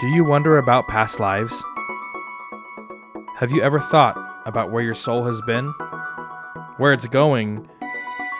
Do 0.00 0.08
you 0.08 0.24
wonder 0.24 0.56
about 0.56 0.88
past 0.88 1.20
lives? 1.20 1.62
Have 3.36 3.52
you 3.52 3.60
ever 3.60 3.78
thought 3.78 4.16
about 4.46 4.70
where 4.70 4.82
your 4.82 4.94
soul 4.94 5.24
has 5.24 5.42
been, 5.42 5.74
where 6.78 6.94
it's 6.94 7.06
going, 7.06 7.68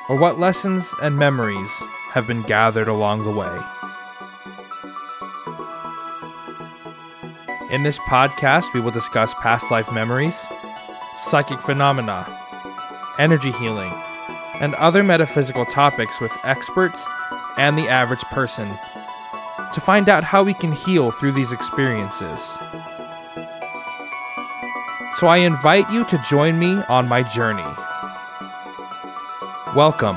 or 0.09 0.17
what 0.17 0.39
lessons 0.39 0.91
and 1.03 1.19
memories 1.19 1.71
have 2.13 2.27
been 2.27 2.41
gathered 2.45 2.89
along 2.89 3.25
the 3.25 3.31
way? 3.31 3.61
In 7.71 7.83
this 7.83 7.99
podcast, 7.99 8.73
we 8.73 8.81
will 8.81 8.91
discuss 8.91 9.35
past 9.35 9.71
life 9.71 9.93
memories, 9.93 10.43
psychic 11.19 11.61
phenomena, 11.61 12.25
energy 13.19 13.53
healing, 13.53 13.93
and 14.61 14.75
other 14.77 15.03
metaphysical 15.03 15.67
topics 15.67 16.23
with 16.23 16.33
experts 16.43 17.05
and 17.59 17.77
the 17.77 17.89
average 17.89 18.25
person 18.31 18.79
to 19.73 19.81
find 19.81 20.09
out 20.09 20.25
how 20.25 20.43
we 20.43 20.55
can 20.55 20.73
heal 20.73 21.11
through 21.11 21.33
these 21.33 21.53
experiences. 21.53 22.41
So 25.19 25.27
I 25.27 25.39
invite 25.39 25.91
you 25.91 26.05
to 26.07 26.23
join 26.29 26.59
me 26.59 26.83
on 26.89 27.09
my 27.09 27.23
journey. 27.23 27.63
Welcome 29.77 30.17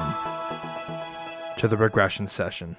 to 1.58 1.68
the 1.68 1.78
regression 1.78 2.28
session. 2.28 2.78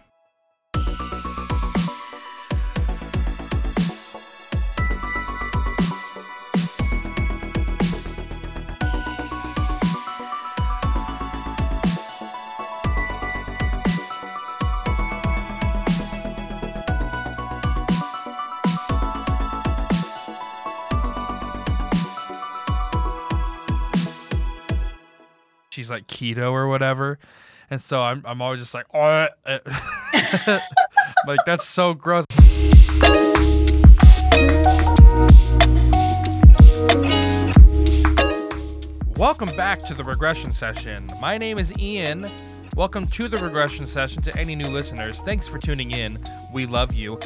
Keto 26.14 26.52
or 26.52 26.68
whatever. 26.68 27.18
And 27.68 27.80
so 27.80 28.00
I'm, 28.00 28.22
I'm 28.24 28.40
always 28.40 28.60
just 28.60 28.72
like, 28.72 28.86
oh, 28.94 29.26
like 31.26 31.40
that's 31.44 31.66
so 31.66 31.92
gross. 31.92 32.24
Welcome 39.16 39.54
back 39.56 39.84
to 39.86 39.94
the 39.94 40.04
regression 40.04 40.52
session. 40.52 41.10
My 41.20 41.36
name 41.36 41.58
is 41.58 41.76
Ian. 41.78 42.30
Welcome 42.76 43.08
to 43.08 43.26
the 43.26 43.38
regression 43.38 43.86
session 43.86 44.22
to 44.22 44.36
any 44.36 44.54
new 44.54 44.68
listeners. 44.68 45.20
Thanks 45.20 45.48
for 45.48 45.58
tuning 45.58 45.90
in. 45.90 46.18
We 46.52 46.66
love 46.66 46.94
you. 46.94 47.18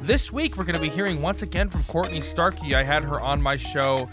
This 0.00 0.30
week, 0.32 0.56
we're 0.56 0.64
going 0.64 0.76
to 0.76 0.80
be 0.80 0.88
hearing 0.88 1.20
once 1.22 1.42
again 1.42 1.68
from 1.68 1.82
Courtney 1.84 2.20
Starkey. 2.20 2.76
I 2.76 2.84
had 2.84 3.02
her 3.02 3.20
on 3.20 3.42
my 3.42 3.56
show 3.56 4.08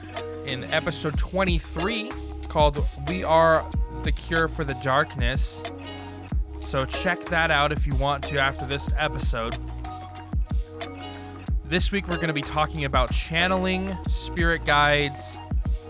in 0.45 0.63
episode 0.65 1.17
23 1.17 2.11
called 2.47 2.83
We 3.07 3.23
Are 3.23 3.69
the 4.05 4.11
Cure 4.11 4.47
for 4.47 4.63
the 4.63 4.75
Darkness. 4.75 5.63
So 6.61 6.85
check 6.85 7.25
that 7.25 7.49
out 7.49 7.71
if 7.71 7.87
you 7.87 7.95
want 7.95 8.23
to 8.25 8.37
after 8.37 8.63
this 8.63 8.87
episode. 8.95 9.57
This 11.63 11.91
week 11.91 12.07
we're 12.07 12.17
going 12.17 12.27
to 12.27 12.33
be 12.33 12.43
talking 12.43 12.85
about 12.85 13.11
channeling, 13.11 13.97
spirit 14.07 14.63
guides, 14.63 15.39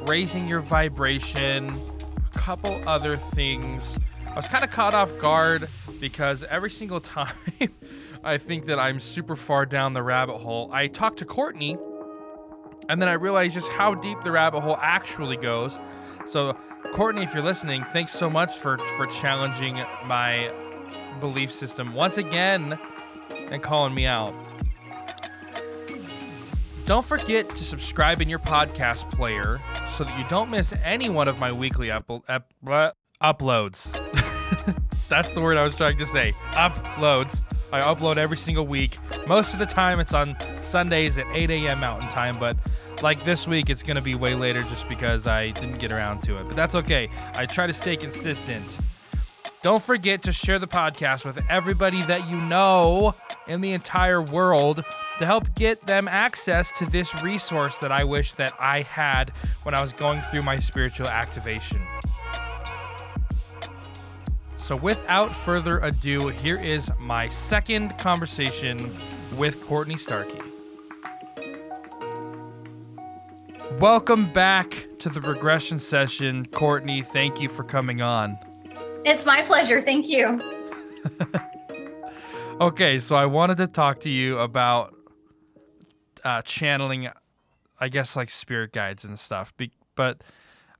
raising 0.07 0.47
your 0.47 0.61
vibration, 0.61 1.77
a 2.33 2.37
couple 2.39 2.81
other 2.87 3.17
things. 3.17 3.99
I 4.25 4.35
was 4.35 4.47
kind 4.47 4.63
of 4.63 4.71
caught 4.71 4.93
off 4.93 5.17
guard 5.17 5.67
because 5.99 6.45
every 6.45 6.69
single 6.69 7.01
time 7.01 7.35
I 8.23 8.37
think 8.37 8.67
that 8.67 8.79
I'm 8.79 9.01
super 9.01 9.35
far 9.35 9.65
down 9.65 9.91
the 9.91 10.03
rabbit 10.03 10.37
hole, 10.37 10.69
I 10.71 10.87
talk 10.87 11.17
to 11.17 11.25
Courtney 11.25 11.77
and 12.87 13.01
then 13.01 13.09
I 13.09 13.13
realize 13.13 13.53
just 13.53 13.69
how 13.71 13.93
deep 13.93 14.21
the 14.23 14.31
rabbit 14.31 14.61
hole 14.61 14.77
actually 14.79 15.35
goes. 15.35 15.77
So, 16.25 16.57
Courtney, 16.93 17.23
if 17.23 17.33
you're 17.33 17.43
listening, 17.43 17.83
thanks 17.83 18.11
so 18.11 18.29
much 18.29 18.55
for 18.57 18.77
for 18.97 19.05
challenging 19.07 19.75
my 20.05 20.51
belief 21.19 21.51
system 21.51 21.93
once 21.93 22.17
again 22.17 22.77
and 23.51 23.61
calling 23.61 23.93
me 23.93 24.05
out. 24.05 24.33
Don't 26.85 27.05
forget 27.05 27.49
to 27.49 27.63
subscribe 27.63 28.21
in 28.21 28.29
your 28.29 28.39
podcast 28.39 29.09
player 29.11 29.59
so 29.91 30.03
that 30.03 30.19
you 30.19 30.25
don't 30.29 30.51
miss 30.51 30.73
any 30.83 31.09
one 31.09 31.27
of 31.27 31.39
my 31.39 31.51
weekly 31.51 31.89
up, 31.89 32.11
up, 32.29 32.51
uploads. 33.21 33.91
That's 35.09 35.31
the 35.33 35.41
word 35.41 35.57
I 35.57 35.63
was 35.63 35.75
trying 35.75 35.97
to 35.97 36.05
say. 36.05 36.33
Uploads. 36.51 37.41
I 37.71 37.81
upload 37.81 38.17
every 38.17 38.37
single 38.37 38.67
week. 38.67 38.99
Most 39.27 39.53
of 39.53 39.59
the 39.59 39.65
time, 39.65 39.99
it's 39.99 40.13
on 40.13 40.37
Sundays 40.61 41.17
at 41.17 41.25
8 41.33 41.49
a.m. 41.49 41.79
Mountain 41.79 42.09
Time, 42.09 42.39
but 42.39 42.55
like 43.01 43.23
this 43.23 43.47
week, 43.47 43.69
it's 43.69 43.83
going 43.83 43.95
to 43.95 44.01
be 44.01 44.15
way 44.15 44.35
later 44.35 44.63
just 44.63 44.87
because 44.87 45.27
I 45.27 45.51
didn't 45.51 45.79
get 45.79 45.91
around 45.91 46.21
to 46.23 46.39
it. 46.39 46.47
But 46.47 46.55
that's 46.55 46.75
okay. 46.75 47.09
I 47.33 47.45
try 47.45 47.67
to 47.67 47.73
stay 47.73 47.95
consistent. 47.95 48.65
Don't 49.61 49.81
forget 49.81 50.21
to 50.23 50.31
share 50.31 50.59
the 50.59 50.67
podcast 50.67 51.25
with 51.25 51.39
everybody 51.49 52.03
that 52.03 52.29
you 52.29 52.37
know 52.37 53.15
in 53.47 53.61
the 53.61 53.71
entire 53.71 54.21
world 54.21 54.83
to 55.17 55.25
help 55.25 55.55
get 55.55 55.87
them 55.87 56.07
access 56.07 56.71
to 56.77 56.85
this 56.85 57.15
resource 57.23 57.77
that 57.79 57.91
I 57.91 58.03
wish 58.03 58.33
that 58.33 58.53
I 58.59 58.83
had 58.83 59.31
when 59.63 59.73
I 59.73 59.81
was 59.81 59.91
going 59.91 60.21
through 60.21 60.43
my 60.43 60.59
spiritual 60.59 61.07
activation. 61.07 61.81
So, 64.59 64.75
without 64.75 65.35
further 65.35 65.79
ado, 65.79 66.27
here 66.27 66.59
is 66.59 66.91
my 66.99 67.27
second 67.29 67.97
conversation 67.97 68.91
with 69.35 69.63
Courtney 69.65 69.97
Starkey. 69.97 70.41
Welcome 73.71 74.31
back 74.31 74.87
to 74.99 75.09
the 75.09 75.19
regression 75.19 75.79
session. 75.79 76.45
Courtney, 76.45 77.01
thank 77.01 77.41
you 77.41 77.49
for 77.49 77.63
coming 77.63 77.99
on. 77.99 78.37
It's 79.03 79.25
my 79.25 79.41
pleasure. 79.41 79.81
Thank 79.81 80.07
you. 80.07 80.39
okay, 82.61 82.99
so 82.99 83.15
I 83.15 83.25
wanted 83.25 83.57
to 83.57 83.67
talk 83.67 83.99
to 84.01 84.09
you 84.09 84.37
about 84.37 84.95
uh, 86.23 86.43
channeling, 86.43 87.09
I 87.79 87.89
guess, 87.89 88.15
like 88.15 88.29
spirit 88.29 88.71
guides 88.71 89.03
and 89.03 89.19
stuff, 89.19 89.55
Be- 89.57 89.73
but 89.95 90.21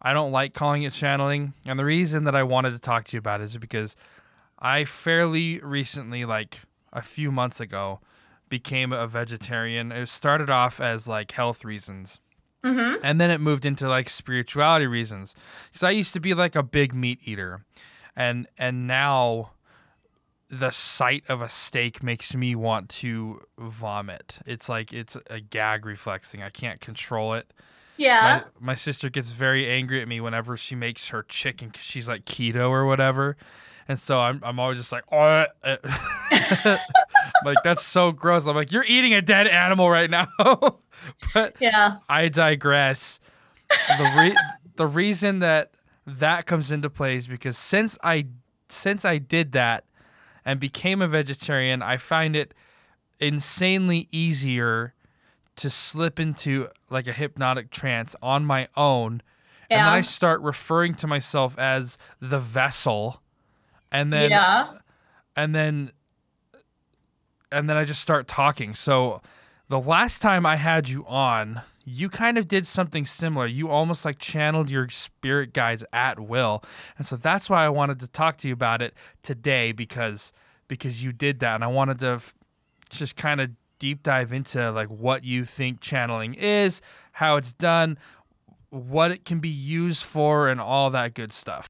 I 0.01 0.13
don't 0.13 0.31
like 0.31 0.53
calling 0.53 0.83
it 0.83 0.93
channeling. 0.93 1.53
And 1.67 1.77
the 1.79 1.85
reason 1.85 2.23
that 2.25 2.35
I 2.35 2.43
wanted 2.43 2.71
to 2.71 2.79
talk 2.79 3.05
to 3.05 3.17
you 3.17 3.19
about 3.19 3.41
is 3.41 3.57
because 3.57 3.95
I 4.59 4.85
fairly 4.85 5.59
recently, 5.59 6.23
like 6.23 6.61
a 6.93 7.01
few 7.01 7.31
months 7.31 7.59
ago, 7.59 7.99
became 8.47 8.93
a 8.93 9.07
vegetarian. 9.07 9.91
It 9.91 10.07
started 10.07 10.49
off 10.49 10.79
as 10.79 11.07
like 11.07 11.31
health 11.31 11.65
reasons 11.65 12.19
Mm-hmm. 12.65 12.95
and 13.03 13.21
then 13.21 13.29
it 13.29 13.39
moved 13.39 13.65
into 13.65 13.87
like 13.87 14.09
spirituality 14.09 14.87
reasons. 14.87 15.35
Because 15.71 15.83
i 15.83 15.91
used 15.91 16.13
to 16.13 16.19
be 16.19 16.33
like 16.33 16.55
a 16.55 16.63
big 16.63 16.93
meat 16.93 17.19
eater. 17.23 17.63
And 18.15 18.47
and 18.57 18.87
now 18.87 19.51
the 20.49 20.69
sight 20.69 21.23
of 21.27 21.41
a 21.41 21.49
steak 21.49 22.01
makes 22.03 22.33
me 22.33 22.55
want 22.55 22.89
to 22.89 23.41
vomit. 23.57 24.39
It's 24.45 24.69
like 24.69 24.93
it's 24.93 25.17
a 25.29 25.39
gag 25.39 25.85
reflex 25.85 26.31
thing 26.31 26.41
i 26.41 26.49
can't 26.49 26.79
control 26.79 27.33
it. 27.33 27.51
Yeah. 27.97 28.41
my, 28.59 28.71
my 28.71 28.73
sister 28.73 29.09
gets 29.09 29.31
very 29.31 29.69
angry 29.69 30.01
at 30.01 30.07
me 30.07 30.19
whenever 30.19 30.57
she 30.57 30.75
makes 30.75 31.09
her 31.09 31.23
chicken 31.23 31.69
because 31.69 31.85
she's 31.85 32.07
like 32.09 32.25
keto 32.25 32.69
or 32.69 32.85
whatever 32.85 33.37
and 33.87 33.99
so 33.99 34.19
i'm, 34.19 34.41
I'm 34.43 34.59
always 34.59 34.77
just 34.77 34.91
like 34.91 35.03
oh 35.11 35.45
like 37.45 37.57
that's 37.63 37.85
so 37.85 38.11
gross 38.11 38.47
i'm 38.47 38.55
like 38.55 38.71
you're 38.71 38.85
eating 38.85 39.13
a 39.13 39.21
dead 39.21 39.47
animal 39.47 39.89
right 39.89 40.09
now 40.09 40.27
but 41.33 41.55
yeah. 41.59 41.97
I 42.09 42.29
digress. 42.29 43.19
The 43.69 44.13
re- 44.17 44.37
the 44.75 44.87
reason 44.87 45.39
that 45.39 45.71
that 46.05 46.45
comes 46.45 46.71
into 46.71 46.89
play 46.89 47.17
is 47.17 47.27
because 47.27 47.57
since 47.57 47.97
I 48.03 48.27
since 48.69 49.05
I 49.05 49.17
did 49.17 49.51
that 49.53 49.85
and 50.43 50.59
became 50.59 51.01
a 51.01 51.07
vegetarian, 51.07 51.81
I 51.81 51.97
find 51.97 52.35
it 52.35 52.53
insanely 53.19 54.07
easier 54.11 54.93
to 55.55 55.69
slip 55.69 56.19
into 56.19 56.69
like 56.89 57.07
a 57.07 57.13
hypnotic 57.13 57.71
trance 57.71 58.15
on 58.21 58.45
my 58.45 58.67
own. 58.75 59.21
And 59.67 59.79
then 59.79 59.87
I 59.87 60.01
start 60.01 60.41
referring 60.41 60.93
to 60.95 61.07
myself 61.07 61.57
as 61.57 61.97
the 62.19 62.39
vessel. 62.39 63.21
And 63.95 64.11
then 64.11 64.29
yeah. 64.29 64.71
and 65.37 65.55
then 65.55 65.91
and 67.49 67.69
then 67.69 67.77
I 67.77 67.85
just 67.85 68.01
start 68.01 68.27
talking. 68.27 68.73
So 68.73 69.21
the 69.69 69.79
last 69.79 70.21
time 70.21 70.45
I 70.45 70.57
had 70.57 70.89
you 70.89 71.05
on, 71.07 71.61
you 71.85 72.09
kind 72.09 72.37
of 72.37 72.45
did 72.47 72.67
something 72.67 73.05
similar. 73.05 73.45
You 73.45 73.69
almost 73.69 74.03
like 74.03 74.19
channeled 74.19 74.69
your 74.69 74.89
spirit 74.89 75.53
guides 75.53 75.85
at 75.93 76.19
will. 76.19 76.61
And 76.97 77.07
so 77.07 77.15
that's 77.15 77.49
why 77.49 77.63
I 77.63 77.69
wanted 77.69 78.01
to 78.01 78.09
talk 78.09 78.37
to 78.39 78.49
you 78.49 78.53
about 78.53 78.81
it 78.81 78.93
today 79.23 79.71
because 79.71 80.33
because 80.67 81.01
you 81.01 81.13
did 81.13 81.39
that 81.39 81.55
and 81.55 81.63
I 81.63 81.67
wanted 81.67 81.99
to 81.99 82.07
f- 82.07 82.33
just 82.89 83.15
kind 83.15 83.39
of 83.39 83.51
deep 83.79 84.03
dive 84.03 84.33
into 84.33 84.71
like 84.71 84.89
what 84.89 85.23
you 85.23 85.45
think 85.45 85.79
channeling 85.79 86.33
is, 86.33 86.81
how 87.13 87.37
it's 87.37 87.53
done, 87.53 87.97
what 88.71 89.11
it 89.11 89.23
can 89.23 89.39
be 89.39 89.47
used 89.47 90.03
for 90.03 90.49
and 90.49 90.59
all 90.59 90.89
that 90.89 91.13
good 91.13 91.31
stuff. 91.31 91.69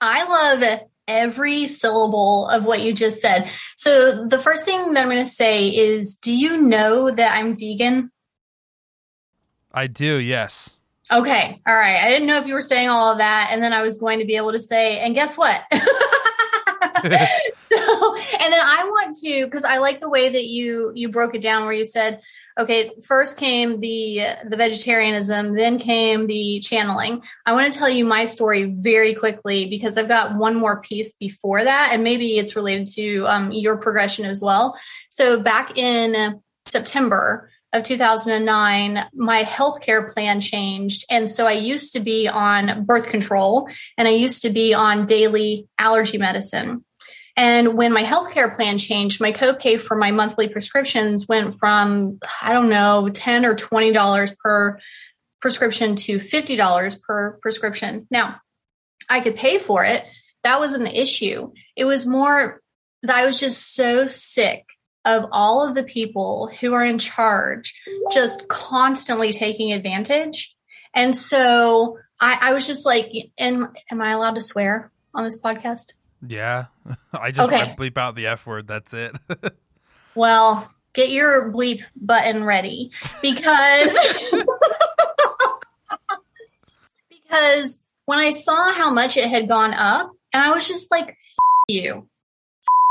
I 0.00 0.24
love 0.24 0.62
every 1.08 1.66
syllable 1.66 2.48
of 2.48 2.64
what 2.64 2.80
you 2.80 2.92
just 2.92 3.20
said. 3.20 3.50
So 3.76 4.26
the 4.26 4.38
first 4.38 4.64
thing 4.64 4.94
that 4.94 5.02
I'm 5.02 5.08
going 5.10 5.24
to 5.24 5.30
say 5.30 5.68
is 5.68 6.16
do 6.16 6.32
you 6.32 6.60
know 6.60 7.10
that 7.10 7.34
I'm 7.34 7.56
vegan? 7.56 8.10
I 9.72 9.86
do, 9.86 10.16
yes. 10.16 10.70
Okay. 11.12 11.60
All 11.66 11.76
right. 11.76 12.02
I 12.02 12.08
didn't 12.08 12.26
know 12.26 12.38
if 12.38 12.46
you 12.46 12.54
were 12.54 12.60
saying 12.60 12.88
all 12.88 13.12
of 13.12 13.18
that 13.18 13.50
and 13.52 13.62
then 13.62 13.72
I 13.72 13.82
was 13.82 13.98
going 13.98 14.18
to 14.18 14.24
be 14.24 14.36
able 14.36 14.52
to 14.52 14.58
say 14.58 14.98
and 14.98 15.14
guess 15.14 15.36
what? 15.36 15.62
so, 17.02 17.10
and 17.10 17.12
then 18.52 18.60
I 18.60 18.84
want 18.88 19.16
to 19.18 19.48
cuz 19.48 19.64
I 19.64 19.78
like 19.78 20.00
the 20.00 20.08
way 20.08 20.30
that 20.30 20.44
you 20.44 20.92
you 20.94 21.10
broke 21.10 21.34
it 21.34 21.42
down 21.42 21.64
where 21.64 21.72
you 21.72 21.84
said 21.84 22.20
okay, 22.58 22.90
first 23.04 23.36
came 23.36 23.80
the 23.80 24.22
the 24.48 24.56
vegetarianism, 24.56 25.54
then 25.54 25.78
came 25.78 26.26
the 26.26 26.60
channeling. 26.60 27.22
I 27.44 27.52
want 27.52 27.72
to 27.72 27.78
tell 27.78 27.88
you 27.88 28.04
my 28.04 28.24
story 28.24 28.74
very 28.76 29.14
quickly 29.14 29.68
because 29.68 29.98
I've 29.98 30.08
got 30.08 30.36
one 30.36 30.56
more 30.56 30.80
piece 30.80 31.12
before 31.12 31.62
that, 31.64 31.90
and 31.92 32.02
maybe 32.02 32.38
it's 32.38 32.56
related 32.56 32.88
to 32.94 33.26
um, 33.26 33.52
your 33.52 33.78
progression 33.78 34.24
as 34.24 34.40
well. 34.40 34.78
So 35.10 35.42
back 35.42 35.78
in 35.78 36.40
September 36.66 37.50
of 37.76 37.82
2009, 37.82 39.04
my 39.14 39.44
healthcare 39.44 40.12
plan 40.12 40.40
changed. 40.40 41.04
And 41.10 41.28
so 41.28 41.46
I 41.46 41.52
used 41.52 41.92
to 41.92 42.00
be 42.00 42.28
on 42.28 42.84
birth 42.84 43.08
control 43.08 43.68
and 43.98 44.08
I 44.08 44.12
used 44.12 44.42
to 44.42 44.50
be 44.50 44.72
on 44.72 45.06
daily 45.06 45.68
allergy 45.78 46.18
medicine. 46.18 46.84
And 47.36 47.76
when 47.76 47.92
my 47.92 48.02
healthcare 48.02 48.54
plan 48.56 48.78
changed, 48.78 49.20
my 49.20 49.32
copay 49.32 49.80
for 49.80 49.94
my 49.94 50.10
monthly 50.10 50.48
prescriptions 50.48 51.28
went 51.28 51.58
from, 51.58 52.18
I 52.40 52.52
don't 52.52 52.70
know, 52.70 53.10
10 53.12 53.44
or 53.44 53.54
$20 53.54 54.36
per 54.38 54.78
prescription 55.42 55.96
to 55.96 56.18
$50 56.18 57.02
per 57.02 57.38
prescription. 57.42 58.06
Now, 58.10 58.36
I 59.10 59.20
could 59.20 59.36
pay 59.36 59.58
for 59.58 59.84
it. 59.84 60.02
That 60.44 60.60
wasn't 60.60 60.84
the 60.84 61.00
issue. 61.00 61.52
It 61.76 61.84
was 61.84 62.06
more 62.06 62.60
that 63.02 63.16
I 63.16 63.26
was 63.26 63.38
just 63.38 63.74
so 63.74 64.06
sick 64.06 64.64
of 65.04 65.26
all 65.30 65.66
of 65.66 65.74
the 65.74 65.84
people 65.84 66.50
who 66.60 66.72
are 66.72 66.84
in 66.84 66.98
charge 66.98 67.74
just 68.12 68.48
constantly 68.48 69.32
taking 69.32 69.72
advantage. 69.72 70.54
And 70.94 71.16
so 71.16 71.98
I, 72.18 72.38
I 72.40 72.52
was 72.54 72.66
just 72.66 72.86
like, 72.86 73.06
am, 73.38 73.72
am 73.90 74.00
I 74.00 74.12
allowed 74.12 74.34
to 74.36 74.40
swear 74.40 74.90
on 75.14 75.22
this 75.22 75.38
podcast? 75.38 75.92
Yeah. 76.28 76.66
I 77.12 77.30
just 77.30 77.48
okay. 77.48 77.62
I 77.62 77.74
bleep 77.74 77.98
out 77.98 78.14
the 78.14 78.26
F 78.28 78.46
word. 78.46 78.66
That's 78.66 78.94
it. 78.94 79.16
well, 80.14 80.72
get 80.92 81.10
your 81.10 81.52
bleep 81.52 81.82
button 81.94 82.44
ready 82.44 82.90
because 83.22 83.96
because 87.10 87.84
when 88.06 88.18
I 88.18 88.30
saw 88.30 88.72
how 88.72 88.90
much 88.90 89.16
it 89.16 89.28
had 89.28 89.48
gone 89.48 89.74
up, 89.74 90.12
and 90.32 90.42
I 90.42 90.54
was 90.54 90.66
just 90.66 90.90
like, 90.90 91.16
you, 91.68 92.08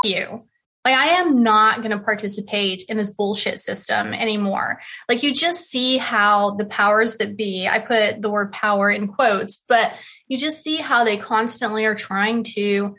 you. 0.04 0.44
Like, 0.84 0.96
I 0.96 1.08
am 1.20 1.42
not 1.42 1.78
going 1.78 1.92
to 1.92 2.00
participate 2.00 2.84
in 2.88 2.98
this 2.98 3.10
bullshit 3.10 3.60
system 3.60 4.14
anymore. 4.14 4.82
Like, 5.10 5.24
you 5.24 5.34
just 5.34 5.68
see 5.68 5.98
how 5.98 6.52
the 6.56 6.66
powers 6.66 7.18
that 7.18 7.36
be, 7.36 7.68
I 7.68 7.80
put 7.80 8.22
the 8.22 8.30
word 8.30 8.52
power 8.52 8.92
in 8.92 9.08
quotes, 9.08 9.64
but 9.68 9.94
you 10.28 10.38
just 10.38 10.62
see 10.62 10.78
how 10.78 11.04
they 11.04 11.18
constantly 11.18 11.86
are 11.86 11.96
trying 11.96 12.44
to 12.56 12.96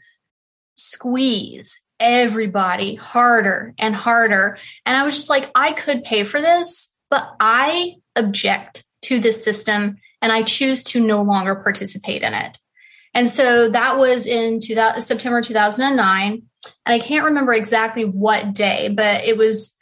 squeeze 0.77 1.81
everybody 1.99 2.95
harder 2.95 3.75
and 3.79 3.95
harder. 3.95 4.59
And 4.85 4.97
I 4.97 5.05
was 5.05 5.17
just 5.17 5.31
like, 5.31 5.51
I 5.55 5.73
could 5.73 6.05
pay 6.05 6.25
for 6.25 6.41
this, 6.41 6.95
but 7.11 7.29
I 7.41 7.97
object 8.15 8.85
to 9.03 9.19
this 9.19 9.43
system 9.43 9.97
and 10.23 10.33
I 10.33 10.43
choose 10.43 10.83
to 10.85 11.01
no 11.01 11.23
longer 11.23 11.57
participate 11.57 12.23
in 12.23 12.35
it. 12.35 12.59
And 13.15 13.29
so 13.31 13.71
that 13.71 13.97
was 13.97 14.27
in 14.27 14.61
2000, 14.61 15.01
September 15.01 15.41
2009. 15.41 16.33
And 16.33 16.43
I 16.85 16.99
can't 16.99 17.27
remember 17.27 17.53
exactly 17.53 18.05
what 18.05 18.53
day, 18.53 18.93
but 18.95 19.25
it 19.25 19.39
was 19.39 19.79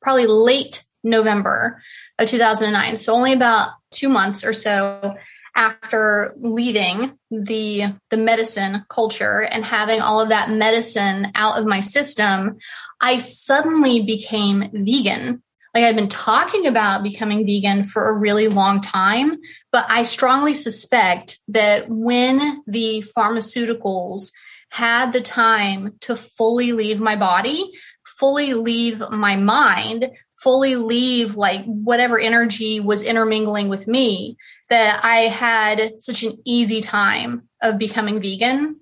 probably 0.00 0.26
late 0.26 0.84
November 1.02 1.82
of 2.18 2.28
2009. 2.28 2.96
So 2.96 3.14
only 3.14 3.32
about 3.32 3.70
two 3.90 4.08
months 4.08 4.44
or 4.44 4.52
so 4.52 5.16
after 5.58 6.32
leaving 6.36 7.18
the 7.32 7.82
the 8.10 8.16
medicine 8.16 8.84
culture 8.88 9.40
and 9.42 9.64
having 9.64 10.00
all 10.00 10.20
of 10.20 10.28
that 10.28 10.50
medicine 10.50 11.32
out 11.34 11.58
of 11.58 11.66
my 11.66 11.80
system 11.80 12.56
i 13.00 13.18
suddenly 13.18 14.06
became 14.06 14.70
vegan. 14.72 15.42
Like 15.74 15.82
i've 15.82 15.96
been 15.96 16.06
talking 16.06 16.68
about 16.68 17.02
becoming 17.02 17.44
vegan 17.44 17.82
for 17.82 18.08
a 18.08 18.16
really 18.16 18.46
long 18.46 18.80
time 18.80 19.36
but 19.72 19.84
i 19.88 20.04
strongly 20.04 20.54
suspect 20.54 21.40
that 21.48 21.88
when 21.88 22.62
the 22.68 23.04
pharmaceuticals 23.16 24.30
had 24.70 25.12
the 25.12 25.20
time 25.20 25.94
to 26.02 26.14
fully 26.14 26.70
leave 26.70 27.00
my 27.00 27.16
body 27.16 27.68
fully 28.06 28.54
leave 28.54 29.02
my 29.10 29.34
mind 29.34 30.08
fully 30.40 30.76
leave 30.76 31.34
like 31.34 31.64
whatever 31.64 32.16
energy 32.16 32.78
was 32.78 33.02
intermingling 33.02 33.68
with 33.68 33.88
me 33.88 34.36
that 34.70 35.00
I 35.02 35.20
had 35.22 36.00
such 36.00 36.22
an 36.22 36.38
easy 36.44 36.80
time 36.80 37.48
of 37.62 37.78
becoming 37.78 38.20
vegan. 38.20 38.80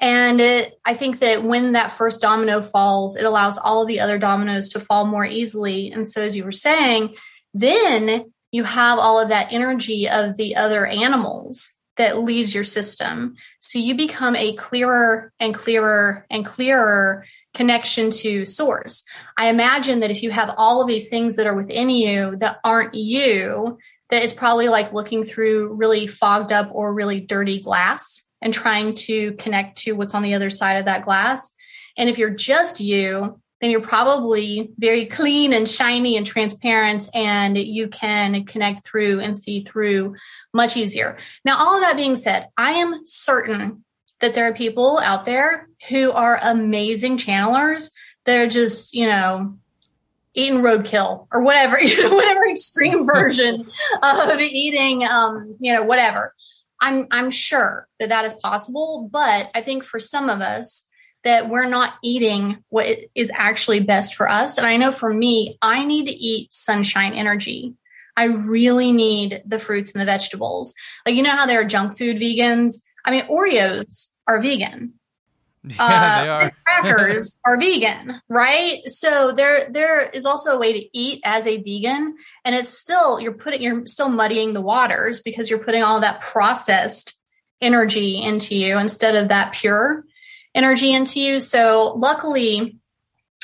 And 0.00 0.40
it, 0.40 0.74
I 0.84 0.94
think 0.94 1.18
that 1.18 1.42
when 1.42 1.72
that 1.72 1.92
first 1.92 2.22
domino 2.22 2.62
falls, 2.62 3.16
it 3.16 3.24
allows 3.24 3.58
all 3.58 3.82
of 3.82 3.88
the 3.88 4.00
other 4.00 4.18
dominoes 4.18 4.70
to 4.70 4.80
fall 4.80 5.04
more 5.04 5.26
easily. 5.26 5.92
And 5.92 6.08
so, 6.08 6.22
as 6.22 6.34
you 6.36 6.44
were 6.44 6.52
saying, 6.52 7.16
then 7.52 8.32
you 8.50 8.64
have 8.64 8.98
all 8.98 9.20
of 9.20 9.28
that 9.28 9.52
energy 9.52 10.08
of 10.08 10.36
the 10.36 10.56
other 10.56 10.86
animals 10.86 11.70
that 11.96 12.18
leaves 12.18 12.54
your 12.54 12.64
system. 12.64 13.36
So 13.60 13.78
you 13.78 13.94
become 13.94 14.34
a 14.34 14.54
clearer 14.54 15.32
and 15.38 15.54
clearer 15.54 16.26
and 16.30 16.46
clearer 16.46 17.26
connection 17.52 18.10
to 18.10 18.46
source. 18.46 19.04
I 19.36 19.48
imagine 19.48 20.00
that 20.00 20.10
if 20.10 20.22
you 20.22 20.30
have 20.30 20.54
all 20.56 20.80
of 20.80 20.88
these 20.88 21.08
things 21.08 21.36
that 21.36 21.46
are 21.46 21.54
within 21.54 21.90
you 21.90 22.36
that 22.36 22.58
aren't 22.64 22.94
you, 22.94 23.78
that 24.10 24.22
it's 24.22 24.34
probably 24.34 24.68
like 24.68 24.92
looking 24.92 25.24
through 25.24 25.74
really 25.74 26.06
fogged 26.06 26.52
up 26.52 26.70
or 26.72 26.92
really 26.92 27.20
dirty 27.20 27.60
glass 27.60 28.22
and 28.42 28.52
trying 28.52 28.94
to 28.94 29.32
connect 29.32 29.78
to 29.78 29.92
what's 29.92 30.14
on 30.14 30.22
the 30.22 30.34
other 30.34 30.50
side 30.50 30.78
of 30.78 30.86
that 30.86 31.04
glass. 31.04 31.54
And 31.96 32.08
if 32.08 32.18
you're 32.18 32.30
just 32.30 32.80
you, 32.80 33.40
then 33.60 33.70
you're 33.70 33.82
probably 33.82 34.72
very 34.78 35.04
clean 35.06 35.52
and 35.52 35.68
shiny 35.68 36.16
and 36.16 36.26
transparent, 36.26 37.08
and 37.14 37.58
you 37.58 37.88
can 37.88 38.44
connect 38.46 38.86
through 38.86 39.20
and 39.20 39.36
see 39.36 39.62
through 39.62 40.16
much 40.54 40.78
easier. 40.78 41.18
Now, 41.44 41.58
all 41.58 41.74
of 41.74 41.82
that 41.82 41.96
being 41.96 42.16
said, 42.16 42.48
I 42.56 42.72
am 42.72 43.02
certain 43.04 43.84
that 44.20 44.34
there 44.34 44.46
are 44.46 44.54
people 44.54 44.98
out 44.98 45.26
there 45.26 45.68
who 45.90 46.10
are 46.10 46.40
amazing 46.42 47.18
channelers 47.18 47.90
that 48.24 48.38
are 48.38 48.48
just, 48.48 48.94
you 48.94 49.06
know, 49.06 49.58
eating 50.34 50.60
roadkill 50.60 51.26
or 51.32 51.42
whatever, 51.42 51.80
you 51.82 52.02
know, 52.02 52.14
whatever 52.14 52.46
extreme 52.46 53.06
version 53.12 53.66
of 54.02 54.40
eating, 54.40 55.04
um, 55.04 55.56
you 55.60 55.72
know, 55.72 55.82
whatever. 55.82 56.34
I'm 56.80 57.06
I'm 57.10 57.30
sure 57.30 57.88
that 57.98 58.08
that 58.08 58.24
is 58.24 58.34
possible, 58.34 59.08
but 59.12 59.50
I 59.54 59.60
think 59.60 59.84
for 59.84 60.00
some 60.00 60.30
of 60.30 60.40
us 60.40 60.86
that 61.24 61.50
we're 61.50 61.68
not 61.68 61.94
eating 62.02 62.64
what 62.70 62.86
is 63.14 63.30
actually 63.34 63.80
best 63.80 64.14
for 64.14 64.26
us. 64.26 64.56
And 64.56 64.66
I 64.66 64.78
know 64.78 64.90
for 64.90 65.12
me, 65.12 65.58
I 65.60 65.84
need 65.84 66.06
to 66.06 66.12
eat 66.12 66.50
sunshine 66.50 67.12
energy. 67.12 67.74
I 68.16 68.24
really 68.24 68.92
need 68.92 69.42
the 69.44 69.58
fruits 69.58 69.92
and 69.92 70.00
the 70.00 70.06
vegetables. 70.06 70.72
Like 71.04 71.14
you 71.14 71.22
know 71.22 71.30
how 71.30 71.44
there 71.44 71.60
are 71.60 71.64
junk 71.64 71.98
food 71.98 72.16
vegans. 72.16 72.76
I 73.04 73.10
mean, 73.10 73.24
Oreos 73.24 74.08
are 74.26 74.40
vegan. 74.40 74.94
Yeah, 75.68 75.76
uh, 75.78 76.22
they 76.22 76.28
are. 76.30 76.50
crackers 76.64 77.36
are 77.46 77.58
vegan, 77.58 78.22
right? 78.30 78.78
So 78.86 79.32
there 79.32 79.68
there 79.70 80.08
is 80.08 80.24
also 80.24 80.52
a 80.52 80.58
way 80.58 80.72
to 80.72 80.98
eat 80.98 81.20
as 81.22 81.46
a 81.46 81.62
vegan, 81.62 82.16
and 82.46 82.54
it's 82.54 82.70
still 82.70 83.20
you're 83.20 83.34
putting 83.34 83.60
you're 83.60 83.84
still 83.84 84.08
muddying 84.08 84.54
the 84.54 84.62
waters 84.62 85.20
because 85.20 85.50
you're 85.50 85.62
putting 85.62 85.82
all 85.82 86.00
that 86.00 86.22
processed 86.22 87.20
energy 87.60 88.22
into 88.22 88.54
you 88.54 88.78
instead 88.78 89.14
of 89.14 89.28
that 89.28 89.52
pure 89.52 90.04
energy 90.54 90.92
into 90.92 91.20
you. 91.20 91.40
So 91.40 91.94
luckily, 91.96 92.78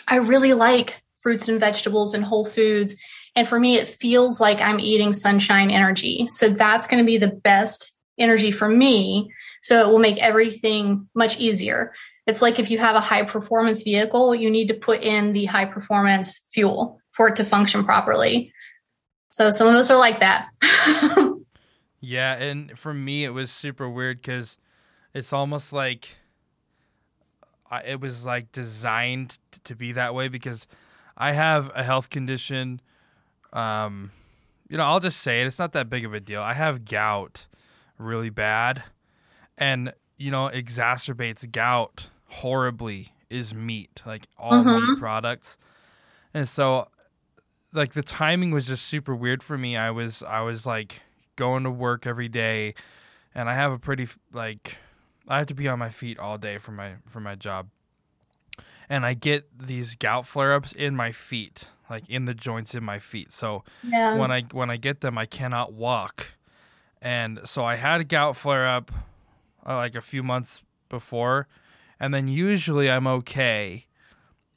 I 0.09 0.17
really 0.17 0.55
like 0.55 1.03
fruits 1.23 1.49
and 1.49 1.61
vegetables 1.61 2.15
and 2.15 2.25
whole 2.25 2.47
foods. 2.47 2.97
And 3.35 3.47
for 3.47 3.59
me, 3.59 3.77
it 3.77 3.89
feels 3.89 4.41
like 4.41 4.61
I'm 4.61 4.81
eating 4.81 5.13
sunshine 5.13 5.71
energy. 5.71 6.27
So 6.29 6.49
that's 6.49 6.87
going 6.87 7.03
to 7.03 7.07
be 7.07 7.19
the 7.19 7.29
best 7.29 7.93
energy 8.19 8.51
for 8.51 8.69
me. 8.69 9.31
So 9.67 9.81
it 9.81 9.91
will 9.91 9.99
make 9.99 10.19
everything 10.19 11.09
much 11.13 11.41
easier. 11.41 11.93
It's 12.29 12.41
like 12.41 12.61
if 12.61 12.71
you 12.71 12.79
have 12.79 12.95
a 12.95 13.01
high 13.01 13.25
performance 13.25 13.83
vehicle, 13.83 14.33
you 14.33 14.49
need 14.49 14.69
to 14.69 14.75
put 14.75 15.03
in 15.03 15.33
the 15.33 15.47
high 15.47 15.65
performance 15.65 16.47
fuel 16.53 17.01
for 17.11 17.29
it 17.29 17.37
to 17.37 17.45
function 17.45 17.85
properly. 17.85 18.53
So 19.33 19.51
some 19.51 19.67
of 19.67 19.75
us 19.75 19.91
are 19.91 19.99
like 19.99 20.21
that. 20.21 20.49
yeah, 22.01 22.35
and 22.35 22.79
for 22.79 22.95
me 22.95 23.25
it 23.25 23.31
was 23.31 23.51
super 23.51 23.91
weird 23.91 24.23
cuz 24.23 24.59
it's 25.13 25.33
almost 25.33 25.73
like 25.73 26.19
it 27.85 28.01
was 28.01 28.25
like 28.25 28.53
designed 28.53 29.39
to 29.65 29.75
be 29.75 29.91
that 29.93 30.15
way 30.15 30.29
because 30.29 30.69
I 31.17 31.33
have 31.33 31.73
a 31.75 31.83
health 31.83 32.09
condition 32.09 32.81
um 33.53 34.13
you 34.69 34.77
know, 34.77 34.85
I'll 34.85 35.01
just 35.01 35.21
say 35.21 35.43
it. 35.43 35.47
It's 35.47 35.59
not 35.59 35.73
that 35.73 35.89
big 35.89 36.05
of 36.05 36.15
a 36.15 36.21
deal. 36.21 36.43
I 36.43 36.55
have 36.55 36.85
gout 36.85 37.47
really 37.99 38.31
bad. 38.31 38.85
And 39.59 39.93
you 40.17 40.31
know 40.31 40.49
exacerbates 40.53 41.51
gout 41.51 42.11
horribly 42.29 43.13
is 43.31 43.55
meat, 43.55 44.03
like 44.07 44.27
all 44.39 44.65
meat 44.65 44.99
products. 44.99 45.59
And 46.35 46.49
so 46.49 46.89
like 47.73 47.93
the 47.93 48.03
timing 48.03 48.51
was 48.51 48.67
just 48.67 48.87
super 48.87 49.15
weird 49.15 49.43
for 49.43 49.57
me. 49.59 49.77
I 49.77 49.91
was 49.91 50.23
I 50.23 50.41
was 50.41 50.67
like 50.67 51.03
going 51.37 51.65
to 51.65 51.71
work 51.71 52.07
every 52.07 52.29
day 52.29 52.75
and 53.35 53.49
I 53.51 53.55
have 53.55 53.73
a 53.73 53.79
pretty 53.79 54.07
like 54.33 54.79
I 55.29 55.39
have 55.39 55.47
to 55.47 55.55
be 55.55 55.69
on 55.69 55.79
my 55.79 55.91
feet 55.91 56.19
all 56.19 56.39
day 56.39 56.59
for 56.59 56.73
my 56.73 56.95
for 57.07 57.21
my 57.21 57.35
job. 57.35 57.69
And 58.89 59.05
I 59.05 59.15
get 59.15 59.47
these 59.59 59.97
gout 59.97 60.27
flare-ups 60.27 60.73
in 60.73 60.95
my 60.95 61.11
feet, 61.11 61.71
like 61.91 62.09
in 62.09 62.25
the 62.27 62.35
joints 62.35 62.73
in 62.75 62.85
my 62.85 63.01
feet. 63.01 63.33
So 63.33 63.65
Yeah. 63.83 64.17
when 64.17 64.31
I 64.31 64.43
when 64.53 64.71
I 64.71 64.77
get 64.77 65.01
them, 65.01 65.19
I 65.19 65.27
cannot 65.27 65.73
walk, 65.73 66.35
and 67.03 67.41
so 67.45 67.65
I 67.65 67.75
had 67.75 68.01
a 68.01 68.05
gout 68.05 68.37
flare 68.37 68.67
up 68.67 68.93
uh, 68.93 69.01
Uh, 69.67 69.77
like 69.77 69.95
a 69.95 70.01
few 70.01 70.23
months 70.23 70.63
before, 70.89 71.49
and 71.99 72.15
then 72.15 72.29
usually 72.29 72.91
I'm 72.91 73.07
okay, 73.07 73.87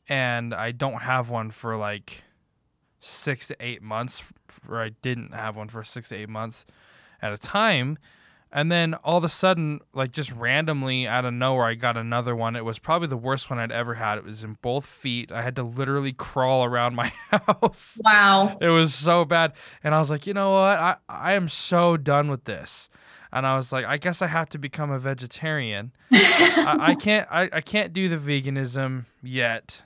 and 0.08 0.54
I 0.54 0.72
don't 0.72 1.02
have 1.02 1.30
one 1.30 1.52
for 1.52 1.76
like 1.78 2.24
six 3.00 3.48
to 3.48 3.56
eight 3.60 3.82
months, 3.82 4.24
or 4.68 4.82
I 4.84 4.90
didn't 5.02 5.34
have 5.34 5.56
one 5.56 5.70
for 5.70 5.84
six 5.84 6.10
to 6.10 6.16
eight 6.16 6.30
months 6.30 6.66
at 7.22 7.34
a 7.34 7.38
time. 7.38 7.98
And 8.52 8.72
then 8.72 8.96
all 8.96 9.18
of 9.18 9.24
a 9.24 9.30
sudden, 9.30 9.80
like 9.94 10.12
just 10.12 10.32
randomly 10.32 11.08
out 11.08 11.24
of 11.24 11.34
nowhere, 11.34 11.66
I 11.66 11.76
got 11.76 11.98
another 11.98 12.36
one. 12.36 12.56
It 12.56 12.66
was 12.66 12.80
probably 12.80 13.08
the 13.08 13.16
worst 13.16 13.48
one 13.50 13.60
I'd 13.60 13.72
ever 13.72 13.94
had. 13.94 14.18
It 14.18 14.24
was 14.24 14.44
in 14.44 14.58
both 14.64 14.88
feet. 14.88 15.32
I 15.32 15.44
had 15.44 15.56
to 15.58 15.64
literally 15.64 16.14
crawl 16.14 16.64
around 16.64 16.96
my 16.96 17.12
house. 17.32 18.00
wow. 18.04 18.58
It 18.60 18.70
was 18.70 18.96
so 18.96 19.24
bad. 19.24 19.54
And 19.84 19.94
I 19.94 20.00
was 20.00 20.10
like, 20.10 20.26
you 20.26 20.34
know 20.34 20.52
what? 20.52 20.80
I, 20.80 20.96
I 21.08 21.34
am 21.34 21.48
so 21.48 21.96
done 21.96 22.28
with 22.28 22.46
this. 22.46 22.90
And 23.32 23.46
I 23.46 23.56
was 23.56 23.72
like, 23.72 23.86
I 23.86 23.98
guess 23.98 24.22
I 24.22 24.28
have 24.28 24.50
to 24.50 24.58
become 24.58 24.90
a 24.90 24.98
vegetarian. 25.00 25.92
I, 26.12 26.78
I 26.80 26.96
can't 27.00 27.28
I, 27.32 27.50
I 27.54 27.62
can't 27.62 27.94
do 27.94 28.10
the 28.10 28.18
veganism 28.18 29.06
yet. 29.22 29.84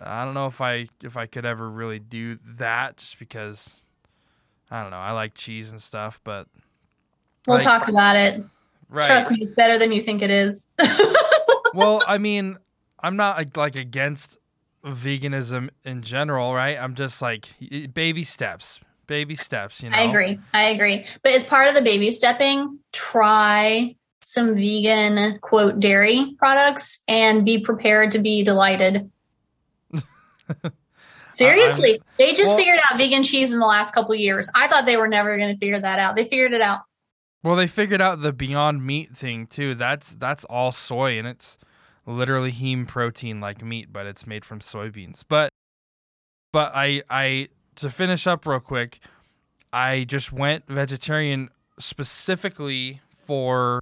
I 0.00 0.24
don't 0.24 0.34
know 0.34 0.46
if 0.46 0.60
I 0.60 0.86
if 1.02 1.16
I 1.16 1.26
could 1.26 1.44
ever 1.46 1.68
really 1.68 1.98
do 1.98 2.38
that 2.58 2.98
just 2.98 3.18
because 3.18 3.74
I 4.70 4.82
don't 4.82 4.90
know, 4.90 4.98
I 4.98 5.12
like 5.12 5.34
cheese 5.34 5.70
and 5.70 5.80
stuff, 5.80 6.20
but 6.24 6.46
We'll 7.46 7.56
like- 7.56 7.64
talk 7.64 7.88
about 7.88 8.16
it. 8.16 8.44
right. 8.88 9.06
Trust 9.06 9.30
me, 9.30 9.38
it's 9.40 9.52
better 9.52 9.78
than 9.78 9.92
you 9.92 10.02
think 10.02 10.20
it 10.22 10.30
is. 10.30 10.66
well, 11.74 12.02
I 12.06 12.18
mean, 12.18 12.58
I'm 13.02 13.16
not 13.16 13.36
like, 13.38 13.56
like 13.56 13.76
against 13.76 14.36
veganism 14.84 15.70
in 15.84 16.02
general, 16.02 16.54
right? 16.54 16.78
I'm 16.78 16.94
just 16.94 17.20
like 17.22 17.48
baby 17.94 18.22
steps. 18.24 18.80
Baby 19.10 19.34
steps, 19.34 19.82
you 19.82 19.90
know. 19.90 19.96
I 19.96 20.02
agree. 20.02 20.38
I 20.54 20.68
agree. 20.68 21.04
But 21.24 21.32
as 21.32 21.42
part 21.42 21.66
of 21.66 21.74
the 21.74 21.82
baby 21.82 22.12
stepping, 22.12 22.78
try 22.92 23.96
some 24.22 24.54
vegan 24.54 25.40
quote 25.40 25.80
dairy 25.80 26.36
products 26.38 27.00
and 27.08 27.44
be 27.44 27.60
prepared 27.60 28.12
to 28.12 28.20
be 28.20 28.44
delighted. 28.44 29.10
Seriously, 31.32 32.00
they 32.18 32.34
just 32.34 32.50
well- 32.50 32.56
figured 32.56 32.78
out 32.78 32.98
vegan 32.98 33.24
cheese 33.24 33.50
in 33.50 33.58
the 33.58 33.66
last 33.66 33.92
couple 33.92 34.12
of 34.12 34.20
years. 34.20 34.48
I 34.54 34.68
thought 34.68 34.86
they 34.86 34.96
were 34.96 35.08
never 35.08 35.36
going 35.36 35.52
to 35.52 35.58
figure 35.58 35.80
that 35.80 35.98
out. 35.98 36.14
They 36.14 36.24
figured 36.24 36.52
it 36.52 36.60
out. 36.60 36.82
Well, 37.42 37.56
they 37.56 37.66
figured 37.66 38.00
out 38.00 38.20
the 38.20 38.32
Beyond 38.32 38.86
Meat 38.86 39.16
thing 39.16 39.48
too. 39.48 39.74
That's 39.74 40.12
that's 40.12 40.44
all 40.44 40.70
soy 40.70 41.18
and 41.18 41.26
it's 41.26 41.58
literally 42.06 42.52
heme 42.52 42.86
protein 42.86 43.40
like 43.40 43.60
meat, 43.60 43.92
but 43.92 44.06
it's 44.06 44.24
made 44.24 44.44
from 44.44 44.60
soybeans. 44.60 45.24
But 45.28 45.50
but 46.52 46.70
I 46.76 47.02
I 47.10 47.48
to 47.80 47.90
finish 47.90 48.26
up 48.26 48.46
real 48.46 48.60
quick, 48.60 49.00
I 49.72 50.04
just 50.04 50.32
went 50.32 50.66
vegetarian 50.66 51.48
specifically 51.78 53.00
for 53.10 53.80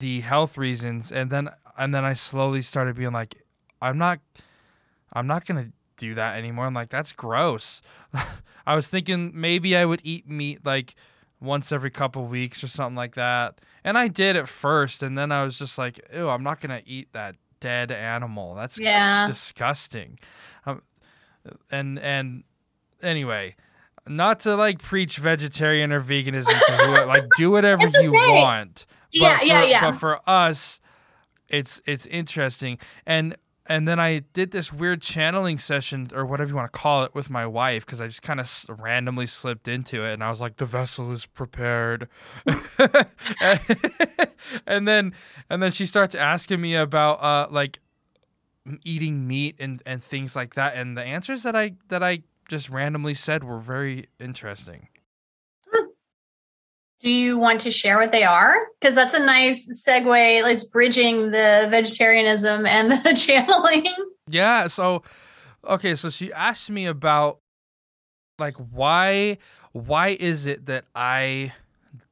the 0.00 0.20
health 0.20 0.56
reasons 0.58 1.12
and 1.12 1.30
then 1.30 1.48
and 1.78 1.94
then 1.94 2.04
I 2.04 2.12
slowly 2.12 2.60
started 2.62 2.96
being 2.96 3.12
like 3.12 3.42
I'm 3.80 3.98
not 3.98 4.20
I'm 5.12 5.26
not 5.26 5.46
going 5.46 5.64
to 5.64 5.72
do 5.96 6.14
that 6.14 6.36
anymore. 6.36 6.66
I'm 6.66 6.74
like 6.74 6.88
that's 6.90 7.12
gross. 7.12 7.80
I 8.66 8.74
was 8.74 8.88
thinking 8.88 9.30
maybe 9.34 9.76
I 9.76 9.84
would 9.84 10.00
eat 10.02 10.28
meat 10.28 10.64
like 10.64 10.94
once 11.40 11.70
every 11.72 11.90
couple 11.90 12.26
weeks 12.26 12.64
or 12.64 12.68
something 12.68 12.96
like 12.96 13.14
that. 13.14 13.60
And 13.84 13.98
I 13.98 14.08
did 14.08 14.34
at 14.34 14.48
first, 14.48 15.02
and 15.02 15.16
then 15.18 15.30
I 15.30 15.44
was 15.44 15.58
just 15.58 15.76
like, 15.76 16.00
ew, 16.14 16.30
I'm 16.30 16.42
not 16.42 16.60
gonna 16.60 16.80
eat 16.86 17.12
that 17.12 17.36
dead 17.60 17.92
animal. 17.92 18.54
That's 18.54 18.78
Yeah. 18.78 19.26
disgusting. 19.26 20.18
Um, 20.64 20.82
and 21.70 21.98
and 21.98 22.44
anyway, 23.04 23.56
not 24.08 24.40
to 24.40 24.56
like 24.56 24.80
preach 24.82 25.18
vegetarian 25.18 25.92
or 25.92 26.00
veganism 26.00 26.58
to 26.66 27.04
like 27.06 27.26
do 27.36 27.50
whatever 27.50 27.86
you 27.86 28.10
okay. 28.16 28.42
want. 28.42 28.86
But 29.12 29.20
Yeah, 29.20 29.38
for, 29.38 29.44
yeah, 29.44 29.64
yeah. 29.64 29.90
But 29.90 29.98
for 29.98 30.20
us, 30.28 30.80
it's 31.48 31.80
it's 31.86 32.06
interesting. 32.06 32.78
And 33.06 33.36
and 33.66 33.88
then 33.88 33.98
I 33.98 34.18
did 34.34 34.50
this 34.50 34.72
weird 34.72 35.00
channeling 35.00 35.56
session 35.56 36.08
or 36.14 36.26
whatever 36.26 36.50
you 36.50 36.56
want 36.56 36.70
to 36.70 36.78
call 36.78 37.04
it 37.04 37.14
with 37.14 37.30
my 37.30 37.46
wife 37.46 37.86
because 37.86 38.00
I 38.00 38.06
just 38.06 38.20
kind 38.20 38.38
of 38.38 38.44
s- 38.44 38.66
randomly 38.68 39.26
slipped 39.26 39.68
into 39.68 40.04
it 40.04 40.12
and 40.12 40.22
I 40.22 40.28
was 40.28 40.40
like 40.40 40.56
the 40.56 40.66
vessel 40.66 41.10
is 41.12 41.24
prepared. 41.24 42.08
and 44.66 44.86
then 44.86 45.14
and 45.48 45.62
then 45.62 45.70
she 45.72 45.86
starts 45.86 46.14
asking 46.14 46.60
me 46.60 46.74
about 46.74 47.22
uh 47.22 47.46
like 47.50 47.78
eating 48.82 49.26
meat 49.26 49.56
and 49.58 49.82
and 49.86 50.02
things 50.02 50.34
like 50.36 50.54
that 50.54 50.74
and 50.74 50.96
the 50.96 51.02
answers 51.02 51.42
that 51.42 51.56
I 51.56 51.74
that 51.88 52.02
I 52.02 52.22
just 52.48 52.68
randomly 52.68 53.14
said 53.14 53.44
were 53.44 53.58
very 53.58 54.08
interesting. 54.18 54.88
Do 57.00 57.10
you 57.10 57.38
want 57.38 57.60
to 57.62 57.70
share 57.70 57.98
what 57.98 58.12
they 58.12 58.24
are? 58.24 58.56
Because 58.80 58.94
that's 58.94 59.14
a 59.14 59.18
nice 59.18 59.84
segue. 59.86 60.50
It's 60.50 60.64
bridging 60.64 61.32
the 61.32 61.68
vegetarianism 61.70 62.64
and 62.64 62.92
the 63.04 63.12
channeling. 63.12 63.84
Yeah, 64.26 64.68
so 64.68 65.02
okay, 65.68 65.96
so 65.96 66.08
she 66.08 66.32
asked 66.32 66.70
me 66.70 66.86
about 66.86 67.40
like 68.38 68.56
why 68.56 69.36
why 69.72 70.08
is 70.08 70.46
it 70.46 70.64
that 70.66 70.86
I 70.94 71.52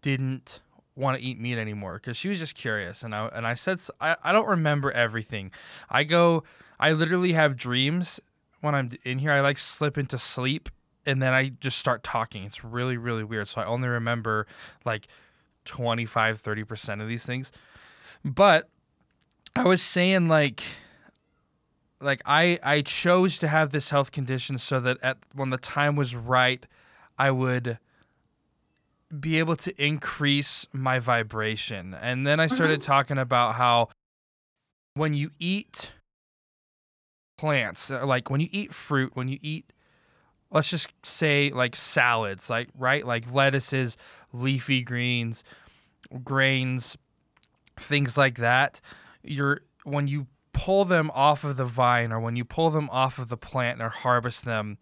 didn't 0.02 0.60
want 0.94 1.18
to 1.18 1.24
eat 1.24 1.40
meat 1.40 1.56
anymore 1.56 1.98
cuz 1.98 2.18
she 2.18 2.28
was 2.28 2.38
just 2.38 2.54
curious 2.54 3.02
and 3.02 3.14
I 3.14 3.28
and 3.28 3.46
I 3.46 3.54
said 3.54 3.80
I, 3.98 4.16
I 4.22 4.30
don't 4.30 4.46
remember 4.46 4.92
everything. 4.92 5.52
I 5.88 6.04
go 6.04 6.44
I 6.78 6.92
literally 6.92 7.32
have 7.32 7.56
dreams 7.56 8.20
when 8.62 8.74
I'm 8.74 8.90
in 9.04 9.18
here 9.18 9.32
I 9.32 9.40
like 9.40 9.58
slip 9.58 9.98
into 9.98 10.16
sleep 10.16 10.70
and 11.04 11.20
then 11.20 11.32
I 11.34 11.50
just 11.60 11.78
start 11.78 12.02
talking. 12.02 12.44
It's 12.44 12.64
really 12.64 12.96
really 12.96 13.24
weird. 13.24 13.48
So 13.48 13.60
I 13.60 13.66
only 13.66 13.88
remember 13.88 14.46
like 14.84 15.08
25 15.66 16.42
30% 16.42 17.02
of 17.02 17.08
these 17.08 17.24
things. 17.24 17.52
But 18.24 18.68
I 19.54 19.64
was 19.64 19.82
saying 19.82 20.28
like 20.28 20.62
like 22.00 22.20
I 22.24 22.58
I 22.62 22.80
chose 22.82 23.38
to 23.38 23.48
have 23.48 23.70
this 23.70 23.90
health 23.90 24.12
condition 24.12 24.58
so 24.58 24.80
that 24.80 24.98
at 25.02 25.18
when 25.34 25.50
the 25.50 25.58
time 25.58 25.96
was 25.96 26.14
right, 26.14 26.64
I 27.18 27.30
would 27.30 27.78
be 29.18 29.38
able 29.38 29.56
to 29.56 29.84
increase 29.84 30.66
my 30.72 30.98
vibration. 30.98 31.94
And 31.94 32.26
then 32.26 32.40
I 32.40 32.46
started 32.46 32.80
mm-hmm. 32.80 32.90
talking 32.90 33.18
about 33.18 33.56
how 33.56 33.88
when 34.94 35.14
you 35.14 35.30
eat 35.38 35.92
plants, 37.42 37.90
uh, 37.90 38.06
like 38.06 38.30
when 38.30 38.40
you 38.40 38.48
eat 38.52 38.72
fruit, 38.72 39.10
when 39.14 39.28
you 39.28 39.38
eat 39.42 39.72
let's 40.54 40.68
just 40.70 40.88
say 41.02 41.50
like 41.50 41.74
salads, 41.74 42.48
like 42.50 42.68
right? 42.78 43.04
Like 43.06 43.24
lettuces, 43.32 43.96
leafy 44.32 44.82
greens, 44.82 45.44
grains, 46.22 46.96
things 47.78 48.16
like 48.16 48.36
that. 48.38 48.80
You're 49.24 49.62
when 49.84 50.06
you 50.08 50.26
pull 50.52 50.84
them 50.84 51.10
off 51.14 51.42
of 51.44 51.56
the 51.56 51.64
vine 51.64 52.12
or 52.12 52.20
when 52.20 52.36
you 52.36 52.44
pull 52.44 52.70
them 52.70 52.88
off 52.90 53.18
of 53.18 53.28
the 53.28 53.36
plant 53.36 53.80
or 53.82 53.88
harvest 53.88 54.44
them, 54.44 54.78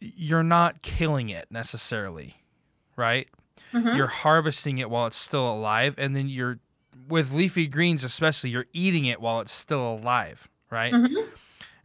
you're 0.00 0.42
not 0.42 0.82
killing 0.82 1.28
it 1.30 1.46
necessarily, 1.50 2.34
right? 2.96 3.28
Mhm. 3.72 3.96
You're 3.96 4.08
harvesting 4.08 4.78
it 4.78 4.90
while 4.90 5.06
it's 5.06 5.16
still 5.16 5.48
alive, 5.50 5.94
and 5.98 6.14
then 6.16 6.28
you're 6.28 6.58
with 7.08 7.32
leafy 7.32 7.66
greens, 7.68 8.02
especially, 8.04 8.50
you're 8.50 8.66
eating 8.72 9.04
it 9.04 9.20
while 9.20 9.40
it's 9.40 9.52
still 9.52 9.94
alive, 9.94 10.48
right? 10.70 10.92
Mhm. 10.92 11.28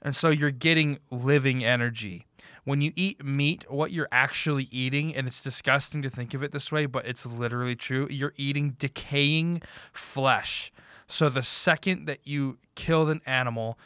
And 0.05 0.15
so 0.15 0.29
you're 0.29 0.51
getting 0.51 1.00
living 1.09 1.65
energy. 1.65 2.27
When 2.63 2.79
you 2.79 2.93
eat 2.95 3.25
meat, 3.25 3.65
what 3.69 3.91
you're 3.91 4.07
actually 4.12 4.65
eating, 4.71 5.15
and 5.15 5.25
it's 5.25 5.41
disgusting 5.41 6.03
to 6.03 6.12
think 6.12 6.35
of 6.35 6.43
it 6.43 6.51
this 6.51 6.71
way, 6.71 6.85
but 6.85 7.07
it's 7.07 7.25
literally 7.25 7.75
true, 7.75 8.07
you're 8.12 8.33
eating 8.38 8.75
decaying 8.77 9.63
flesh. 9.91 10.71
So 11.07 11.27
the 11.27 11.41
second 11.41 12.05
that 12.05 12.19
you 12.24 12.59
killed 12.75 13.09
an 13.09 13.21
animal, 13.25 13.79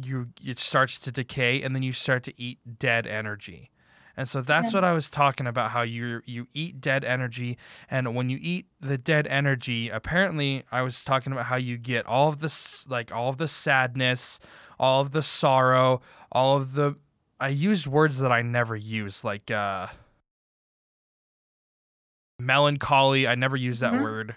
you 0.00 0.28
it 0.44 0.60
starts 0.60 1.00
to 1.00 1.10
decay 1.10 1.60
and 1.60 1.74
then 1.74 1.82
you 1.82 1.92
start 1.92 2.22
to 2.24 2.40
eat 2.40 2.60
dead 2.78 3.04
energy. 3.04 3.72
And 4.16 4.26
so 4.26 4.40
that's 4.40 4.72
what 4.72 4.82
I 4.82 4.92
was 4.92 5.10
talking 5.10 5.46
about 5.46 5.72
how 5.72 5.82
you 5.82 6.22
you 6.24 6.46
eat 6.54 6.80
dead 6.80 7.04
energy 7.04 7.58
and 7.90 8.14
when 8.14 8.30
you 8.30 8.38
eat 8.40 8.66
the 8.80 8.96
dead 8.96 9.26
energy, 9.26 9.90
apparently 9.90 10.64
I 10.72 10.80
was 10.82 11.04
talking 11.04 11.32
about 11.32 11.46
how 11.46 11.56
you 11.56 11.76
get 11.76 12.06
all 12.06 12.28
of 12.28 12.40
this 12.40 12.88
like 12.88 13.12
all 13.12 13.28
of 13.28 13.36
the 13.36 13.46
sadness, 13.48 14.40
all 14.80 15.02
of 15.02 15.10
the 15.12 15.22
sorrow, 15.22 16.00
all 16.32 16.56
of 16.56 16.72
the 16.74 16.96
I 17.38 17.48
used 17.48 17.86
words 17.86 18.18
that 18.20 18.32
I 18.32 18.40
never 18.40 18.74
use 18.74 19.22
like 19.22 19.50
uh 19.50 19.88
melancholy. 22.38 23.26
I 23.26 23.34
never 23.34 23.56
use 23.56 23.80
that 23.80 23.94
Mhm. 23.94 24.02
word. 24.02 24.36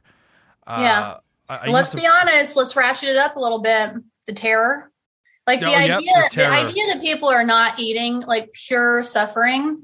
Yeah. 0.68 1.18
I, 1.48 1.56
I 1.58 1.68
Let's 1.70 1.92
to- 1.92 1.98
be 1.98 2.06
honest. 2.06 2.56
Let's 2.56 2.76
ratchet 2.76 3.10
it 3.10 3.18
up 3.18 3.36
a 3.36 3.40
little 3.40 3.62
bit. 3.62 3.96
The 4.28 4.34
terror, 4.34 4.92
like 5.50 5.60
the 5.60 5.68
Oh, 5.68 5.72
yep, 5.72 5.98
idea, 6.00 6.14
the 6.30 6.36
the, 6.36 6.48
idea 6.48 6.84
that 6.94 7.02
people 7.02 7.30
are 7.30 7.44
not 7.44 7.80
eating 7.80 8.22
like 8.22 8.52
pure 8.54 9.04
suffering. 9.04 9.84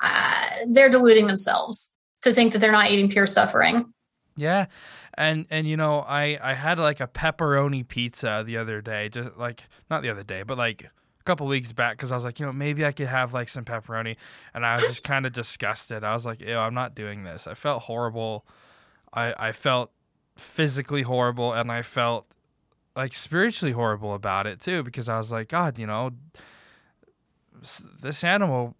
Uh, 0.00 0.46
they're 0.68 0.90
deluding 0.90 1.26
themselves 1.26 1.92
to 2.22 2.32
think 2.32 2.52
that 2.52 2.58
they're 2.60 2.72
not 2.72 2.90
eating 2.90 3.08
pure 3.10 3.26
suffering. 3.26 3.92
Yeah. 4.36 4.66
And 5.14 5.46
and 5.50 5.66
you 5.66 5.76
know, 5.76 6.00
I 6.00 6.38
I 6.42 6.54
had 6.54 6.78
like 6.78 7.00
a 7.00 7.06
pepperoni 7.06 7.86
pizza 7.86 8.42
the 8.46 8.56
other 8.58 8.80
day, 8.82 9.08
just 9.08 9.36
like 9.36 9.64
not 9.90 10.02
the 10.02 10.10
other 10.10 10.22
day, 10.22 10.42
but 10.42 10.58
like 10.58 10.82
a 10.84 11.24
couple 11.24 11.46
weeks 11.46 11.72
back 11.72 11.96
cuz 11.98 12.12
I 12.12 12.14
was 12.14 12.24
like, 12.24 12.38
you 12.40 12.46
know, 12.46 12.52
maybe 12.52 12.84
I 12.84 12.92
could 12.92 13.06
have 13.08 13.32
like 13.32 13.48
some 13.48 13.64
pepperoni 13.64 14.16
and 14.54 14.64
I 14.66 14.74
was 14.74 14.82
just 14.82 15.02
kind 15.12 15.24
of 15.26 15.32
disgusted. 15.32 16.04
I 16.04 16.12
was 16.12 16.26
like, 16.26 16.40
"Ew, 16.42 16.58
I'm 16.58 16.74
not 16.74 16.94
doing 16.94 17.24
this." 17.24 17.46
I 17.46 17.54
felt 17.54 17.84
horrible. 17.84 18.46
I 19.12 19.34
I 19.38 19.52
felt 19.52 19.90
physically 20.36 21.02
horrible 21.02 21.52
and 21.54 21.72
I 21.72 21.80
felt 21.82 22.35
like 22.96 23.12
spiritually 23.14 23.72
horrible 23.72 24.14
about 24.14 24.46
it 24.46 24.60
too 24.60 24.82
because 24.82 25.08
I 25.08 25.18
was 25.18 25.30
like, 25.30 25.48
god, 25.48 25.78
you 25.78 25.86
know, 25.86 26.12
this 28.02 28.24
animal 28.24 28.74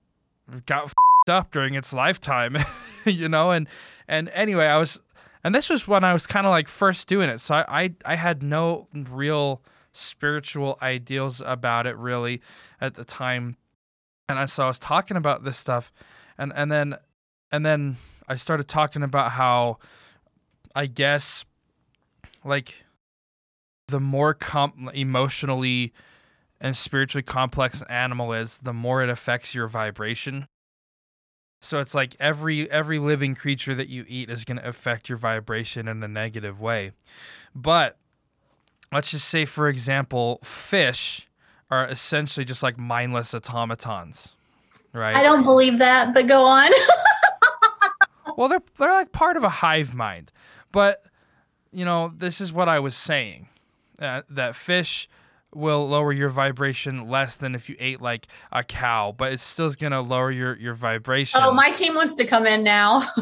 got 0.64 0.92
up 1.28 1.50
during 1.50 1.74
its 1.74 1.92
lifetime, 1.92 2.56
you 3.04 3.28
know, 3.28 3.50
and 3.50 3.68
and 4.08 4.28
anyway, 4.30 4.66
I 4.66 4.78
was 4.78 5.00
and 5.44 5.54
this 5.54 5.68
was 5.68 5.86
when 5.86 6.02
I 6.02 6.12
was 6.12 6.26
kind 6.26 6.46
of 6.46 6.50
like 6.50 6.68
first 6.68 7.08
doing 7.08 7.28
it. 7.28 7.40
So 7.40 7.54
I, 7.54 7.64
I 7.68 7.94
I 8.04 8.14
had 8.16 8.42
no 8.42 8.88
real 8.92 9.62
spiritual 9.92 10.78
ideals 10.82 11.40
about 11.44 11.86
it 11.86 11.96
really 11.96 12.40
at 12.80 12.94
the 12.94 13.04
time. 13.04 13.56
And 14.28 14.38
I 14.38 14.46
so 14.46 14.64
I 14.64 14.66
was 14.68 14.78
talking 14.78 15.16
about 15.16 15.44
this 15.44 15.56
stuff 15.56 15.92
and 16.38 16.52
and 16.56 16.72
then 16.72 16.96
and 17.52 17.64
then 17.64 17.96
I 18.28 18.36
started 18.36 18.66
talking 18.68 19.02
about 19.02 19.32
how 19.32 19.78
I 20.74 20.86
guess 20.86 21.44
like 22.44 22.85
the 23.88 24.00
more 24.00 24.34
com- 24.34 24.90
emotionally 24.94 25.92
and 26.60 26.76
spiritually 26.76 27.22
complex 27.22 27.80
an 27.80 27.90
animal 27.90 28.32
is, 28.32 28.58
the 28.58 28.72
more 28.72 29.02
it 29.02 29.08
affects 29.08 29.54
your 29.54 29.66
vibration. 29.66 30.48
So 31.60 31.80
it's 31.80 31.94
like 31.94 32.16
every 32.20 32.70
every 32.70 32.98
living 32.98 33.34
creature 33.34 33.74
that 33.74 33.88
you 33.88 34.04
eat 34.08 34.30
is 34.30 34.44
going 34.44 34.58
to 34.58 34.68
affect 34.68 35.08
your 35.08 35.18
vibration 35.18 35.88
in 35.88 36.02
a 36.02 36.08
negative 36.08 36.60
way. 36.60 36.92
But 37.54 37.96
let's 38.92 39.10
just 39.10 39.28
say 39.28 39.44
for 39.44 39.68
example, 39.68 40.38
fish 40.42 41.28
are 41.70 41.84
essentially 41.86 42.44
just 42.44 42.62
like 42.62 42.78
mindless 42.78 43.34
automatons, 43.34 44.34
right? 44.92 45.16
I 45.16 45.22
don't 45.22 45.42
believe 45.42 45.78
that, 45.78 46.14
but 46.14 46.26
go 46.26 46.44
on. 46.44 46.70
Well, 48.36 48.48
they're 48.48 48.62
they're 48.78 48.92
like 48.92 49.12
part 49.12 49.38
of 49.38 49.44
a 49.44 49.48
hive 49.48 49.94
mind, 49.94 50.30
but 50.70 51.02
you 51.72 51.86
know 51.86 52.12
this 52.14 52.38
is 52.38 52.52
what 52.52 52.68
I 52.68 52.78
was 52.78 52.94
saying 52.94 53.48
uh, 54.00 54.22
that 54.28 54.56
fish 54.56 55.08
will 55.54 55.88
lower 55.88 56.12
your 56.12 56.28
vibration 56.28 57.08
less 57.08 57.36
than 57.36 57.54
if 57.54 57.68
you 57.68 57.76
ate 57.78 58.00
like 58.00 58.26
a 58.52 58.62
cow, 58.62 59.14
but 59.16 59.32
it's 59.32 59.42
still 59.42 59.70
gonna 59.70 60.00
lower 60.00 60.30
your 60.30 60.56
your 60.56 60.74
vibration. 60.74 61.40
oh, 61.42 61.52
my 61.52 61.70
team 61.70 61.94
wants 61.94 62.14
to 62.14 62.24
come 62.24 62.46
in 62.46 62.62
now. 62.62 63.02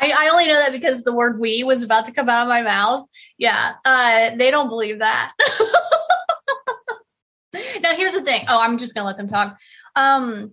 I, 0.00 0.12
I 0.16 0.28
only 0.32 0.46
know 0.46 0.54
that 0.54 0.72
because 0.72 1.02
the 1.02 1.14
word 1.14 1.38
"we" 1.38 1.64
was 1.64 1.82
about 1.82 2.06
to 2.06 2.12
come 2.12 2.28
out 2.28 2.42
of 2.42 2.48
my 2.48 2.62
mouth. 2.62 3.06
Yeah, 3.38 3.74
uh, 3.84 4.36
they 4.36 4.50
don't 4.50 4.68
believe 4.68 5.00
that. 5.00 5.32
now, 7.80 7.94
here's 7.94 8.12
the 8.12 8.22
thing. 8.22 8.44
Oh, 8.48 8.60
I'm 8.60 8.78
just 8.78 8.94
gonna 8.94 9.06
let 9.06 9.16
them 9.16 9.28
talk. 9.28 9.58
Um, 9.96 10.52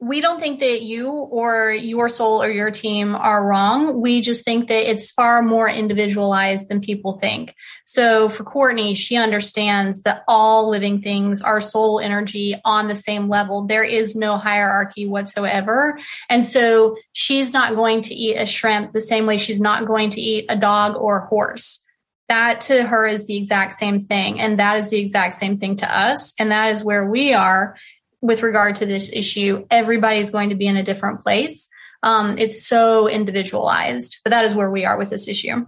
we 0.00 0.20
don't 0.20 0.38
think 0.38 0.60
that 0.60 0.82
you 0.82 1.08
or 1.08 1.72
your 1.72 2.08
soul 2.08 2.40
or 2.40 2.48
your 2.48 2.70
team 2.70 3.16
are 3.16 3.44
wrong. 3.44 4.00
We 4.00 4.20
just 4.20 4.44
think 4.44 4.68
that 4.68 4.88
it's 4.88 5.10
far 5.10 5.42
more 5.42 5.68
individualized 5.68 6.68
than 6.68 6.80
people 6.80 7.18
think. 7.18 7.54
So 7.84 8.28
for 8.28 8.44
Courtney, 8.44 8.94
she 8.94 9.16
understands 9.16 10.02
that 10.02 10.22
all 10.28 10.70
living 10.70 11.00
things 11.00 11.42
are 11.42 11.60
soul 11.60 11.98
energy 11.98 12.54
on 12.64 12.86
the 12.86 12.94
same 12.94 13.28
level. 13.28 13.66
There 13.66 13.82
is 13.82 14.14
no 14.14 14.36
hierarchy 14.36 15.08
whatsoever. 15.08 15.98
And 16.28 16.44
so 16.44 16.96
she's 17.12 17.52
not 17.52 17.74
going 17.74 18.02
to 18.02 18.14
eat 18.14 18.36
a 18.36 18.46
shrimp 18.46 18.92
the 18.92 19.00
same 19.00 19.26
way 19.26 19.36
she's 19.36 19.60
not 19.60 19.86
going 19.86 20.10
to 20.10 20.20
eat 20.20 20.46
a 20.48 20.56
dog 20.56 20.94
or 20.96 21.18
a 21.18 21.26
horse. 21.26 21.84
That 22.28 22.60
to 22.62 22.84
her 22.84 23.06
is 23.06 23.26
the 23.26 23.36
exact 23.36 23.78
same 23.78 23.98
thing. 23.98 24.38
And 24.38 24.60
that 24.60 24.78
is 24.78 24.90
the 24.90 25.00
exact 25.00 25.38
same 25.38 25.56
thing 25.56 25.76
to 25.76 25.92
us. 25.92 26.34
And 26.38 26.52
that 26.52 26.72
is 26.72 26.84
where 26.84 27.10
we 27.10 27.32
are 27.32 27.74
with 28.20 28.42
regard 28.42 28.76
to 28.76 28.86
this 28.86 29.12
issue. 29.12 29.66
Everybody's 29.70 30.30
going 30.30 30.48
to 30.50 30.54
be 30.56 30.66
in 30.66 30.76
a 30.76 30.82
different 30.82 31.20
place. 31.20 31.68
Um, 32.02 32.36
it's 32.38 32.64
so 32.66 33.08
individualized, 33.08 34.18
but 34.24 34.30
that 34.30 34.44
is 34.44 34.54
where 34.54 34.70
we 34.70 34.84
are 34.84 34.96
with 34.98 35.10
this 35.10 35.28
issue. 35.28 35.66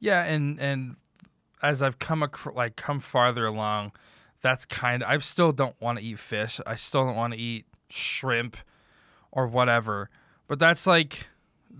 yeah, 0.00 0.24
and 0.24 0.60
and 0.60 0.96
as 1.62 1.82
I've 1.82 1.98
come 1.98 2.28
like 2.54 2.76
come 2.76 3.00
farther 3.00 3.46
along, 3.46 3.92
that's 4.40 4.64
kind. 4.64 5.02
Of, 5.02 5.08
I 5.10 5.18
still 5.18 5.52
don't 5.52 5.80
want 5.80 5.98
to 5.98 6.04
eat 6.04 6.18
fish. 6.18 6.60
I 6.66 6.76
still 6.76 7.04
don't 7.04 7.16
want 7.16 7.32
to 7.34 7.38
eat 7.38 7.66
shrimp 7.90 8.56
or 9.32 9.46
whatever. 9.46 10.10
But 10.46 10.58
that's 10.58 10.86
like 10.86 11.26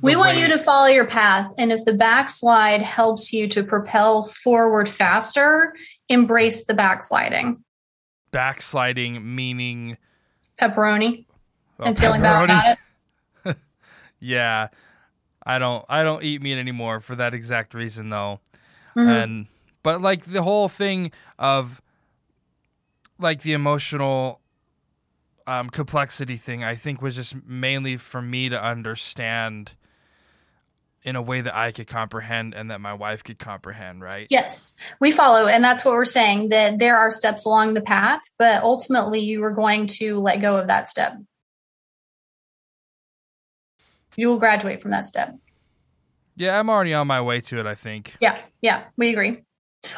We 0.03 0.17
want 0.17 0.37
way- 0.37 0.43
you 0.43 0.49
to 0.49 0.59
follow 0.59 0.89
your 0.89 1.07
path. 1.07 1.53
And 1.59 1.71
if 1.73 1.85
the 1.85 1.95
backslide 1.95 2.83
helps 2.83 3.33
you 3.33 3.49
to 3.49 3.63
propel 3.63 4.25
forward 4.25 4.89
faster, 4.89 5.75
embrace 6.09 6.65
the 6.67 6.75
backsliding. 6.75 7.63
Backsliding, 8.31 9.35
meaning 9.35 9.97
Pepperoni 10.61 11.25
well, 11.79 11.89
and 11.89 11.99
feeling 11.99 12.23
bad 12.23 12.45
about 12.45 12.67
it. 12.73 12.79
Yeah, 14.21 14.69
I 15.47 15.59
don't 15.59 15.85
I 15.89 16.03
don't 16.03 16.25
eat 16.25 16.43
meat 16.43 16.59
anymore 16.59 17.01
for 17.01 17.15
that 17.15 17.35
exact 17.35 17.73
reason 17.73 18.11
though. 18.11 18.41
Mhm. 18.97 19.09
And 19.09 19.47
but 19.83 20.01
like 20.03 20.25
the 20.25 20.43
whole 20.43 20.69
thing 20.69 21.13
of 21.39 21.81
like 23.19 23.43
the 23.43 23.53
emotional 23.53 24.41
um, 25.47 25.71
complexity 25.71 26.37
thing, 26.37 26.63
I 26.63 26.75
think 26.75 27.01
was 27.01 27.17
just 27.17 27.47
mainly 27.47 27.97
for 27.97 28.21
me 28.21 28.49
to 28.49 28.63
understand 28.63 29.75
in 31.03 31.17
a 31.17 31.23
way 31.23 31.41
that 31.41 31.57
I 31.57 31.73
could 31.73 31.87
comprehend 31.87 32.55
and 32.55 32.71
that 32.71 32.81
my 32.81 32.95
wife 32.95 33.25
could 33.25 33.39
comprehend, 33.39 34.03
right? 34.03 34.27
Yes, 34.31 34.75
we 35.01 35.11
follow. 35.11 35.47
And 35.47 35.63
that's 35.63 35.85
what 35.85 35.95
we're 35.95 36.05
saying 36.05 36.51
that 36.51 36.79
there 36.79 36.97
are 36.97 37.11
steps 37.11 37.45
along 37.45 37.75
the 37.75 37.81
path, 37.81 38.21
but 38.39 38.63
ultimately 38.63 39.21
you 39.21 39.43
are 39.45 39.53
going 39.53 39.87
to 39.99 40.17
let 40.19 40.41
go 40.41 40.57
of 40.57 40.67
that 40.67 40.89
step. 40.89 41.15
You 44.17 44.29
will 44.29 44.39
graduate 44.39 44.83
from 44.83 44.91
that 44.91 45.05
step. 45.05 45.35
Yeah, 46.37 46.59
I'm 46.59 46.71
already 46.71 46.95
on 46.95 47.07
my 47.07 47.21
way 47.21 47.41
to 47.43 47.61
it, 47.61 47.67
I 47.67 47.75
think. 47.75 48.17
Yeah, 48.21 48.39
yeah, 48.61 48.85
we 48.97 49.11
agree. 49.11 49.43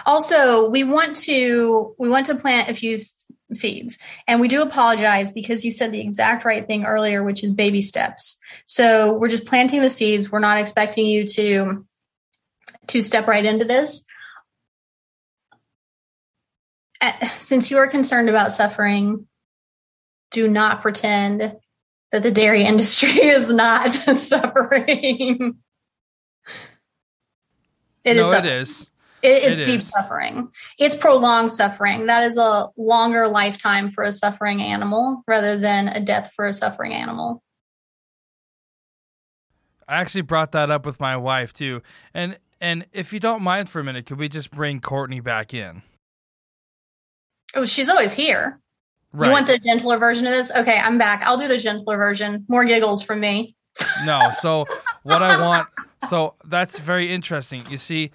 Also, 0.04 0.68
we 0.68 0.84
want 0.84 1.16
to 1.16 1.94
we 1.98 2.08
want 2.08 2.26
to 2.26 2.34
plant 2.34 2.68
a 2.70 2.74
few 2.74 2.94
s- 2.94 3.30
seeds, 3.54 3.98
and 4.26 4.40
we 4.40 4.48
do 4.48 4.62
apologize 4.62 5.32
because 5.32 5.64
you 5.64 5.70
said 5.70 5.92
the 5.92 6.00
exact 6.00 6.44
right 6.44 6.66
thing 6.66 6.84
earlier, 6.84 7.22
which 7.22 7.42
is 7.42 7.50
baby 7.50 7.80
steps. 7.80 8.39
So 8.70 9.14
we're 9.14 9.26
just 9.26 9.46
planting 9.46 9.80
the 9.80 9.90
seeds. 9.90 10.30
We're 10.30 10.38
not 10.38 10.58
expecting 10.58 11.04
you 11.04 11.26
to 11.26 11.84
to 12.86 13.02
step 13.02 13.26
right 13.26 13.44
into 13.44 13.64
this. 13.64 14.06
Since 17.32 17.72
you 17.72 17.78
are 17.78 17.88
concerned 17.88 18.28
about 18.28 18.52
suffering, 18.52 19.26
do 20.30 20.46
not 20.46 20.82
pretend 20.82 21.56
that 22.12 22.22
the 22.22 22.30
dairy 22.30 22.62
industry 22.64 23.08
is 23.10 23.50
not 23.50 23.92
suffering. 24.16 25.58
It 28.04 28.16
is 28.16 28.22
no, 28.22 28.28
it 28.30 28.34
suffering. 28.34 28.52
is. 28.52 28.82
It, 29.22 29.42
it's 29.42 29.58
It 29.58 29.64
deep 29.64 29.80
is. 29.80 29.88
suffering. 29.88 30.48
It's 30.78 30.94
prolonged 30.94 31.50
suffering. 31.50 32.06
That 32.06 32.22
is 32.22 32.36
a 32.36 32.68
longer 32.76 33.26
lifetime 33.26 33.90
for 33.90 34.04
a 34.04 34.12
suffering 34.12 34.62
animal 34.62 35.24
rather 35.26 35.58
than 35.58 35.88
a 35.88 36.00
death 36.00 36.30
for 36.36 36.46
a 36.46 36.52
suffering 36.52 36.92
animal. 36.94 37.42
I 39.90 39.96
actually 39.96 40.22
brought 40.22 40.52
that 40.52 40.70
up 40.70 40.86
with 40.86 41.00
my 41.00 41.16
wife 41.16 41.52
too. 41.52 41.82
And 42.14 42.38
and 42.60 42.86
if 42.92 43.12
you 43.12 43.20
don't 43.20 43.42
mind 43.42 43.68
for 43.68 43.80
a 43.80 43.84
minute, 43.84 44.06
could 44.06 44.18
we 44.18 44.28
just 44.28 44.50
bring 44.50 44.80
Courtney 44.80 45.20
back 45.20 45.52
in? 45.52 45.82
Oh, 47.54 47.64
she's 47.64 47.88
always 47.88 48.12
here. 48.12 48.60
Right. 49.12 49.26
You 49.26 49.32
want 49.32 49.48
the 49.48 49.58
gentler 49.58 49.98
version 49.98 50.26
of 50.26 50.32
this? 50.32 50.52
Okay, 50.52 50.78
I'm 50.78 50.96
back. 50.96 51.22
I'll 51.24 51.36
do 51.36 51.48
the 51.48 51.58
gentler 51.58 51.96
version. 51.96 52.46
More 52.48 52.64
giggles 52.64 53.02
from 53.02 53.18
me. 53.18 53.56
no. 54.04 54.30
So 54.40 54.66
what 55.02 55.22
I 55.22 55.40
want 55.40 55.68
so 56.08 56.34
that's 56.44 56.78
very 56.78 57.12
interesting. 57.12 57.64
You 57.68 57.76
see, 57.76 58.10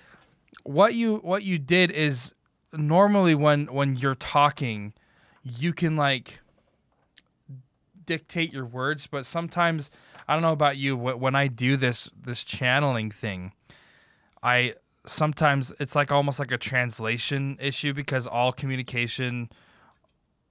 what 0.63 0.93
you 0.93 1.17
what 1.17 1.43
you 1.43 1.59
did 1.59 1.91
is 1.91 2.33
normally 2.73 3.35
when 3.35 3.67
when 3.67 3.95
you're 3.95 4.15
talking, 4.15 4.93
you 5.43 5.73
can 5.73 5.95
like 5.95 6.39
dictate 8.05 8.53
your 8.53 8.65
words, 8.65 9.07
but 9.07 9.25
sometimes 9.25 9.91
I 10.27 10.33
don't 10.33 10.41
know 10.41 10.51
about 10.51 10.77
you. 10.77 10.95
wh- 10.97 11.19
When 11.19 11.35
I 11.35 11.47
do 11.47 11.77
this 11.77 12.09
this 12.19 12.43
channeling 12.43 13.11
thing, 13.11 13.53
I 14.43 14.73
sometimes 15.05 15.71
it's 15.79 15.95
like 15.95 16.11
almost 16.11 16.39
like 16.39 16.51
a 16.51 16.57
translation 16.57 17.57
issue 17.61 17.93
because 17.93 18.25
all 18.27 18.51
communication 18.51 19.49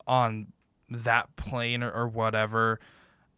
on 0.06 0.48
that 0.90 1.34
plane 1.36 1.82
or, 1.82 1.90
or 1.90 2.06
whatever 2.06 2.78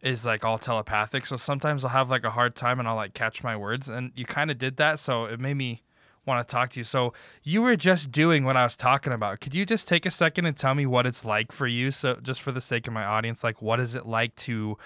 is 0.01 0.25
like 0.25 0.43
all 0.45 0.57
telepathic. 0.57 1.25
So 1.25 1.37
sometimes 1.37 1.83
I'll 1.83 1.91
have 1.91 2.09
like 2.09 2.23
a 2.23 2.29
hard 2.31 2.55
time 2.55 2.79
and 2.79 2.87
I'll 2.87 2.95
like 2.95 3.13
catch 3.13 3.43
my 3.43 3.55
words. 3.55 3.89
And 3.89 4.11
you 4.15 4.25
kind 4.25 4.51
of 4.51 4.57
did 4.57 4.77
that. 4.77 4.99
So 4.99 5.25
it 5.25 5.39
made 5.39 5.55
me 5.55 5.81
want 6.25 6.45
to 6.47 6.51
talk 6.51 6.71
to 6.71 6.79
you. 6.79 6.83
So 6.83 7.13
you 7.41 7.61
were 7.61 7.75
just 7.75 8.11
doing 8.11 8.43
what 8.43 8.57
I 8.57 8.63
was 8.63 8.75
talking 8.75 9.13
about. 9.13 9.39
Could 9.39 9.55
you 9.55 9.65
just 9.65 9.87
take 9.87 10.05
a 10.05 10.11
second 10.11 10.45
and 10.45 10.55
tell 10.55 10.75
me 10.75 10.85
what 10.85 11.07
it's 11.07 11.25
like 11.25 11.51
for 11.51 11.65
you? 11.67 11.89
So 11.89 12.15
just 12.21 12.41
for 12.41 12.51
the 12.51 12.61
sake 12.61 12.85
of 12.85 12.93
my 12.93 13.05
audience, 13.05 13.43
like 13.43 13.61
what 13.61 13.79
is 13.79 13.95
it 13.95 14.05
like 14.05 14.35
to 14.37 14.77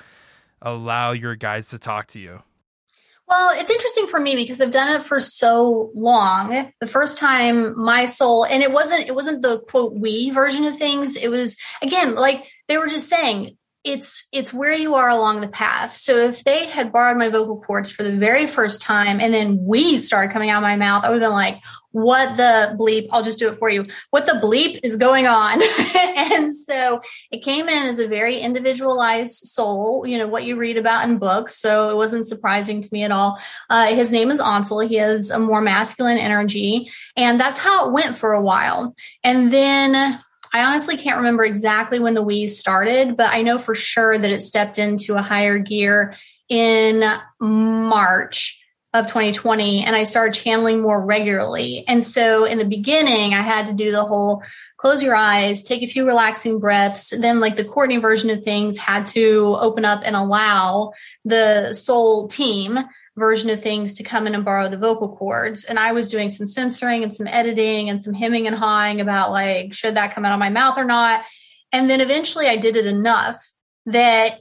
allow 0.62 1.12
your 1.12 1.36
guides 1.36 1.70
to 1.70 1.80
talk 1.80 2.08
to 2.08 2.20
you? 2.20 2.42
Well, 3.28 3.52
it's 3.58 3.72
interesting 3.72 4.08
for 4.08 4.20
me 4.20 4.36
because 4.36 4.60
I've 4.60 4.72
done 4.72 4.94
it 5.00 5.04
for 5.04 5.22
so 5.22 5.92
long. 5.96 6.74
The 6.82 6.88
first 6.88 7.18
time 7.18 7.80
my 7.82 8.04
soul, 8.04 8.46
and 8.46 8.62
it 8.62 8.74
wasn't, 8.74 9.08
it 9.08 9.16
wasn't 9.16 9.42
the 9.42 9.62
quote 9.70 9.94
we 9.94 10.32
version 10.32 10.66
of 10.66 10.78
things. 10.78 11.16
It 11.16 11.30
was 11.30 11.58
again, 11.82 12.16
like 12.16 12.44
they 12.68 12.78
were 12.78 12.88
just 12.88 13.08
saying, 13.08 13.58
it's 13.84 14.28
it's 14.32 14.54
where 14.54 14.74
you 14.74 14.96
are 14.96 15.10
along 15.10 15.42
the 15.42 15.48
path. 15.48 15.96
So 15.96 16.18
if 16.18 16.44
they 16.44 16.68
had 16.68 16.92
borrowed 16.92 17.18
my 17.18 17.30
vocal 17.30 17.60
cords 17.62 17.90
for 17.90 18.04
the 18.04 18.16
very 18.16 18.46
first 18.46 18.82
time 18.82 19.20
and 19.20 19.34
then 19.34 19.58
we 19.66 19.98
started 19.98 20.32
coming 20.32 20.52
out 20.52 20.58
of 20.58 20.64
my 20.64 20.76
mouth, 20.76 21.04
I 21.04 21.10
would 21.10 21.22
have 21.22 21.30
been 21.30 21.36
like, 21.36 21.62
what 21.92 22.38
the 22.38 22.78
bleep? 22.80 23.08
I'll 23.12 23.24
just 23.24 23.40
do 23.40 23.50
it 23.50 23.58
for 23.58 23.70
you. 23.70 23.88
What 24.12 24.28
the 24.28 24.34
bleep 24.34 24.80
is 24.84 24.98
going 24.98 25.26
on? 25.26 25.62
and 25.96 26.56
so 26.56 27.02
it 27.32 27.44
came 27.44 27.68
in 27.68 27.88
as 27.88 27.98
a 27.98 28.08
very 28.08 28.38
individualized 28.38 29.48
soul, 29.48 30.06
you 30.06 30.20
know, 30.20 30.28
what 30.28 30.44
you 30.44 30.58
read 30.58 30.78
about 30.78 31.10
in 31.10 31.18
books. 31.18 31.58
So 31.58 31.90
it 31.90 31.96
wasn't 31.96 32.28
surprising 32.28 32.84
to 32.84 32.90
me 32.92 33.04
at 33.04 33.12
all. 33.12 33.40
Uh, 33.68 33.88
his 33.88 34.12
name 34.12 34.30
is 34.30 34.40
Ansel. 34.40 34.80
He 34.80 34.96
has 34.98 35.32
a 35.32 35.40
more 35.40 35.62
masculine 35.62 36.20
energy 36.20 36.92
and 37.18 37.40
that's 37.40 37.58
how 37.58 37.88
it 37.88 37.94
went 37.94 38.16
for 38.16 38.34
a 38.34 38.44
while. 38.44 38.96
And 39.24 39.52
then 39.52 40.22
I 40.54 40.64
honestly 40.64 40.98
can't 40.98 41.18
remember 41.18 41.46
exactly 41.46 42.00
when 42.00 42.14
the 42.14 42.22
we 42.22 42.48
started, 42.48 43.16
but 43.16 43.34
I 43.34 43.42
know 43.42 43.58
for 43.58 43.74
sure 43.74 44.18
that 44.18 44.32
it 44.32 44.42
stepped 44.42 44.80
into 44.80 45.16
a 45.16 45.22
higher 45.22 45.60
gear 45.60 46.16
in 46.50 47.04
March 47.40 48.62
of 48.94 49.08
2020 49.08 49.86
and 49.86 49.96
I 49.96 50.04
started 50.04 50.34
channeling 50.34 50.82
more 50.82 51.06
regularly. 51.06 51.86
And 51.88 52.04
so 52.04 52.44
in 52.44 52.58
the 52.58 52.66
beginning, 52.66 53.34
I 53.34 53.42
had 53.42 53.68
to 53.68 53.74
do 53.74 53.92
the 53.92 54.04
whole 54.04 54.44
close 54.76 55.02
your 55.02 55.16
eyes, 55.16 55.64
take 55.64 55.84
a 55.84 55.88
few 55.88 56.06
relaxing 56.06 56.60
breaths. 56.60 57.14
Then 57.16 57.40
like 57.40 57.56
the 57.56 57.64
Courtney 57.64 57.98
version 57.98 58.30
of 58.32 58.44
things 58.44 58.78
had 58.78 59.06
to 59.08 59.56
open 59.60 59.86
up 59.86 60.02
and 60.04 60.16
allow 60.16 60.92
the 61.24 61.74
soul 61.74 62.28
team 62.28 62.80
version 63.22 63.50
of 63.50 63.62
things 63.62 63.94
to 63.94 64.04
come 64.04 64.28
in 64.28 64.36
and 64.36 64.44
borrow 64.44 64.68
the 64.68 64.78
vocal 64.78 65.16
cords. 65.16 65.64
And 65.64 65.80
I 65.80 65.94
was 65.94 66.10
doing 66.10 66.30
some 66.30 66.48
censoring 66.48 67.04
and 67.04 67.16
some 67.16 67.28
editing 67.28 67.90
and 67.90 68.04
some 68.04 68.14
hemming 68.14 68.48
and 68.48 68.56
hawing 68.56 69.00
about 69.00 69.32
like, 69.32 69.74
should 69.74 69.96
that 69.96 70.14
come 70.14 70.26
out 70.26 70.34
of 70.34 70.40
my 70.40 70.50
mouth 70.50 70.78
or 70.78 70.84
not? 70.84 71.24
And 71.72 71.90
then 71.90 72.02
eventually 72.02 72.48
I 72.48 72.58
did 72.58 72.76
it 72.76 72.86
enough 72.86 73.40
that 73.86 74.40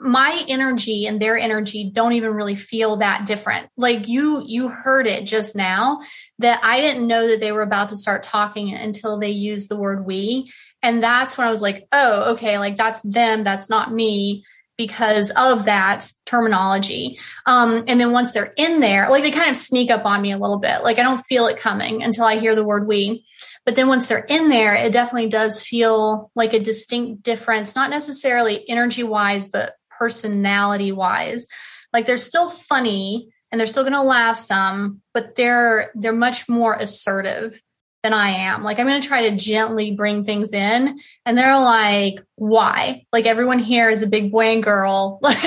my 0.00 0.44
energy 0.48 1.06
and 1.06 1.20
their 1.20 1.36
energy 1.36 1.90
don't 1.92 2.14
even 2.14 2.32
really 2.32 2.56
feel 2.56 2.96
that 2.96 3.26
different. 3.26 3.68
Like 3.76 4.08
you, 4.08 4.42
you 4.46 4.68
heard 4.68 5.06
it 5.06 5.24
just 5.24 5.54
now 5.54 6.00
that 6.38 6.60
I 6.64 6.80
didn't 6.80 7.06
know 7.06 7.26
that 7.28 7.40
they 7.40 7.52
were 7.52 7.62
about 7.62 7.90
to 7.90 7.96
start 7.96 8.22
talking 8.22 8.72
until 8.72 9.18
they 9.18 9.30
used 9.30 9.68
the 9.68 9.76
word 9.76 10.06
we. 10.06 10.50
And 10.82 11.02
that's 11.02 11.36
when 11.36 11.46
I 11.46 11.50
was 11.50 11.62
like, 11.62 11.86
oh, 11.92 12.32
okay, 12.32 12.58
like 12.58 12.76
that's 12.76 13.00
them. 13.02 13.44
That's 13.44 13.68
not 13.68 13.92
me 13.92 14.44
because 14.76 15.30
of 15.36 15.66
that 15.66 16.10
terminology. 16.26 17.18
Um, 17.46 17.84
and 17.86 18.00
then 18.00 18.12
once 18.12 18.32
they're 18.32 18.52
in 18.56 18.80
there, 18.80 19.08
like 19.10 19.22
they 19.22 19.30
kind 19.30 19.50
of 19.50 19.56
sneak 19.56 19.90
up 19.90 20.04
on 20.04 20.22
me 20.22 20.32
a 20.32 20.38
little 20.38 20.58
bit. 20.58 20.82
Like 20.82 20.98
I 20.98 21.02
don't 21.02 21.22
feel 21.22 21.46
it 21.46 21.58
coming 21.58 22.02
until 22.02 22.24
I 22.24 22.38
hear 22.38 22.54
the 22.54 22.64
word 22.64 22.86
we. 22.86 23.24
But 23.64 23.76
then 23.76 23.88
once 23.88 24.06
they're 24.06 24.18
in 24.18 24.48
there, 24.48 24.74
it 24.74 24.92
definitely 24.92 25.28
does 25.28 25.62
feel 25.64 26.30
like 26.34 26.52
a 26.52 26.58
distinct 26.58 27.22
difference, 27.22 27.76
not 27.76 27.90
necessarily 27.90 28.68
energy 28.68 29.02
wise, 29.02 29.48
but 29.48 29.74
personality 29.96 30.90
wise. 30.90 31.46
Like 31.92 32.06
they're 32.06 32.18
still 32.18 32.50
funny 32.50 33.28
and 33.50 33.60
they're 33.60 33.66
still 33.66 33.84
going 33.84 33.92
to 33.92 34.02
laugh 34.02 34.36
some, 34.36 35.02
but 35.12 35.36
they're, 35.36 35.92
they're 35.94 36.12
much 36.12 36.48
more 36.48 36.74
assertive 36.74 37.60
than 38.02 38.12
I 38.12 38.30
am. 38.30 38.62
Like 38.62 38.78
I'm 38.80 38.86
going 38.86 39.00
to 39.00 39.06
try 39.06 39.28
to 39.28 39.36
gently 39.36 39.92
bring 39.92 40.24
things 40.24 40.52
in 40.52 40.98
and 41.24 41.38
they're 41.38 41.58
like, 41.58 42.20
why? 42.34 43.06
Like 43.12 43.26
everyone 43.26 43.60
here 43.60 43.88
is 43.88 44.02
a 44.02 44.08
big 44.08 44.32
boy 44.32 44.52
and 44.52 44.62
girl. 44.62 45.20
like, 45.22 45.38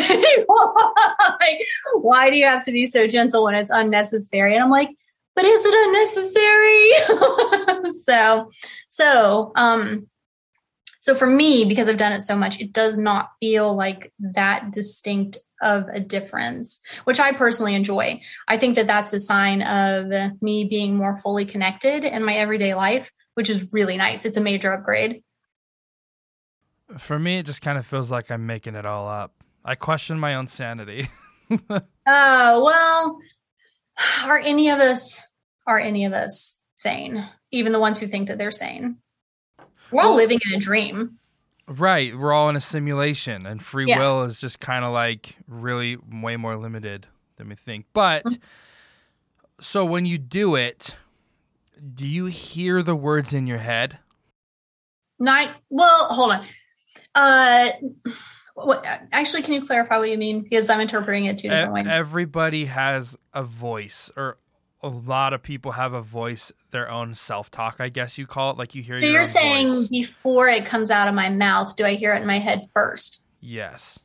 why 1.96 2.30
do 2.30 2.38
you 2.38 2.46
have 2.46 2.64
to 2.64 2.72
be 2.72 2.90
so 2.90 3.08
gentle 3.08 3.44
when 3.44 3.56
it's 3.56 3.72
unnecessary? 3.72 4.56
And 4.56 4.64
I'm 4.64 4.70
like, 4.70 4.90
but 5.36 5.44
is 5.44 5.62
it 5.66 5.76
unnecessary? 7.08 7.92
so, 8.04 8.50
so, 8.88 9.52
um, 9.56 10.08
so 11.02 11.14
for 11.14 11.28
me, 11.28 11.66
because 11.66 11.90
I've 11.90 11.98
done 11.98 12.14
it 12.14 12.22
so 12.22 12.38
much, 12.38 12.62
it 12.62 12.72
does 12.72 12.98
not 12.98 13.32
feel 13.42 13.76
like 13.76 14.14
that 14.20 14.72
distinct 14.72 15.38
of 15.62 15.88
a 15.88 16.00
difference, 16.00 16.80
which 17.06 17.20
I 17.20 17.32
personally 17.32 17.76
enjoy. 17.76 18.22
I 18.48 18.58
think 18.58 18.76
that 18.76 18.88
that's 18.88 19.14
a 19.14 19.20
sign 19.20 19.62
of 19.62 20.08
me 20.42 20.66
being 20.66 20.96
more 20.96 21.18
fully 21.22 21.46
connected 21.46 22.04
in 22.04 22.24
my 22.24 22.34
everyday 22.34 22.74
life, 22.76 23.12
which 23.36 23.50
is 23.50 23.74
really 23.74 23.98
nice. 23.98 24.26
It's 24.26 24.38
a 24.38 24.42
major 24.42 24.74
upgrade. 24.74 25.24
For 26.98 27.18
me, 27.18 27.40
it 27.40 27.46
just 27.46 27.62
kind 27.62 27.78
of 27.78 27.86
feels 27.86 28.12
like 28.12 28.30
I'm 28.30 28.46
making 28.46 28.76
it 28.76 28.86
all 28.86 29.08
up. 29.08 29.34
I 29.64 29.76
question 29.76 30.20
my 30.20 30.36
own 30.36 30.48
sanity. 30.48 31.08
oh, 31.70 32.64
well, 32.64 33.20
are 34.26 34.38
any 34.38 34.70
of 34.70 34.80
us, 34.80 35.28
are 35.66 35.80
any 35.80 36.06
of 36.06 36.14
us 36.14 36.62
sane? 36.76 37.28
Even 37.52 37.72
the 37.72 37.80
ones 37.80 38.00
who 38.00 38.08
think 38.08 38.28
that 38.28 38.38
they're 38.38 38.52
sane. 38.52 38.98
We're 39.92 40.02
all 40.02 40.10
well, 40.10 40.18
living 40.18 40.40
in 40.46 40.54
a 40.58 40.60
dream. 40.60 41.18
Right. 41.68 42.16
We're 42.16 42.32
all 42.32 42.50
in 42.50 42.56
a 42.56 42.62
simulation, 42.62 43.46
and 43.46 43.62
free 43.62 43.86
yeah. 43.88 44.00
will 44.00 44.24
is 44.24 44.40
just 44.40 44.60
kind 44.60 44.86
of 44.86 44.94
like 44.94 45.38
really 45.48 45.98
way 45.98 46.38
more 46.38 46.56
limited 46.58 47.08
than 47.38 47.50
we 47.50 47.56
think. 47.56 47.86
But 47.92 48.24
mm-hmm. 48.24 48.42
so 49.60 49.84
when 49.84 50.06
you 50.06 50.18
do 50.18 50.56
it, 50.56 50.96
do 51.94 52.08
you 52.08 52.28
hear 52.28 52.84
the 52.84 52.96
words 52.96 53.34
in 53.34 53.48
your 53.48 53.58
head? 53.58 54.00
Not 55.20 55.56
well. 55.70 56.06
Hold 56.14 56.34
on. 56.34 56.46
Uh, 57.16 57.70
what, 58.54 58.86
actually, 59.12 59.42
can 59.42 59.54
you 59.54 59.66
clarify 59.66 59.98
what 59.98 60.10
you 60.10 60.18
mean? 60.18 60.42
Because 60.42 60.70
I'm 60.70 60.82
interpreting 60.82 61.26
it 61.26 61.38
two 61.38 61.50
different 61.50 61.74
ways. 61.74 61.88
Everybody 61.90 62.66
has 62.66 63.18
a 63.34 63.44
voice, 63.44 64.12
or 64.16 64.38
a 64.86 64.90
lot 64.90 65.34
of 65.34 65.42
people 65.42 65.72
have 65.72 65.94
a 65.94 66.02
voice, 66.02 66.52
their 66.70 66.90
own 66.90 67.16
self 67.16 67.50
talk, 67.50 67.78
I 67.80 67.90
guess 67.90 68.20
you 68.20 68.28
call 68.28 68.52
it. 68.52 68.58
Like 68.58 68.76
you 68.76 68.84
hear. 68.84 69.00
So 69.00 69.08
you're 69.08 69.26
saying 69.26 69.68
voice. 69.68 69.88
before 69.90 70.48
it 70.48 70.66
comes 70.66 70.92
out 70.92 71.08
of 71.08 71.16
my 71.16 71.30
mouth, 71.30 71.76
do 71.76 71.84
I 71.84 71.96
hear 71.96 72.14
it 72.14 72.22
in 72.22 72.28
my 72.28 72.38
head 72.38 72.68
first? 72.72 73.26
Yes. 73.42 74.00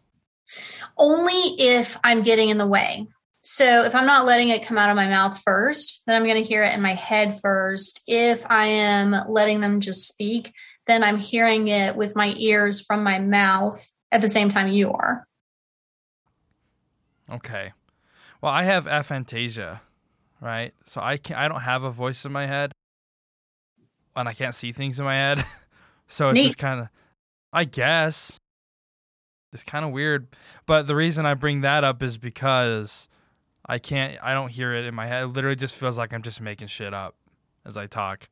Only 0.96 1.32
if 1.58 1.98
I'm 2.02 2.22
getting 2.22 2.48
in 2.48 2.56
the 2.56 2.66
way. 2.66 3.06
So 3.42 3.84
if 3.84 3.94
I'm 3.94 4.06
not 4.06 4.24
letting 4.24 4.48
it 4.48 4.64
come 4.64 4.78
out 4.78 4.90
of 4.90 4.96
my 4.96 5.08
mouth 5.08 5.40
first, 5.44 6.02
then 6.06 6.16
I'm 6.16 6.24
going 6.24 6.42
to 6.42 6.48
hear 6.48 6.62
it 6.62 6.74
in 6.74 6.82
my 6.82 6.94
head 6.94 7.40
first. 7.42 8.02
If 8.06 8.44
I 8.48 8.66
am 8.66 9.14
letting 9.28 9.60
them 9.60 9.80
just 9.80 10.08
speak, 10.08 10.52
then 10.86 11.02
I'm 11.02 11.18
hearing 11.18 11.68
it 11.68 11.94
with 11.94 12.16
my 12.16 12.34
ears 12.36 12.80
from 12.80 13.04
my 13.04 13.18
mouth 13.18 13.86
at 14.10 14.22
the 14.22 14.28
same 14.28 14.50
time 14.50 14.72
you 14.72 14.92
are. 14.92 15.26
Okay. 17.30 17.72
Well, 18.40 18.52
I 18.52 18.64
have 18.64 18.86
aphantasia 18.86 19.80
right? 20.40 20.72
So 20.87 21.00
I 21.00 21.16
can 21.16 21.37
I 21.37 21.48
don't 21.48 21.61
have 21.61 21.83
a 21.83 21.90
voice 21.90 22.24
in 22.24 22.33
my 22.33 22.46
head, 22.46 22.72
and 24.16 24.29
I 24.29 24.33
can't 24.33 24.55
see 24.55 24.72
things 24.72 24.98
in 24.98 25.05
my 25.05 25.14
head. 25.14 25.44
so 26.07 26.31
it's 26.31 26.37
Neat. 26.37 26.44
just 26.46 26.59
kind 26.59 26.81
of, 26.81 26.88
I 27.53 27.64
guess, 27.64 28.38
it's 29.53 29.64
kind 29.64 29.85
of 29.85 29.92
weird. 29.92 30.29
But 30.66 30.87
the 30.87 30.94
reason 30.94 31.26
I 31.26 31.35
bring 31.35 31.61
that 31.62 31.85
up 31.85 32.03
is 32.03 32.18
because 32.18 33.09
I 33.66 33.79
can't, 33.79 34.18
I 34.22 34.35
don't 34.35 34.50
hear 34.50 34.74
it 34.74 34.85
in 34.85 34.94
my 34.94 35.07
head. 35.07 35.24
It 35.24 35.26
literally 35.29 35.57
just 35.57 35.76
feels 35.76 35.98
like 35.98 36.12
I'm 36.12 36.22
just 36.22 36.40
making 36.40 36.68
shit 36.68 36.94
up 36.94 37.16
as 37.64 37.76
I 37.76 37.87
talk. 37.87 38.29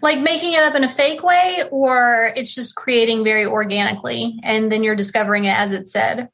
Like 0.00 0.18
making 0.20 0.54
it 0.54 0.62
up 0.62 0.74
in 0.74 0.84
a 0.84 0.88
fake 0.88 1.22
way, 1.22 1.62
or 1.70 2.32
it's 2.34 2.54
just 2.54 2.76
creating 2.76 3.24
very 3.24 3.44
organically, 3.44 4.40
and 4.42 4.72
then 4.72 4.82
you're 4.82 4.96
discovering 4.96 5.44
it 5.44 5.58
as 5.58 5.72
it 5.72 5.88
said. 5.88 6.30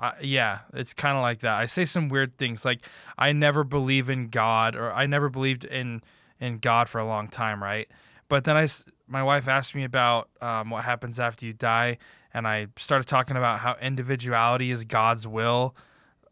Uh, 0.00 0.12
yeah, 0.22 0.60
it's 0.72 0.94
kind 0.94 1.16
of 1.16 1.22
like 1.22 1.40
that. 1.40 1.54
I 1.58 1.66
say 1.66 1.84
some 1.84 2.08
weird 2.08 2.38
things 2.38 2.64
like 2.64 2.80
I 3.18 3.32
never 3.32 3.64
believe 3.64 4.08
in 4.08 4.28
God 4.28 4.76
or 4.76 4.92
I 4.92 5.06
never 5.06 5.28
believed 5.28 5.64
in 5.64 6.02
in 6.40 6.58
God 6.58 6.88
for 6.88 7.00
a 7.00 7.06
long 7.06 7.28
time, 7.28 7.62
right? 7.62 7.88
But 8.28 8.44
then 8.44 8.56
I 8.56 8.68
my 9.08 9.22
wife 9.22 9.48
asked 9.48 9.74
me 9.74 9.84
about 9.84 10.28
um, 10.40 10.70
what 10.70 10.84
happens 10.84 11.18
after 11.18 11.46
you 11.46 11.52
die, 11.52 11.98
and 12.32 12.46
I 12.46 12.68
started 12.76 13.08
talking 13.08 13.36
about 13.36 13.60
how 13.60 13.76
individuality 13.80 14.70
is 14.70 14.84
God's 14.84 15.26
will, 15.26 15.74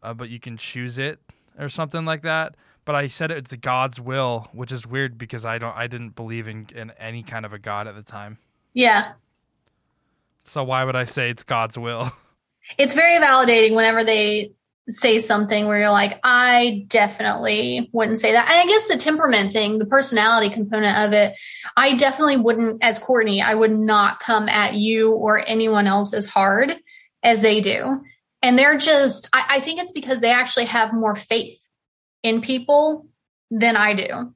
uh, 0.01 0.13
but 0.13 0.29
you 0.29 0.39
can 0.39 0.55
choose 0.55 0.97
it 0.97 1.19
or 1.59 1.67
something 1.67 2.05
like 2.05 2.21
that. 2.21 2.55
But 2.85 2.95
I 2.95 3.07
said 3.07 3.31
it's 3.31 3.53
God's 3.55 3.99
will, 3.99 4.47
which 4.53 4.71
is 4.71 4.87
weird 4.87 5.17
because 5.17 5.45
I 5.45 5.57
don't 5.57 5.75
I 5.75 5.87
didn't 5.87 6.15
believe 6.15 6.47
in, 6.47 6.67
in 6.73 6.91
any 6.91 7.21
kind 7.23 7.45
of 7.45 7.51
a 7.51 7.59
God 7.59 7.85
at 7.87 7.95
the 7.95 8.03
time. 8.03 8.37
Yeah. 8.73 9.13
So 10.43 10.63
why 10.63 10.85
would 10.85 10.95
I 10.95 11.03
say 11.03 11.29
it's 11.29 11.43
God's 11.43 11.77
will? 11.77 12.11
it's 12.77 12.93
very 12.93 13.21
validating 13.21 13.75
whenever 13.75 14.03
they 14.03 14.51
say 14.89 15.21
something 15.21 15.67
where 15.67 15.79
you're 15.79 15.89
like, 15.89 16.17
I 16.23 16.85
definitely 16.87 17.89
wouldn't 17.91 18.19
say 18.19 18.31
that. 18.31 18.49
And 18.49 18.61
I 18.61 18.71
guess 18.71 18.87
the 18.87 18.97
temperament 18.97 19.51
thing, 19.51 19.79
the 19.79 19.85
personality 19.85 20.49
component 20.49 20.97
of 21.05 21.13
it, 21.13 21.33
I 21.75 21.95
definitely 21.95 22.37
wouldn't, 22.37 22.83
as 22.83 22.97
Courtney, 22.97 23.41
I 23.41 23.53
would 23.53 23.77
not 23.77 24.19
come 24.19 24.47
at 24.47 24.75
you 24.75 25.11
or 25.11 25.43
anyone 25.45 25.87
else 25.87 26.13
as 26.13 26.25
hard. 26.25 26.73
as 27.23 27.41
they 27.41 27.59
do. 27.59 28.01
And 28.41 28.57
they're 28.57 28.77
just, 28.77 29.27
I, 29.33 29.45
I 29.49 29.59
think 29.59 29.81
it's 29.81 29.91
because 29.91 30.21
they 30.21 30.31
actually 30.31 30.65
have 30.65 30.93
more 30.93 31.15
faith 31.15 31.67
in 32.23 32.41
people 32.41 33.07
than 33.51 33.75
I 33.75 33.93
do. 33.93 34.33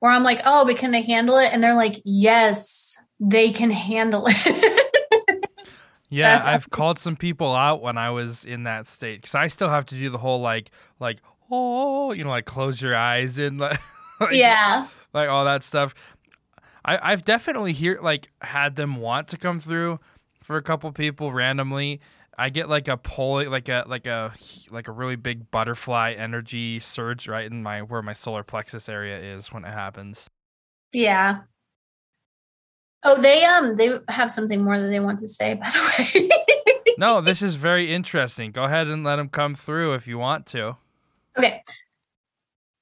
Where 0.00 0.10
I'm 0.10 0.22
like, 0.22 0.40
oh, 0.46 0.64
but 0.64 0.78
can 0.78 0.92
they 0.92 1.02
handle 1.02 1.36
it? 1.36 1.52
And 1.52 1.62
they're 1.62 1.74
like, 1.74 2.00
yes, 2.04 2.96
they 3.20 3.52
can 3.52 3.70
handle 3.70 4.24
it. 4.28 4.86
yeah, 6.10 6.42
I've 6.44 6.68
called 6.70 6.98
some 6.98 7.16
people 7.16 7.54
out 7.54 7.82
when 7.82 7.96
I 7.96 8.10
was 8.10 8.44
in 8.44 8.64
that 8.64 8.86
state 8.86 9.22
because 9.22 9.34
I 9.34 9.46
still 9.46 9.68
have 9.68 9.86
to 9.86 9.94
do 9.94 10.10
the 10.10 10.18
whole 10.18 10.40
like, 10.40 10.70
like, 10.98 11.20
oh, 11.50 12.12
you 12.12 12.24
know, 12.24 12.30
like 12.30 12.44
close 12.44 12.82
your 12.82 12.96
eyes 12.96 13.38
and 13.38 13.58
like, 13.60 13.78
yeah, 14.32 14.88
like 15.12 15.28
all 15.28 15.44
that 15.44 15.62
stuff. 15.62 15.94
I, 16.84 16.98
I've 17.12 17.22
definitely 17.24 17.72
hear 17.72 17.98
like 18.02 18.28
had 18.40 18.76
them 18.76 18.96
want 18.96 19.28
to 19.28 19.36
come 19.36 19.60
through 19.60 20.00
for 20.42 20.56
a 20.56 20.62
couple 20.62 20.90
people 20.92 21.32
randomly. 21.32 22.00
I 22.36 22.48
get 22.48 22.68
like 22.68 22.88
a 22.88 22.96
pull, 22.96 23.48
like 23.50 23.68
a 23.68 23.84
like 23.86 24.06
a 24.06 24.32
like 24.70 24.88
a 24.88 24.92
really 24.92 25.16
big 25.16 25.50
butterfly 25.50 26.14
energy 26.16 26.80
surge 26.80 27.28
right 27.28 27.50
in 27.50 27.62
my 27.62 27.82
where 27.82 28.02
my 28.02 28.14
solar 28.14 28.42
plexus 28.42 28.88
area 28.88 29.18
is 29.18 29.52
when 29.52 29.64
it 29.64 29.72
happens. 29.72 30.30
Yeah. 30.92 31.40
Oh, 33.02 33.20
they 33.20 33.44
um 33.44 33.76
they 33.76 33.98
have 34.08 34.30
something 34.30 34.62
more 34.62 34.78
that 34.78 34.88
they 34.88 35.00
want 35.00 35.18
to 35.20 35.28
say. 35.28 35.54
By 35.54 35.70
the 35.70 36.28
way. 36.28 36.94
no, 36.98 37.20
this 37.20 37.40
is 37.40 37.54
very 37.54 37.92
interesting. 37.92 38.50
Go 38.50 38.64
ahead 38.64 38.88
and 38.88 39.04
let 39.04 39.16
them 39.16 39.28
come 39.28 39.54
through 39.54 39.94
if 39.94 40.06
you 40.06 40.18
want 40.18 40.46
to. 40.48 40.76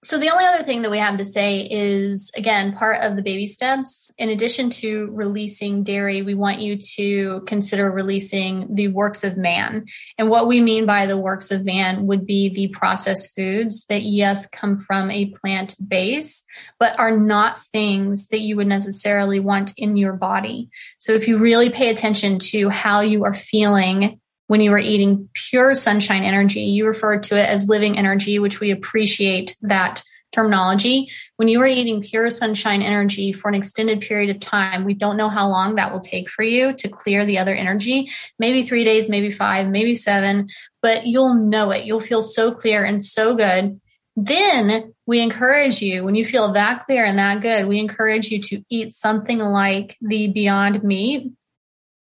So 0.09 0.16
the 0.16 0.31
only 0.31 0.47
other 0.47 0.64
thing 0.64 0.81
that 0.81 0.90
we 0.90 0.97
have 0.97 1.18
to 1.18 1.25
say 1.27 1.68
is 1.71 2.33
again 2.35 2.73
part 2.73 3.03
of 3.03 3.14
the 3.14 3.23
baby 3.23 3.44
steps. 3.44 4.11
In 4.16 4.31
addition 4.31 4.71
to 4.71 5.11
releasing 5.12 5.83
dairy, 5.83 6.23
we 6.23 6.33
want 6.33 6.61
you 6.61 6.79
to 6.97 7.42
consider 7.47 7.90
releasing 7.90 8.75
the 8.75 8.88
works 8.88 9.23
of 9.23 9.37
man. 9.37 9.85
And 10.16 10.31
what 10.31 10.49
we 10.49 10.62
mean 10.62 10.87
by 10.87 11.05
the 11.05 11.18
works 11.18 11.51
of 11.51 11.62
man 11.62 12.07
would 12.07 12.25
be 12.25 12.49
the 12.49 12.68
processed 12.68 13.37
foods 13.37 13.85
that 13.90 14.01
yes 14.01 14.47
come 14.47 14.79
from 14.79 15.11
a 15.11 15.27
plant 15.27 15.77
base, 15.87 16.42
but 16.79 16.99
are 16.99 17.14
not 17.14 17.62
things 17.64 18.29
that 18.29 18.40
you 18.40 18.57
would 18.57 18.66
necessarily 18.66 19.40
want 19.40 19.75
in 19.77 19.99
your 19.99 20.14
body. 20.14 20.71
So 20.97 21.12
if 21.12 21.29
you 21.29 21.37
really 21.37 21.68
pay 21.68 21.90
attention 21.90 22.38
to 22.38 22.71
how 22.71 23.03
you 23.03 23.25
are 23.25 23.35
feeling 23.35 24.21
when 24.49 24.61
you 24.61 24.73
were 24.73 24.79
eating 24.79 25.29
pure 25.33 25.75
sunshine 25.75 26.25
energy. 26.25 26.63
You 26.63 26.87
referred 26.87 27.23
to 27.25 27.37
it 27.37 27.49
as 27.49 27.69
living 27.69 27.97
energy, 27.97 28.39
which 28.39 28.59
we 28.59 28.73
appreciate 28.73 29.57
that 29.63 30.03
terminology. 30.33 31.11
When 31.37 31.49
you 31.49 31.59
were 31.59 31.67
eating 31.67 32.03
pure 32.03 32.31
sunshine 32.31 32.83
energy 32.83 33.33
for 33.33 33.49
an 33.49 33.55
extended 33.55 34.01
period 34.01 34.35
of 34.35 34.41
time, 34.41 34.85
we 34.85 34.95
don't 34.95 35.17
know 35.17 35.29
how 35.29 35.49
long 35.49 35.77
that 35.77 35.93
will 35.93 36.01
take 36.01 36.29
for 36.29 36.43
you 36.43 36.73
to 36.75 36.89
clear 36.89 37.25
the 37.25 37.39
other 37.39 37.55
energy. 37.55 38.11
Maybe 38.39 38.63
three 38.63 38.85
days, 38.85 39.09
maybe 39.09 39.31
five, 39.31 39.69
maybe 39.69 39.95
seven, 39.95 40.49
but 40.83 41.07
you'll 41.07 41.35
know 41.35 41.71
it. 41.71 41.85
You'll 41.85 42.01
feel 42.01 42.23
so 42.23 42.53
clear 42.53 42.85
and 42.85 43.05
so 43.05 43.37
good. 43.37 43.81
Then 44.17 44.95
we 45.07 45.21
encourage 45.21 45.81
you, 45.81 46.05
when 46.05 46.15
you 46.15 46.25
feel 46.25 46.53
that 46.55 46.87
clear 46.87 47.05
and 47.05 47.19
that 47.19 47.41
good, 47.41 47.67
we 47.67 47.79
encourage 47.79 48.31
you 48.31 48.41
to 48.43 48.63
eat 48.69 48.93
something 48.93 49.39
like 49.39 49.97
the 50.01 50.29
Beyond 50.29 50.83
Meat 50.83 51.33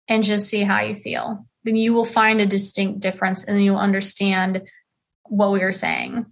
and 0.09 0.23
just 0.23 0.49
see 0.49 0.63
how 0.63 0.83
you 0.83 0.97
feel 0.97 1.47
then 1.65 1.77
you 1.77 1.93
will 1.95 2.05
find 2.05 2.41
a 2.41 2.47
distinct 2.47 3.01
difference 3.01 3.45
and 3.45 3.63
you'll 3.63 3.77
understand 3.77 4.63
what 5.25 5.53
we 5.53 5.63
are 5.63 5.73
saying. 5.73 6.27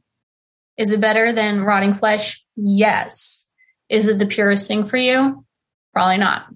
Is 0.76 0.92
it 0.92 1.00
better 1.00 1.32
than 1.32 1.64
rotting 1.64 1.94
flesh? 1.94 2.44
Yes. 2.54 3.48
Is 3.88 4.06
it 4.06 4.18
the 4.18 4.26
purest 4.26 4.68
thing 4.68 4.86
for 4.86 4.96
you? 4.96 5.44
Probably 5.92 6.18
not. 6.18 6.46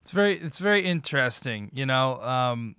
It's 0.00 0.10
very 0.10 0.38
it's 0.38 0.58
very 0.58 0.84
interesting, 0.84 1.70
you 1.72 1.86
know. 1.86 2.20
Um, 2.20 2.76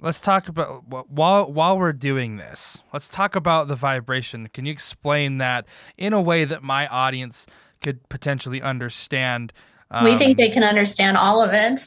let's 0.00 0.20
talk 0.20 0.48
about 0.48 0.88
while 1.10 1.50
while 1.52 1.78
we're 1.78 1.92
doing 1.92 2.36
this. 2.36 2.78
Let's 2.92 3.08
talk 3.08 3.36
about 3.36 3.68
the 3.68 3.76
vibration. 3.76 4.48
Can 4.48 4.64
you 4.64 4.72
explain 4.72 5.38
that 5.38 5.66
in 5.98 6.14
a 6.14 6.20
way 6.22 6.44
that 6.44 6.62
my 6.62 6.86
audience 6.86 7.46
could 7.82 8.08
potentially 8.08 8.62
understand? 8.62 9.52
Um, 9.90 10.04
we 10.04 10.16
think 10.16 10.30
um, 10.30 10.36
they 10.36 10.48
can 10.48 10.64
understand 10.64 11.18
all 11.18 11.42
of 11.42 11.50
it. 11.52 11.80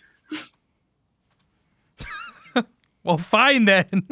Well, 3.06 3.20
fine 3.20 3.66
then. 3.66 3.86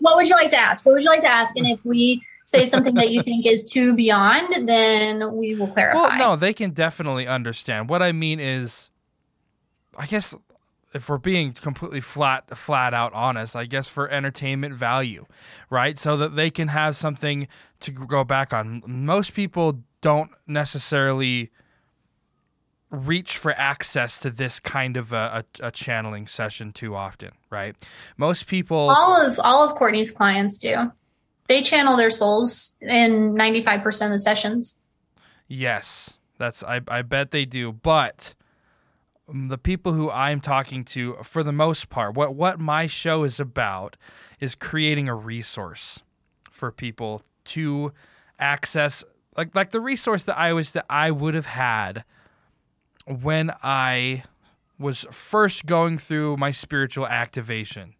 what 0.00 0.16
would 0.16 0.28
you 0.28 0.34
like 0.34 0.50
to 0.50 0.58
ask? 0.58 0.84
What 0.84 0.92
would 0.92 1.02
you 1.02 1.08
like 1.08 1.22
to 1.22 1.32
ask? 1.32 1.56
And 1.56 1.66
if 1.66 1.82
we 1.84 2.22
say 2.44 2.66
something 2.66 2.94
that 2.96 3.10
you 3.10 3.22
think 3.22 3.46
is 3.46 3.64
too 3.64 3.94
beyond, 3.94 4.68
then 4.68 5.34
we 5.34 5.54
will 5.54 5.68
clarify. 5.68 5.98
Well, 5.98 6.18
no, 6.18 6.36
they 6.36 6.52
can 6.52 6.72
definitely 6.72 7.26
understand. 7.26 7.88
What 7.88 8.02
I 8.02 8.12
mean 8.12 8.40
is, 8.40 8.90
I 9.96 10.04
guess 10.04 10.34
if 10.92 11.08
we're 11.08 11.16
being 11.16 11.54
completely 11.54 12.02
flat 12.02 12.56
flat 12.56 12.92
out 12.92 13.14
honest, 13.14 13.56
I 13.56 13.64
guess 13.64 13.88
for 13.88 14.08
entertainment 14.10 14.74
value, 14.74 15.24
right? 15.70 15.98
So 15.98 16.16
that 16.18 16.36
they 16.36 16.50
can 16.50 16.68
have 16.68 16.94
something 16.94 17.48
to 17.80 17.90
go 17.90 18.22
back 18.22 18.52
on. 18.52 18.82
Most 18.86 19.32
people 19.32 19.80
don't 20.02 20.30
necessarily 20.46 21.50
reach 22.92 23.38
for 23.38 23.52
access 23.58 24.18
to 24.18 24.30
this 24.30 24.60
kind 24.60 24.98
of 24.98 25.12
a, 25.14 25.44
a, 25.60 25.66
a, 25.66 25.70
channeling 25.70 26.26
session 26.26 26.72
too 26.72 26.94
often, 26.94 27.30
right? 27.48 27.74
Most 28.18 28.46
people 28.46 28.90
all 28.90 29.20
of 29.20 29.40
all 29.42 29.66
of 29.66 29.74
Courtney's 29.76 30.12
clients 30.12 30.58
do. 30.58 30.92
They 31.48 31.62
channel 31.62 31.96
their 31.96 32.10
souls 32.10 32.76
in 32.80 33.34
95% 33.34 34.06
of 34.06 34.12
the 34.12 34.20
sessions. 34.20 34.82
Yes. 35.48 36.10
That's 36.38 36.62
I 36.62 36.82
I 36.86 37.02
bet 37.02 37.30
they 37.30 37.46
do, 37.46 37.72
but 37.72 38.34
the 39.32 39.58
people 39.58 39.92
who 39.92 40.10
I'm 40.10 40.40
talking 40.40 40.84
to 40.86 41.16
for 41.22 41.42
the 41.42 41.52
most 41.52 41.88
part, 41.88 42.14
what 42.14 42.34
what 42.34 42.60
my 42.60 42.86
show 42.86 43.24
is 43.24 43.40
about 43.40 43.96
is 44.40 44.54
creating 44.54 45.08
a 45.08 45.14
resource 45.14 46.02
for 46.50 46.70
people 46.70 47.22
to 47.44 47.92
access 48.38 49.02
like 49.36 49.54
like 49.54 49.70
the 49.70 49.80
resource 49.80 50.24
that 50.24 50.38
I 50.38 50.52
was 50.52 50.72
that 50.72 50.84
I 50.90 51.10
would 51.10 51.34
have 51.34 51.46
had 51.46 52.04
when 53.06 53.52
I 53.62 54.24
was 54.78 55.06
first 55.10 55.66
going 55.66 55.98
through 55.98 56.36
my 56.36 56.50
spiritual 56.50 57.06
activation. 57.06 57.94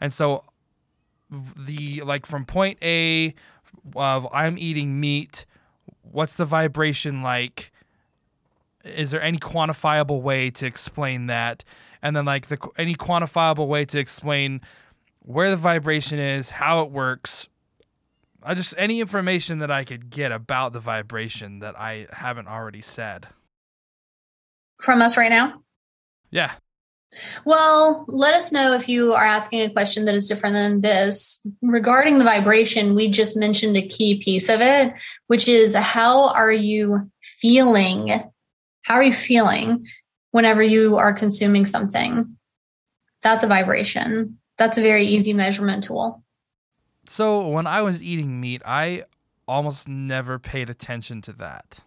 And 0.00 0.12
so 0.12 0.44
the 1.30 2.02
like 2.02 2.26
from 2.26 2.44
point 2.44 2.78
A 2.82 3.34
of 3.96 4.28
I'm 4.32 4.58
eating 4.58 5.00
meat, 5.00 5.46
what's 6.02 6.34
the 6.34 6.44
vibration 6.44 7.22
like? 7.22 7.72
Is 8.84 9.10
there 9.10 9.22
any 9.22 9.38
quantifiable 9.38 10.20
way 10.20 10.50
to 10.50 10.66
explain 10.66 11.26
that? 11.26 11.64
And 12.02 12.14
then 12.14 12.24
like 12.24 12.48
the 12.48 12.58
any 12.76 12.94
quantifiable 12.94 13.66
way 13.66 13.84
to 13.86 13.98
explain 13.98 14.60
where 15.20 15.48
the 15.48 15.56
vibration 15.56 16.18
is, 16.18 16.50
how 16.50 16.82
it 16.82 16.90
works. 16.90 17.48
I 18.42 18.52
just 18.52 18.74
any 18.76 19.00
information 19.00 19.60
that 19.60 19.70
I 19.70 19.84
could 19.84 20.10
get 20.10 20.30
about 20.30 20.74
the 20.74 20.80
vibration 20.80 21.60
that 21.60 21.78
I 21.80 22.08
haven't 22.12 22.46
already 22.46 22.82
said 22.82 23.28
from 24.80 25.02
us 25.02 25.16
right 25.16 25.30
now? 25.30 25.62
Yeah. 26.30 26.52
Well, 27.44 28.04
let 28.08 28.34
us 28.34 28.52
know 28.52 28.74
if 28.74 28.88
you 28.88 29.12
are 29.12 29.24
asking 29.24 29.60
a 29.60 29.72
question 29.72 30.04
that 30.04 30.14
is 30.14 30.28
different 30.28 30.54
than 30.54 30.80
this. 30.80 31.46
Regarding 31.62 32.18
the 32.18 32.24
vibration, 32.24 32.94
we 32.94 33.10
just 33.10 33.36
mentioned 33.36 33.76
a 33.76 33.86
key 33.86 34.20
piece 34.22 34.48
of 34.48 34.60
it, 34.60 34.92
which 35.26 35.48
is 35.48 35.74
how 35.74 36.28
are 36.30 36.52
you 36.52 37.10
feeling? 37.20 38.10
How 38.82 38.94
are 38.94 39.02
you 39.02 39.12
feeling 39.12 39.86
whenever 40.32 40.62
you 40.62 40.96
are 40.96 41.12
consuming 41.14 41.66
something? 41.66 42.36
That's 43.22 43.44
a 43.44 43.48
vibration. 43.48 44.38
That's 44.58 44.78
a 44.78 44.82
very 44.82 45.06
easy 45.06 45.32
measurement 45.32 45.84
tool. 45.84 46.22
So, 47.06 47.48
when 47.48 47.66
I 47.66 47.82
was 47.82 48.02
eating 48.02 48.40
meat, 48.40 48.62
I 48.64 49.04
almost 49.46 49.88
never 49.88 50.38
paid 50.38 50.70
attention 50.70 51.20
to 51.22 51.32
that. 51.34 51.82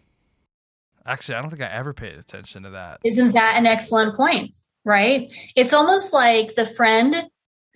Actually, 1.08 1.36
I 1.36 1.40
don't 1.40 1.48
think 1.48 1.62
I 1.62 1.72
ever 1.72 1.94
paid 1.94 2.18
attention 2.18 2.64
to 2.64 2.70
that. 2.70 3.00
Isn't 3.02 3.32
that 3.32 3.54
an 3.56 3.64
excellent 3.64 4.14
point? 4.14 4.54
Right? 4.84 5.30
It's 5.56 5.72
almost 5.72 6.12
like 6.12 6.54
the 6.54 6.66
friend 6.66 7.30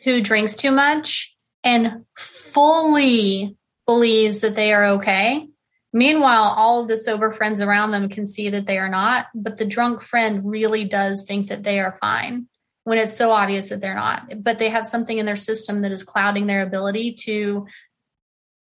who 0.04 0.20
drinks 0.20 0.54
too 0.54 0.70
much 0.70 1.34
and 1.64 2.04
fully 2.16 3.56
believes 3.86 4.40
that 4.40 4.54
they 4.54 4.74
are 4.74 4.84
okay. 4.96 5.48
Meanwhile, 5.94 6.54
all 6.56 6.82
of 6.82 6.88
the 6.88 6.96
sober 6.96 7.32
friends 7.32 7.60
around 7.60 7.90
them 7.90 8.10
can 8.10 8.26
see 8.26 8.50
that 8.50 8.66
they 8.66 8.78
are 8.78 8.88
not, 8.88 9.26
but 9.34 9.56
the 9.56 9.64
drunk 9.64 10.02
friend 10.02 10.42
really 10.44 10.84
does 10.84 11.24
think 11.24 11.48
that 11.48 11.62
they 11.62 11.80
are 11.80 11.98
fine 12.00 12.48
when 12.84 12.98
it's 12.98 13.16
so 13.16 13.30
obvious 13.30 13.70
that 13.70 13.80
they're 13.80 13.94
not. 13.94 14.42
But 14.42 14.58
they 14.58 14.70
have 14.70 14.86
something 14.86 15.16
in 15.16 15.26
their 15.26 15.36
system 15.36 15.82
that 15.82 15.92
is 15.92 16.02
clouding 16.02 16.46
their 16.46 16.62
ability 16.62 17.14
to 17.24 17.66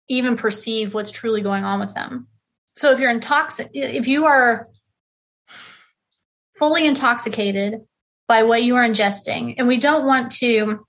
even 0.09 0.37
perceive 0.37 0.93
what's 0.93 1.11
truly 1.11 1.43
going 1.43 1.65
on 1.65 1.81
with 1.81 1.95
them. 1.95 2.29
So 2.79 2.93
if 2.93 3.01
you're 3.01 3.13
intoxic, 3.13 3.71
if 3.75 4.07
you 4.07 4.27
are 4.27 4.65
fully 6.57 6.87
intoxicated 6.87 7.81
by 8.29 8.45
what 8.45 8.63
you 8.63 8.77
are 8.77 8.89
ingesting, 8.89 9.57
and 9.59 9.67
we 9.67 9.81
don't 9.81 10.07
want 10.07 10.31
to 10.37 10.87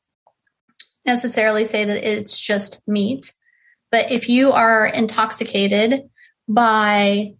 necessarily 1.03 1.65
say 1.65 1.85
that 1.85 2.07
it's 2.07 2.39
just 2.39 2.83
meat, 2.87 3.33
but 3.91 4.11
if 4.11 4.29
you 4.29 4.51
are 4.51 4.85
intoxicated 4.85 6.03
by 6.47 7.33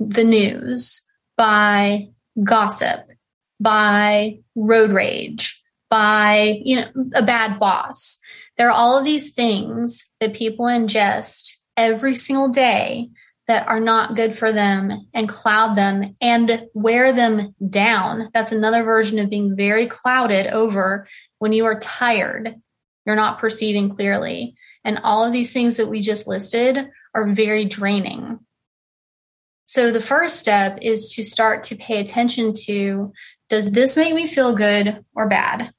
the 0.00 0.24
news, 0.24 1.06
by 1.36 2.08
gossip, 2.42 3.06
by 3.60 4.38
road 4.54 4.92
rage, 4.92 5.62
by, 5.90 6.58
you 6.64 6.76
know, 6.76 6.88
a 7.14 7.22
bad 7.22 7.60
boss. 7.60 8.18
There 8.56 8.68
are 8.68 8.72
all 8.72 8.98
of 8.98 9.04
these 9.04 9.34
things 9.34 10.06
that 10.20 10.32
people 10.32 10.64
ingest 10.64 11.50
every 11.76 12.14
single 12.14 12.48
day 12.48 13.10
that 13.46 13.68
are 13.68 13.80
not 13.80 14.16
good 14.16 14.36
for 14.36 14.52
them 14.52 15.06
and 15.12 15.28
cloud 15.28 15.74
them 15.74 16.16
and 16.20 16.66
wear 16.72 17.12
them 17.12 17.54
down. 17.68 18.30
That's 18.32 18.52
another 18.52 18.82
version 18.82 19.18
of 19.18 19.28
being 19.30 19.54
very 19.54 19.86
clouded 19.86 20.46
over 20.46 21.06
when 21.38 21.52
you 21.52 21.66
are 21.66 21.78
tired. 21.78 22.54
You're 23.04 23.16
not 23.16 23.38
perceiving 23.38 23.94
clearly. 23.94 24.54
And 24.82 25.00
all 25.02 25.24
of 25.24 25.32
these 25.32 25.52
things 25.52 25.76
that 25.76 25.88
we 25.88 26.00
just 26.00 26.26
listed 26.26 26.88
are 27.14 27.32
very 27.32 27.66
draining. 27.66 28.38
So 29.66 29.90
the 29.90 30.00
first 30.00 30.38
step 30.38 30.78
is 30.82 31.12
to 31.14 31.22
start 31.22 31.64
to 31.64 31.76
pay 31.76 32.00
attention 32.00 32.54
to 32.64 33.12
does 33.48 33.70
this 33.70 33.96
make 33.96 34.14
me 34.14 34.26
feel 34.26 34.54
good 34.54 35.04
or 35.14 35.28
bad? 35.28 35.72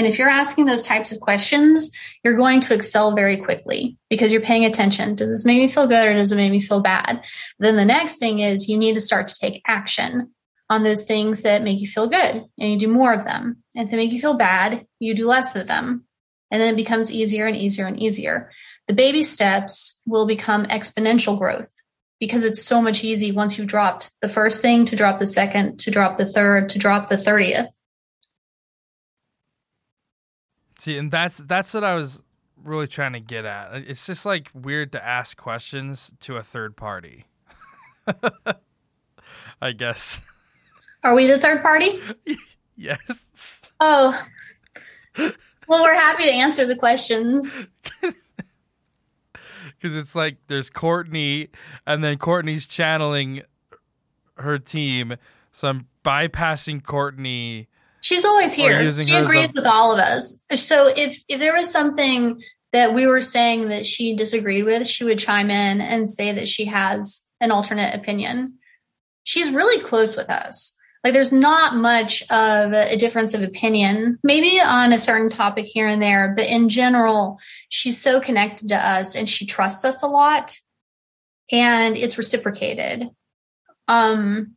And 0.00 0.06
if 0.06 0.18
you're 0.18 0.30
asking 0.30 0.64
those 0.64 0.86
types 0.86 1.12
of 1.12 1.20
questions, 1.20 1.94
you're 2.24 2.38
going 2.38 2.60
to 2.60 2.72
excel 2.72 3.14
very 3.14 3.36
quickly 3.36 3.98
because 4.08 4.32
you're 4.32 4.40
paying 4.40 4.64
attention. 4.64 5.14
Does 5.14 5.30
this 5.30 5.44
make 5.44 5.58
me 5.58 5.68
feel 5.68 5.86
good 5.86 6.08
or 6.08 6.14
does 6.14 6.32
it 6.32 6.36
make 6.36 6.50
me 6.50 6.62
feel 6.62 6.80
bad? 6.80 7.22
Then 7.58 7.76
the 7.76 7.84
next 7.84 8.16
thing 8.16 8.38
is 8.38 8.66
you 8.66 8.78
need 8.78 8.94
to 8.94 9.00
start 9.02 9.28
to 9.28 9.38
take 9.38 9.60
action 9.66 10.32
on 10.70 10.84
those 10.84 11.02
things 11.02 11.42
that 11.42 11.62
make 11.62 11.82
you 11.82 11.86
feel 11.86 12.08
good 12.08 12.46
and 12.58 12.72
you 12.72 12.78
do 12.78 12.88
more 12.88 13.12
of 13.12 13.24
them. 13.24 13.58
And 13.74 13.84
if 13.84 13.90
they 13.90 13.98
make 13.98 14.10
you 14.10 14.22
feel 14.22 14.38
bad, 14.38 14.86
you 15.00 15.14
do 15.14 15.26
less 15.26 15.54
of 15.54 15.66
them. 15.66 16.06
And 16.50 16.62
then 16.62 16.72
it 16.72 16.78
becomes 16.78 17.12
easier 17.12 17.44
and 17.44 17.54
easier 17.54 17.86
and 17.86 18.00
easier. 18.00 18.50
The 18.88 18.94
baby 18.94 19.22
steps 19.22 20.00
will 20.06 20.26
become 20.26 20.64
exponential 20.64 21.38
growth 21.38 21.74
because 22.20 22.44
it's 22.44 22.62
so 22.62 22.80
much 22.80 23.04
easy 23.04 23.32
once 23.32 23.58
you've 23.58 23.66
dropped 23.66 24.12
the 24.22 24.30
first 24.30 24.62
thing 24.62 24.86
to 24.86 24.96
drop 24.96 25.18
the 25.18 25.26
second, 25.26 25.80
to 25.80 25.90
drop 25.90 26.16
the 26.16 26.24
third, 26.24 26.70
to 26.70 26.78
drop 26.78 27.08
the 27.08 27.16
30th. 27.16 27.68
See, 30.80 30.96
and 30.96 31.10
that's 31.10 31.36
that's 31.36 31.74
what 31.74 31.84
I 31.84 31.94
was 31.94 32.22
really 32.56 32.86
trying 32.86 33.12
to 33.12 33.20
get 33.20 33.44
at. 33.44 33.74
It's 33.74 34.06
just 34.06 34.24
like 34.24 34.50
weird 34.54 34.92
to 34.92 35.04
ask 35.04 35.36
questions 35.36 36.12
to 36.20 36.36
a 36.36 36.42
third 36.42 36.74
party. 36.74 37.26
I 39.62 39.72
guess. 39.72 40.20
Are 41.04 41.14
we 41.14 41.26
the 41.26 41.38
third 41.38 41.60
party? 41.60 42.00
yes. 42.76 43.72
Oh. 43.78 44.26
Well, 45.16 45.82
we're 45.82 45.94
happy 45.94 46.24
to 46.24 46.32
answer 46.32 46.66
the 46.66 46.76
questions. 46.76 47.66
Because 49.78 49.96
it's 49.96 50.14
like 50.14 50.36
there's 50.48 50.68
Courtney, 50.68 51.48
and 51.86 52.04
then 52.04 52.18
Courtney's 52.18 52.66
channeling 52.66 53.40
her 54.36 54.58
team. 54.58 55.16
So 55.52 55.68
I'm 55.68 55.86
bypassing 56.04 56.84
Courtney. 56.84 57.69
She's 58.02 58.24
always 58.24 58.52
here. 58.52 58.90
She 58.90 59.14
agrees 59.14 59.52
with 59.54 59.66
all 59.66 59.92
of 59.92 59.98
us. 59.98 60.42
So 60.54 60.88
if 60.88 61.22
if 61.28 61.38
there 61.38 61.54
was 61.54 61.70
something 61.70 62.42
that 62.72 62.94
we 62.94 63.06
were 63.06 63.20
saying 63.20 63.68
that 63.68 63.84
she 63.84 64.14
disagreed 64.14 64.64
with, 64.64 64.86
she 64.86 65.04
would 65.04 65.18
chime 65.18 65.50
in 65.50 65.80
and 65.80 66.08
say 66.08 66.32
that 66.32 66.48
she 66.48 66.66
has 66.66 67.28
an 67.40 67.50
alternate 67.50 67.94
opinion. 67.94 68.58
She's 69.24 69.50
really 69.50 69.82
close 69.82 70.16
with 70.16 70.30
us. 70.30 70.76
Like 71.02 71.14
there's 71.14 71.32
not 71.32 71.76
much 71.76 72.22
of 72.30 72.72
a 72.72 72.96
difference 72.96 73.32
of 73.32 73.42
opinion, 73.42 74.18
maybe 74.22 74.60
on 74.60 74.92
a 74.92 74.98
certain 74.98 75.30
topic 75.30 75.64
here 75.64 75.86
and 75.86 76.02
there, 76.02 76.34
but 76.36 76.46
in 76.46 76.68
general, 76.68 77.38
she's 77.70 78.00
so 78.00 78.20
connected 78.20 78.68
to 78.68 78.76
us 78.76 79.16
and 79.16 79.28
she 79.28 79.46
trusts 79.46 79.84
us 79.84 80.02
a 80.02 80.06
lot 80.06 80.58
and 81.50 81.96
it's 81.96 82.18
reciprocated. 82.18 83.08
Um, 83.88 84.56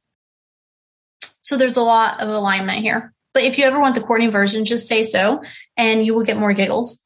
so 1.41 1.57
there's 1.57 1.77
a 1.77 1.81
lot 1.81 2.21
of 2.21 2.27
alignment 2.27 2.79
here. 2.79 3.13
But 3.33 3.43
if 3.43 3.57
you 3.57 3.65
ever 3.65 3.79
want 3.79 3.95
the 3.95 4.01
Courtney 4.01 4.27
version, 4.27 4.63
just 4.65 4.87
say 4.87 5.03
so 5.03 5.41
and 5.75 6.05
you 6.05 6.13
will 6.13 6.23
get 6.23 6.37
more 6.37 6.53
giggles. 6.53 7.05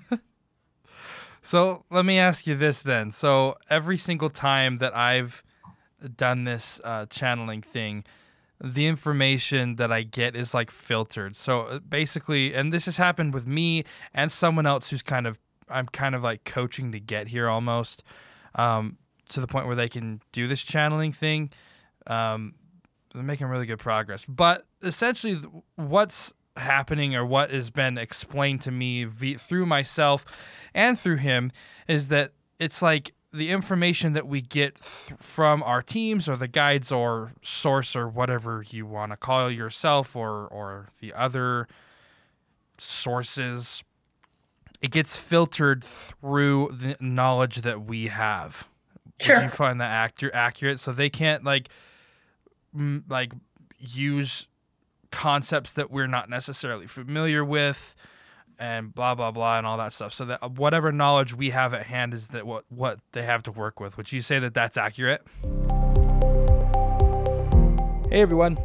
so 1.42 1.84
let 1.90 2.04
me 2.04 2.18
ask 2.18 2.46
you 2.46 2.54
this 2.54 2.82
then. 2.82 3.10
So 3.10 3.56
every 3.68 3.98
single 3.98 4.30
time 4.30 4.76
that 4.76 4.96
I've 4.96 5.42
done 6.16 6.44
this 6.44 6.80
uh, 6.82 7.06
channeling 7.06 7.62
thing, 7.62 8.04
the 8.62 8.86
information 8.86 9.76
that 9.76 9.92
I 9.92 10.02
get 10.02 10.36
is 10.36 10.54
like 10.54 10.70
filtered. 10.70 11.36
So 11.36 11.62
uh, 11.62 11.78
basically, 11.80 12.54
and 12.54 12.72
this 12.72 12.86
has 12.86 12.96
happened 12.96 13.34
with 13.34 13.46
me 13.46 13.84
and 14.14 14.30
someone 14.30 14.66
else 14.66 14.90
who's 14.90 15.02
kind 15.02 15.26
of, 15.26 15.40
I'm 15.68 15.86
kind 15.86 16.14
of 16.14 16.22
like 16.22 16.44
coaching 16.44 16.92
to 16.92 17.00
get 17.00 17.28
here 17.28 17.48
almost 17.48 18.02
um, 18.54 18.98
to 19.30 19.40
the 19.40 19.46
point 19.46 19.66
where 19.66 19.76
they 19.76 19.88
can 19.88 20.20
do 20.32 20.46
this 20.46 20.62
channeling 20.62 21.12
thing. 21.12 21.50
Um, 22.06 22.54
they're 23.14 23.22
making 23.22 23.46
really 23.46 23.66
good 23.66 23.78
progress. 23.78 24.24
But 24.26 24.64
essentially, 24.82 25.40
what's 25.76 26.32
happening 26.56 27.14
or 27.14 27.24
what 27.24 27.50
has 27.50 27.70
been 27.70 27.96
explained 27.96 28.60
to 28.62 28.70
me 28.70 29.06
through 29.06 29.66
myself 29.66 30.24
and 30.74 30.98
through 30.98 31.16
him 31.16 31.50
is 31.88 32.08
that 32.08 32.32
it's 32.58 32.82
like 32.82 33.12
the 33.32 33.50
information 33.50 34.12
that 34.12 34.26
we 34.26 34.42
get 34.42 34.76
th- 34.76 35.18
from 35.18 35.62
our 35.62 35.80
teams 35.80 36.28
or 36.28 36.36
the 36.36 36.48
guides 36.48 36.92
or 36.92 37.32
source 37.40 37.96
or 37.96 38.06
whatever 38.06 38.62
you 38.68 38.84
want 38.84 39.12
to 39.12 39.16
call 39.16 39.50
yourself 39.50 40.14
or 40.14 40.46
or 40.48 40.90
the 41.00 41.12
other 41.14 41.66
sources 42.78 43.82
it 44.82 44.90
gets 44.90 45.16
filtered 45.16 45.82
through 45.82 46.68
the 46.72 46.96
knowledge 47.00 47.62
that 47.62 47.82
we 47.82 48.08
have 48.08 48.68
sure. 49.20 49.42
You 49.42 49.48
find 49.48 49.80
that 49.80 49.90
actor 49.90 50.30
accurate 50.34 50.80
so 50.80 50.92
they 50.92 51.08
can't 51.08 51.44
like 51.44 51.70
like 52.74 53.32
use 53.78 54.48
concepts 55.10 55.72
that 55.72 55.90
we're 55.90 56.06
not 56.06 56.30
necessarily 56.30 56.86
familiar 56.86 57.44
with 57.44 57.94
and 58.58 58.94
blah 58.94 59.14
blah 59.14 59.30
blah 59.30 59.58
and 59.58 59.66
all 59.66 59.76
that 59.76 59.92
stuff. 59.92 60.12
So 60.12 60.24
that 60.26 60.42
uh, 60.42 60.48
whatever 60.48 60.92
knowledge 60.92 61.34
we 61.34 61.50
have 61.50 61.74
at 61.74 61.86
hand 61.86 62.14
is 62.14 62.28
that 62.28 62.46
what 62.46 62.64
what 62.68 62.98
they 63.12 63.22
have 63.22 63.42
to 63.44 63.52
work 63.52 63.80
with. 63.80 63.96
Would 63.96 64.12
you 64.12 64.20
say 64.22 64.38
that 64.38 64.54
that's 64.54 64.76
accurate? 64.76 65.26
Hey 68.10 68.20
everyone, 68.20 68.58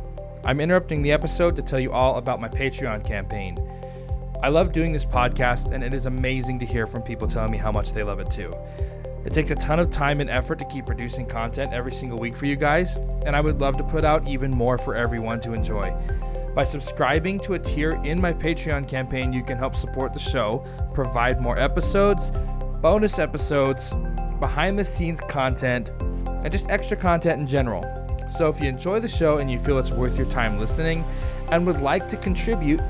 I'm 0.46 0.60
interrupting 0.60 1.02
the 1.02 1.12
episode 1.12 1.56
to 1.56 1.62
tell 1.62 1.80
you 1.80 1.92
all 1.92 2.18
about 2.18 2.42
my 2.42 2.50
Patreon 2.50 3.06
campaign. 3.06 3.58
I 4.44 4.50
love 4.50 4.72
doing 4.72 4.94
this 4.94 5.06
podcast, 5.06 5.72
and 5.72 5.84
it 5.84 5.96
is 5.96 6.06
amazing 6.06 6.60
to 6.60 6.66
hear 6.66 6.86
from 6.86 7.02
people 7.02 7.28
telling 7.28 7.52
me 7.52 7.58
how 7.58 7.72
much 7.72 7.94
they 7.94 8.04
love 8.04 8.20
it 8.20 8.30
too. 8.30 8.54
It 9.26 9.34
takes 9.34 9.52
a 9.52 9.56
ton 9.56 9.80
of 9.80 9.90
time 9.90 10.22
and 10.22 10.30
effort 10.30 10.60
to 10.60 10.66
keep 10.66 10.86
producing 10.86 11.26
content 11.26 11.74
every 11.74 11.92
single 11.92 12.18
week 12.18 12.36
for 12.36 12.46
you 12.46 12.56
guys, 12.56 12.96
and 13.26 13.36
I 13.36 13.42
would 13.42 13.60
love 13.60 13.78
to 13.78 13.84
put 13.84 14.04
out 14.04 14.28
even 14.28 14.52
more 14.52 14.78
for 14.78 14.96
everyone 14.96 15.40
to 15.42 15.54
enjoy. 15.54 15.94
By 16.56 16.64
subscribing 16.64 17.40
to 17.42 17.54
a 17.54 17.60
tier 17.60 17.92
in 18.04 18.20
my 18.20 18.34
Patreon 18.34 18.88
campaign, 18.88 19.32
you 19.32 19.44
can 19.44 19.58
help 19.58 19.76
support 19.76 20.14
the 20.14 20.20
show, 20.20 20.66
provide 20.94 21.42
more 21.42 21.60
episodes, 21.60 22.32
bonus 22.82 23.20
episodes, 23.20 23.94
behind 24.40 24.80
the 24.80 24.84
scenes 24.84 25.22
content, 25.22 25.90
and 26.28 26.52
just 26.52 26.70
extra 26.70 26.98
content 26.98 27.42
in 27.42 27.48
general. 27.48 27.84
So 28.30 28.50
if 28.50 28.62
you 28.62 28.68
enjoy 28.68 29.00
the 29.00 29.08
show 29.08 29.38
and 29.38 29.52
you 29.52 29.60
feel 29.60 29.78
it's 29.78 29.92
worth 29.92 30.18
your 30.18 30.30
time 30.30 30.60
listening 30.60 31.06
and 31.52 31.66
would 31.66 31.82
like 31.82 32.08
to 32.10 32.18
contribute, 32.18 32.82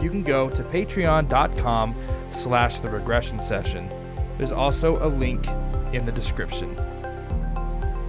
you 0.00 0.10
can 0.10 0.22
go 0.22 0.48
to 0.50 0.62
patreon.com 0.62 1.96
slash 2.30 2.78
the 2.80 2.88
regression 2.88 3.40
session. 3.40 3.88
There's 4.38 4.52
also 4.52 5.04
a 5.04 5.08
link 5.08 5.46
in 5.96 6.06
the 6.06 6.12
description. 6.12 6.76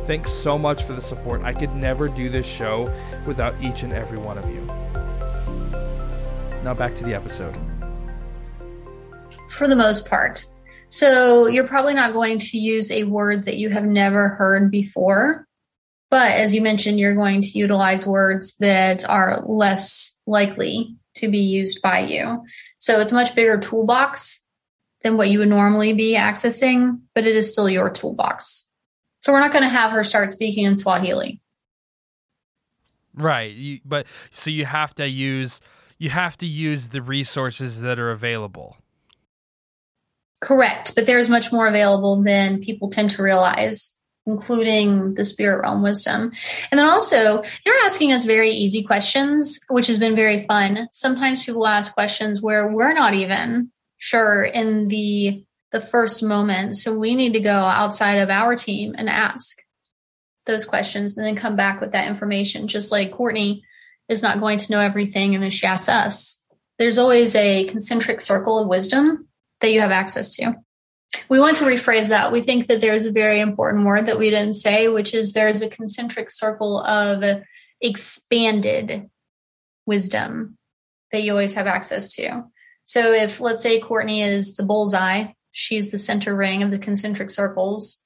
Thanks 0.02 0.32
so 0.32 0.58
much 0.58 0.84
for 0.84 0.94
the 0.94 1.02
support. 1.02 1.42
I 1.44 1.54
could 1.54 1.76
never 1.76 2.08
do 2.08 2.30
this 2.30 2.46
show 2.46 2.94
without 3.26 3.62
each 3.62 3.84
and 3.84 3.92
every 3.92 4.18
one 4.18 4.38
of 4.38 4.50
you. 4.50 4.62
Now 6.64 6.74
back 6.74 6.96
to 6.96 7.04
the 7.04 7.14
episode. 7.14 7.58
For 9.50 9.68
the 9.68 9.76
most 9.76 10.06
part. 10.08 10.46
So 10.90 11.48
you're 11.48 11.68
probably 11.68 11.94
not 11.94 12.14
going 12.14 12.40
to 12.40 12.58
use 12.58 12.92
a 12.92 13.04
word 13.04 13.46
that 13.46 13.58
you 13.58 13.70
have 13.70 13.84
never 13.84 14.30
heard 14.30 14.72
before. 14.72 15.46
But 16.10 16.32
as 16.32 16.56
you 16.56 16.62
mentioned, 16.62 17.00
you're 17.00 17.16
going 17.16 17.42
to 17.42 17.60
utilize 17.60 18.08
words 18.08 18.56
that 18.58 19.08
are 19.10 19.42
less 19.42 20.18
likely 20.26 20.96
to 21.16 21.28
be 21.28 21.40
used 21.40 21.82
by 21.82 22.00
you. 22.00 22.46
So 22.78 23.02
it's 23.02 23.12
much 23.12 23.36
bigger 23.36 23.58
toolbox 23.58 24.47
than 25.08 25.18
what 25.18 25.30
you 25.30 25.40
would 25.40 25.48
normally 25.48 25.94
be 25.94 26.16
accessing, 26.16 27.00
but 27.16 27.26
it 27.26 27.36
is 27.36 27.50
still 27.50 27.70
your 27.70 27.90
toolbox. 27.90 28.70
So 29.22 29.32
we're 29.32 29.40
not 29.40 29.52
going 29.52 29.64
to 29.64 29.70
have 29.70 29.92
her 29.92 30.04
start 30.04 30.30
speaking 30.30 30.66
in 30.66 30.78
Swahili. 30.78 31.42
Right. 33.14 33.52
You, 33.52 33.80
but 33.84 34.06
so 34.32 34.50
you 34.50 34.66
have 34.66 34.94
to 34.96 35.08
use 35.08 35.60
you 35.98 36.12
have 36.12 36.38
to 36.38 36.46
use 36.46 36.90
the 36.90 37.02
resources 37.02 37.82
that 37.82 37.98
are 37.98 38.12
available. 38.12 38.78
Correct, 40.42 40.94
but 40.94 41.08
there's 41.08 41.28
much 41.28 41.52
more 41.52 41.66
available 41.66 42.22
than 42.22 42.60
people 42.60 42.92
tend 42.92 43.10
to 43.12 43.24
realize, 43.24 43.98
including 44.28 45.16
the 45.16 45.26
spirit 45.26 45.62
realm 45.62 45.82
wisdom. 45.82 46.32
And 46.70 46.78
then 46.78 46.88
also, 46.88 47.42
you're 47.66 47.86
asking 47.86 48.12
us 48.12 48.26
very 48.26 48.52
easy 48.52 48.84
questions, 48.84 49.60
which 49.70 49.88
has 49.88 49.98
been 49.98 50.16
very 50.16 50.46
fun. 50.46 50.88
Sometimes 50.92 51.44
people 51.44 51.66
ask 51.66 51.92
questions 51.96 52.40
where 52.40 52.72
we're 52.72 52.94
not 52.94 53.16
even 53.16 53.72
sure 53.98 54.44
in 54.44 54.88
the 54.88 55.44
the 55.72 55.82
first 55.82 56.24
moment, 56.24 56.78
so 56.78 56.98
we 56.98 57.14
need 57.16 57.34
to 57.34 57.42
go 57.42 57.52
outside 57.52 58.20
of 58.20 58.30
our 58.30 58.56
team 58.56 58.96
and 58.98 59.10
ask. 59.10 59.62
those 60.46 60.64
questions 60.66 61.18
and 61.18 61.26
then 61.26 61.36
come 61.36 61.58
back 61.58 61.82
with 61.82 61.92
that 61.92 62.08
information, 62.08 62.70
just 62.70 62.90
like 62.90 63.12
Courtney 63.12 63.64
is 64.08 64.22
not 64.22 64.40
going 64.40 64.58
to 64.58 64.72
know 64.72 64.80
everything 64.80 65.36
and 65.36 65.44
then 65.44 65.50
she 65.50 65.68
asks 65.68 65.90
us. 65.90 66.46
There's 66.80 66.98
always 66.98 67.36
a 67.36 67.66
concentric 67.66 68.22
circle 68.22 68.58
of 68.58 68.70
wisdom 68.70 69.28
that 69.60 69.74
you 69.74 69.82
have 69.82 69.92
access 69.92 70.32
to. 70.38 70.56
We 71.28 71.40
want 71.40 71.58
to 71.58 71.66
rephrase 71.66 72.10
that. 72.10 72.32
We 72.32 72.42
think 72.42 72.68
that 72.68 72.80
there's 72.80 73.04
a 73.04 73.12
very 73.12 73.42
important 73.42 73.86
word 73.86 74.06
that 74.06 74.20
we 74.20 74.30
didn't 74.30 74.54
say, 74.54 74.88
which 74.88 75.14
is 75.14 75.34
there's 75.34 75.62
a 75.62 75.70
concentric 75.70 76.32
circle 76.32 76.80
of 76.80 77.42
expanded 77.82 79.10
wisdom 79.86 80.58
that 81.12 81.24
you 81.24 81.32
always 81.32 81.56
have 81.56 81.68
access 81.68 82.14
to. 82.16 82.44
So 82.88 83.12
if 83.12 83.42
let's 83.42 83.62
say 83.62 83.82
Courtney 83.82 84.24
is 84.24 84.56
the 84.56 84.64
bullseye, 84.64 85.34
she's 85.52 85.92
the 85.92 85.98
center 85.98 86.34
ring 86.34 86.64
of 86.64 86.72
the 86.72 86.80
concentric 86.80 87.30
circles, 87.30 88.02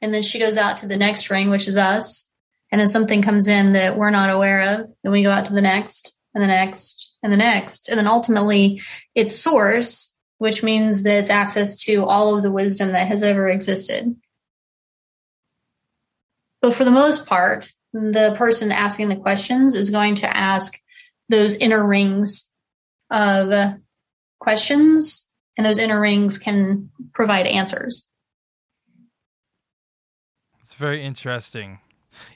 and 0.00 0.14
then 0.14 0.22
she 0.22 0.38
goes 0.38 0.56
out 0.56 0.76
to 0.78 0.86
the 0.86 0.96
next 0.96 1.30
ring, 1.30 1.50
which 1.50 1.66
is 1.66 1.76
us, 1.76 2.30
and 2.70 2.80
then 2.80 2.88
something 2.88 3.22
comes 3.22 3.48
in 3.48 3.72
that 3.72 3.96
we're 3.96 4.10
not 4.10 4.30
aware 4.30 4.78
of, 4.78 4.90
then 5.02 5.10
we 5.10 5.24
go 5.24 5.32
out 5.32 5.46
to 5.46 5.52
the 5.52 5.60
next 5.60 6.16
and 6.32 6.40
the 6.40 6.46
next 6.46 7.12
and 7.24 7.32
the 7.32 7.36
next, 7.36 7.88
and 7.88 7.98
then 7.98 8.06
ultimately 8.06 8.80
it's 9.16 9.34
source, 9.34 10.16
which 10.38 10.62
means 10.62 11.02
that 11.02 11.18
it's 11.18 11.28
access 11.28 11.82
to 11.82 12.04
all 12.04 12.36
of 12.36 12.44
the 12.44 12.52
wisdom 12.52 12.92
that 12.92 13.08
has 13.08 13.24
ever 13.24 13.48
existed. 13.48 14.14
But 16.62 16.76
for 16.76 16.84
the 16.84 16.92
most 16.92 17.26
part, 17.26 17.72
the 17.92 18.36
person 18.38 18.70
asking 18.70 19.08
the 19.08 19.16
questions 19.16 19.74
is 19.74 19.90
going 19.90 20.14
to 20.16 20.36
ask 20.36 20.78
those 21.28 21.56
inner 21.56 21.84
rings 21.84 22.52
of 23.10 23.80
questions, 24.40 25.30
and 25.56 25.64
those 25.64 25.78
inner 25.78 26.00
rings 26.00 26.38
can 26.38 26.90
provide 27.14 27.46
answers. 27.46 28.10
It's 30.60 30.74
very 30.74 31.02
interesting. 31.02 31.80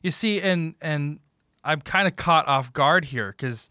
You 0.03 0.11
see, 0.11 0.41
and 0.41 0.75
and 0.81 1.21
I'm 1.63 1.81
kind 1.81 2.07
of 2.07 2.17
caught 2.17 2.47
off 2.47 2.73
guard 2.73 3.07
here 3.07 3.31
because 3.31 3.71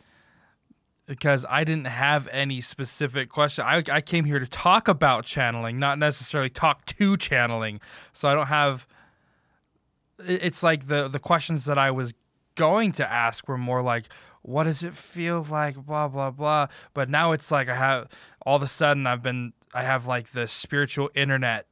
because 1.06 1.46
I 1.50 1.64
didn't 1.64 1.88
have 1.88 2.28
any 2.32 2.62
specific 2.62 3.30
question. 3.30 3.66
I, 3.66 3.84
I 3.92 4.02
came 4.02 4.26
here 4.26 4.40
to 4.40 4.48
talk 4.48 4.88
about 4.88 5.26
channeling, 5.26 5.78
not 5.78 6.00
necessarily 6.00 6.50
talk 6.50 6.86
to 6.86 7.18
channeling. 7.18 7.82
So 8.14 8.30
I 8.30 8.36
don't 8.36 8.48
have. 8.48 8.88
It's 10.26 10.64
like 10.64 10.88
the 10.88 11.08
the 11.08 11.20
questions 11.20 11.66
that 11.66 11.78
I 11.78 11.92
was 11.92 12.14
going 12.56 12.92
to 12.94 13.12
ask 13.12 13.48
were 13.48 13.58
more 13.58 13.82
like, 13.82 14.06
what 14.44 14.66
does 14.66 14.84
it 14.84 14.94
feel 14.94 15.46
like 15.50 15.76
blah 15.76 16.08
blah 16.08 16.30
blah. 16.30 16.68
But 16.94 17.10
now 17.10 17.32
it's 17.32 17.52
like 17.52 17.70
i 17.70 17.74
have 17.74 18.08
all 18.46 18.58
of 18.58 18.62
a 18.62 18.68
sudden 18.68 19.08
i've 19.08 19.24
been 19.24 19.54
i 19.74 19.82
have 19.82 20.06
like 20.06 20.30
the 20.30 20.48
spiritual 20.48 21.10
internet 21.16 21.66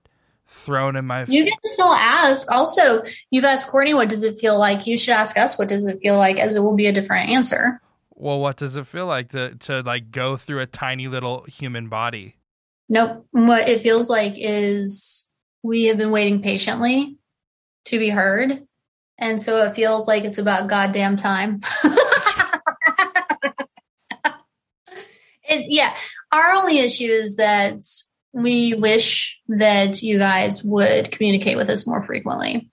thrown 0.47 0.95
in 0.95 1.05
my 1.05 1.23
you 1.25 1.45
can 1.45 1.53
still 1.63 1.93
ask. 1.93 2.51
Also 2.51 3.03
you've 3.29 3.45
asked 3.45 3.67
courtney 3.67 3.93
what 3.93 4.09
does 4.09 4.23
it 4.23 4.39
feel 4.39 4.57
like? 4.57 4.87
You 4.87 4.97
should 4.97 5.13
ask 5.13 5.37
us 5.37 5.57
what 5.57 5.67
does 5.67 5.85
it 5.85 6.01
feel 6.01 6.17
like? 6.17 6.39
As 6.39 6.55
it 6.55 6.61
will 6.61 6.75
be 6.75 6.87
a 6.87 6.93
different 6.93 7.29
answer. 7.29 7.79
Well 8.15 8.39
what 8.39 8.57
does 8.57 8.75
it 8.75 8.87
feel 8.87 9.05
like 9.05 9.29
to 9.29 9.55
to 9.55 9.81
like 9.81 10.11
go 10.11 10.35
through 10.35 10.59
a 10.59 10.65
tiny 10.65 11.07
little 11.07 11.43
human 11.43 11.87
body? 11.87 12.35
Nope. 12.89 13.25
What 13.31 13.69
it 13.69 13.81
feels 13.81 14.09
like 14.09 14.33
is 14.35 15.29
we 15.63 15.85
have 15.85 15.97
been 15.97 16.11
waiting 16.11 16.41
patiently 16.41 17.17
to 17.85 17.99
be 17.99 18.09
heard. 18.09 18.65
And 19.17 19.41
so 19.41 19.63
it 19.63 19.75
feels 19.75 20.07
like 20.07 20.23
it's 20.23 20.39
about 20.39 20.67
goddamn 20.67 21.15
time 21.15 21.61
it, 25.51 25.65
yeah, 25.69 25.95
our 26.31 26.53
only 26.53 26.79
issue 26.79 27.11
is 27.11 27.35
that 27.35 27.83
we 28.33 28.73
wish 28.75 29.39
that 29.47 30.01
you 30.01 30.17
guys 30.17 30.63
would 30.63 31.11
communicate 31.11 31.57
with 31.57 31.69
us 31.69 31.85
more 31.85 32.03
frequently. 32.03 32.69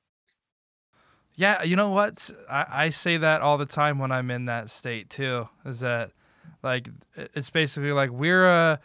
Yeah, 1.35 1.63
you 1.63 1.77
know 1.77 1.91
what? 1.91 2.31
I, 2.51 2.67
I 2.69 2.89
say 2.89 3.17
that 3.17 3.43
all 3.43 3.59
the 3.59 3.67
time 3.67 3.99
when 3.99 4.11
I'm 4.11 4.31
in 4.31 4.47
that 4.47 4.71
state 4.71 5.11
too. 5.11 5.49
Is 5.65 5.81
that 5.81 6.11
like 6.63 6.89
it's 7.17 7.51
basically 7.51 7.93
like 7.93 8.11
we're 8.11 8.47
a 8.47 8.81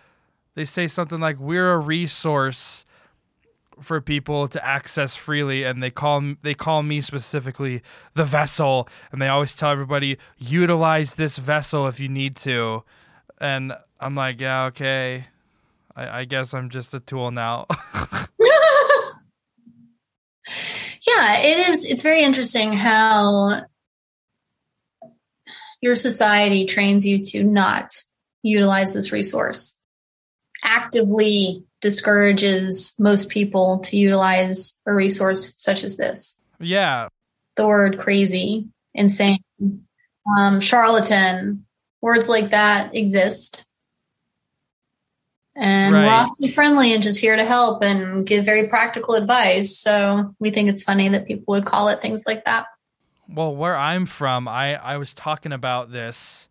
they 0.56 0.66
say 0.66 0.88
something 0.88 1.20
like 1.20 1.40
we're 1.40 1.74
a 1.74 1.80
resource 1.80 2.86
for 3.82 4.00
people 4.02 4.48
to 4.48 4.64
access 4.64 5.16
freely 5.16 5.64
and 5.64 5.82
they 5.82 5.90
call 5.90 6.36
they 6.42 6.54
call 6.54 6.84
me 6.84 7.02
specifically 7.02 7.82
the 8.14 8.24
vessel 8.24 8.88
and 9.12 9.20
they 9.22 9.28
always 9.28 9.56
tell 9.56 9.72
everybody 9.72 10.18
utilize 10.38 11.16
this 11.16 11.38
vessel 11.38 11.88
if 11.88 12.00
you 12.00 12.08
need 12.08 12.36
to 12.36 12.84
and 13.40 13.74
I'm 14.00 14.16
like, 14.16 14.42
yeah, 14.42 14.66
okay. 14.66 15.26
I, 15.96 16.20
I 16.20 16.26
guess 16.26 16.54
I'm 16.54 16.70
just 16.70 16.94
a 16.94 17.00
tool 17.00 17.32
now. 17.32 17.68
yeah, 21.08 21.38
it 21.40 21.70
is. 21.70 21.86
It's 21.86 22.04
very 22.04 22.24
interesting 22.24 22.74
how 22.74 23.62
your 25.82 25.96
society 25.96 26.66
trains 26.66 27.06
you 27.06 27.24
to 27.24 27.44
not 27.44 27.94
utilize 28.42 28.94
this 28.94 29.12
resource, 29.12 29.82
actively 30.64 31.66
discourages 31.82 32.94
most 32.98 33.30
people 33.30 33.80
to 33.80 33.98
utilize 33.98 34.80
a 34.88 34.94
resource 34.94 35.54
such 35.58 35.84
as 35.84 35.98
this. 35.98 36.44
Yeah. 36.60 37.10
The 37.58 37.68
word 37.68 38.00
crazy, 38.00 38.70
insane, 38.94 39.40
um, 40.38 40.62
charlatan, 40.62 41.66
words 42.04 42.28
like 42.28 42.50
that 42.52 42.96
exist. 42.96 43.66
And 45.56 45.96
right. 45.96 46.04
we're 46.04 46.12
awfully 46.12 46.50
friendly 46.50 46.94
and 46.94 47.02
just 47.02 47.20
here 47.20 47.38
to 47.38 47.46
help 47.46 47.82
and 47.82 48.28
give 48.28 48.44
very 48.44 48.68
practical 48.68 49.16
advice. 49.16 49.78
So 49.78 50.36
we 50.38 50.52
think 50.52 50.70
it's 50.70 50.84
funny 50.84 51.08
that 51.10 51.26
people 51.26 51.54
would 51.54 51.66
call 51.66 51.88
it 51.88 52.02
things 52.02 52.26
like 52.28 52.44
that. 52.44 52.66
Well, 53.30 53.56
where 53.56 53.78
I'm 53.78 54.06
from, 54.06 54.50
I, 54.50 54.76
I 54.76 54.98
was 54.98 55.14
talking 55.14 55.54
about 55.54 55.94
this 55.94 56.50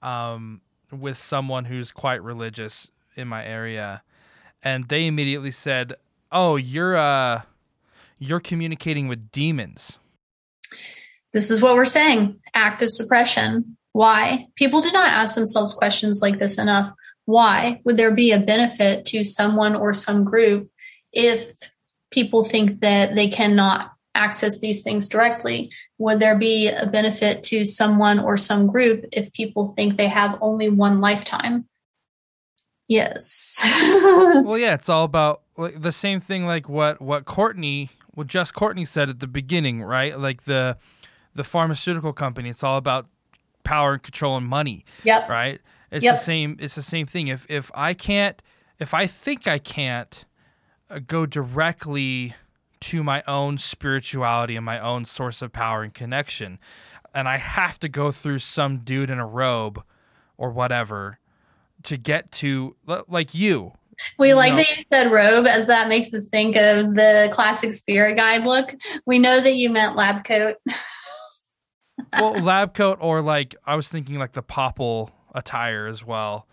um, 0.00 0.62
with 0.90 1.18
someone 1.18 1.66
who's 1.66 1.92
quite 1.92 2.22
religious 2.22 2.90
in 3.14 3.28
my 3.28 3.44
area, 3.44 4.02
and 4.64 4.88
they 4.88 5.06
immediately 5.06 5.50
said, 5.50 5.94
"Oh, 6.32 6.56
you're 6.56 6.96
uh, 6.96 7.42
you're 8.18 8.40
communicating 8.40 9.06
with 9.06 9.30
demons." 9.30 9.98
This 11.32 11.50
is 11.50 11.60
what 11.60 11.74
we're 11.74 11.84
saying: 11.84 12.40
active 12.54 12.90
suppression. 12.90 13.76
Why? 13.92 14.46
People 14.56 14.80
do 14.80 14.92
not 14.92 15.08
ask 15.08 15.34
themselves 15.34 15.72
questions 15.72 16.20
like 16.22 16.38
this 16.38 16.58
enough. 16.58 16.92
Why 17.24 17.80
would 17.84 17.96
there 17.96 18.14
be 18.14 18.32
a 18.32 18.40
benefit 18.40 19.06
to 19.06 19.24
someone 19.24 19.74
or 19.74 19.92
some 19.92 20.24
group 20.24 20.70
if 21.12 21.58
people 22.10 22.44
think 22.44 22.80
that 22.80 23.14
they 23.14 23.28
cannot 23.28 23.92
access 24.14 24.58
these 24.58 24.82
things 24.82 25.08
directly? 25.08 25.70
Would 25.98 26.20
there 26.20 26.38
be 26.38 26.68
a 26.68 26.86
benefit 26.86 27.42
to 27.44 27.64
someone 27.64 28.18
or 28.18 28.36
some 28.36 28.66
group 28.66 29.04
if 29.12 29.32
people 29.32 29.72
think 29.74 29.96
they 29.96 30.08
have 30.08 30.38
only 30.40 30.68
one 30.68 31.00
lifetime? 31.00 31.66
Yes. 32.88 33.60
well, 34.42 34.56
yeah, 34.56 34.74
it's 34.74 34.88
all 34.88 35.04
about 35.04 35.42
like, 35.56 35.80
the 35.80 35.92
same 35.92 36.20
thing 36.20 36.46
like 36.46 36.68
what 36.68 37.02
what 37.02 37.26
Courtney, 37.26 37.90
what 38.14 38.26
just 38.26 38.54
Courtney 38.54 38.86
said 38.86 39.10
at 39.10 39.20
the 39.20 39.26
beginning, 39.26 39.82
right? 39.82 40.18
Like 40.18 40.44
the 40.44 40.78
the 41.34 41.44
pharmaceutical 41.44 42.14
company, 42.14 42.48
it's 42.48 42.64
all 42.64 42.78
about 42.78 43.06
power 43.68 43.92
and 43.92 44.02
control 44.02 44.36
and 44.38 44.46
money. 44.46 44.84
Yep. 45.04 45.28
Right. 45.28 45.60
It's 45.90 46.02
yep. 46.02 46.14
the 46.14 46.20
same. 46.20 46.56
It's 46.58 46.74
the 46.74 46.82
same 46.82 47.06
thing. 47.06 47.28
If 47.28 47.46
if 47.50 47.70
I 47.74 47.92
can't, 47.92 48.42
if 48.78 48.94
I 48.94 49.06
think 49.06 49.46
I 49.46 49.58
can't 49.58 50.24
uh, 50.90 51.00
go 51.06 51.26
directly 51.26 52.34
to 52.80 53.02
my 53.02 53.22
own 53.26 53.58
spirituality 53.58 54.56
and 54.56 54.64
my 54.64 54.80
own 54.80 55.04
source 55.04 55.42
of 55.42 55.52
power 55.52 55.82
and 55.82 55.92
connection, 55.92 56.58
and 57.14 57.28
I 57.28 57.36
have 57.36 57.78
to 57.80 57.88
go 57.88 58.10
through 58.10 58.38
some 58.38 58.78
dude 58.78 59.10
in 59.10 59.18
a 59.18 59.26
robe 59.26 59.82
or 60.38 60.50
whatever 60.50 61.18
to 61.82 61.96
get 61.98 62.32
to 62.32 62.74
like 63.06 63.34
you. 63.34 63.72
We 64.18 64.28
you 64.28 64.34
like 64.34 64.52
know. 64.52 64.58
that 64.58 64.76
you 64.76 64.84
said 64.90 65.10
robe, 65.12 65.46
as 65.46 65.66
that 65.66 65.88
makes 65.88 66.14
us 66.14 66.26
think 66.26 66.56
of 66.56 66.94
the 66.94 67.28
classic 67.32 67.74
spirit 67.74 68.16
guide 68.16 68.44
look. 68.44 68.74
We 69.04 69.18
know 69.18 69.40
that 69.40 69.56
you 69.56 69.68
meant 69.70 69.96
lab 69.96 70.24
coat. 70.24 70.56
well, 72.12 72.32
lab 72.40 72.74
coat 72.74 72.98
or 73.00 73.20
like 73.20 73.54
I 73.66 73.76
was 73.76 73.88
thinking 73.88 74.18
like 74.18 74.32
the 74.32 74.42
popple 74.42 75.10
attire 75.34 75.86
as 75.86 76.04
well. 76.04 76.46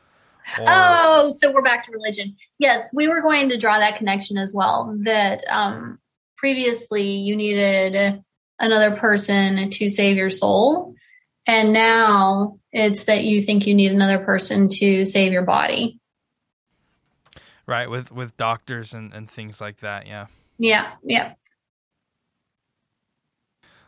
Or... 0.60 0.66
Oh, 0.68 1.36
so 1.42 1.52
we're 1.52 1.62
back 1.62 1.86
to 1.86 1.92
religion. 1.92 2.36
Yes, 2.60 2.92
we 2.94 3.08
were 3.08 3.22
going 3.22 3.50
to 3.50 3.58
draw 3.58 3.80
that 3.80 3.98
connection 3.98 4.38
as 4.38 4.54
well. 4.54 4.96
That 5.04 5.44
um, 5.50 6.00
previously 6.38 7.04
you 7.04 7.36
needed 7.36 8.24
another 8.60 8.96
person 8.96 9.70
to 9.72 9.90
save 9.90 10.18
your 10.18 10.30
soul, 10.30 10.94
and 11.48 11.74
now 11.74 12.60
it's 12.72 13.06
that 13.06 13.24
you 13.24 13.42
think 13.42 13.66
you 13.66 13.74
need 13.74 13.92
another 13.92 14.20
person 14.20 14.70
to 14.70 15.06
save 15.06 15.32
your 15.32 15.44
body. 15.44 16.00
Right, 17.66 17.90
with 17.90 18.12
with 18.12 18.38
doctors 18.38 18.94
and 18.94 19.14
and 19.14 19.30
things 19.30 19.60
like 19.60 19.78
that. 19.78 20.06
Yeah. 20.06 20.28
Yeah. 20.58 20.92
Yeah. 21.04 21.34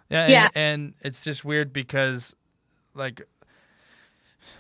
Yeah, 0.10 0.24
and, 0.24 0.32
yeah. 0.32 0.50
and 0.56 0.94
it's 1.02 1.24
just 1.24 1.44
weird 1.44 1.74
because 1.74 2.36
like 2.94 3.22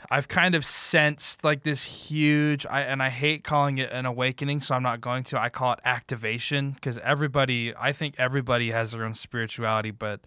I've 0.10 0.28
kind 0.28 0.56
of 0.56 0.66
sensed 0.66 1.44
like 1.44 1.64
this 1.64 1.84
huge 1.84 2.66
I 2.66 2.82
and 2.82 3.02
I 3.02 3.10
hate 3.10 3.44
calling 3.44 3.78
it 3.78 3.92
an 3.92 4.06
awakening, 4.06 4.62
so 4.62 4.76
I'm 4.76 4.84
not 4.84 5.02
going 5.02 5.24
to. 5.26 5.42
I 5.42 5.50
call 5.50 5.74
it 5.74 5.80
activation 5.86 6.72
because 6.72 6.98
everybody 7.00 7.74
I 7.76 7.92
think 7.92 8.16
everybody 8.18 8.72
has 8.72 8.92
their 8.92 9.06
own 9.06 9.14
spirituality, 9.14 9.92
but 9.92 10.22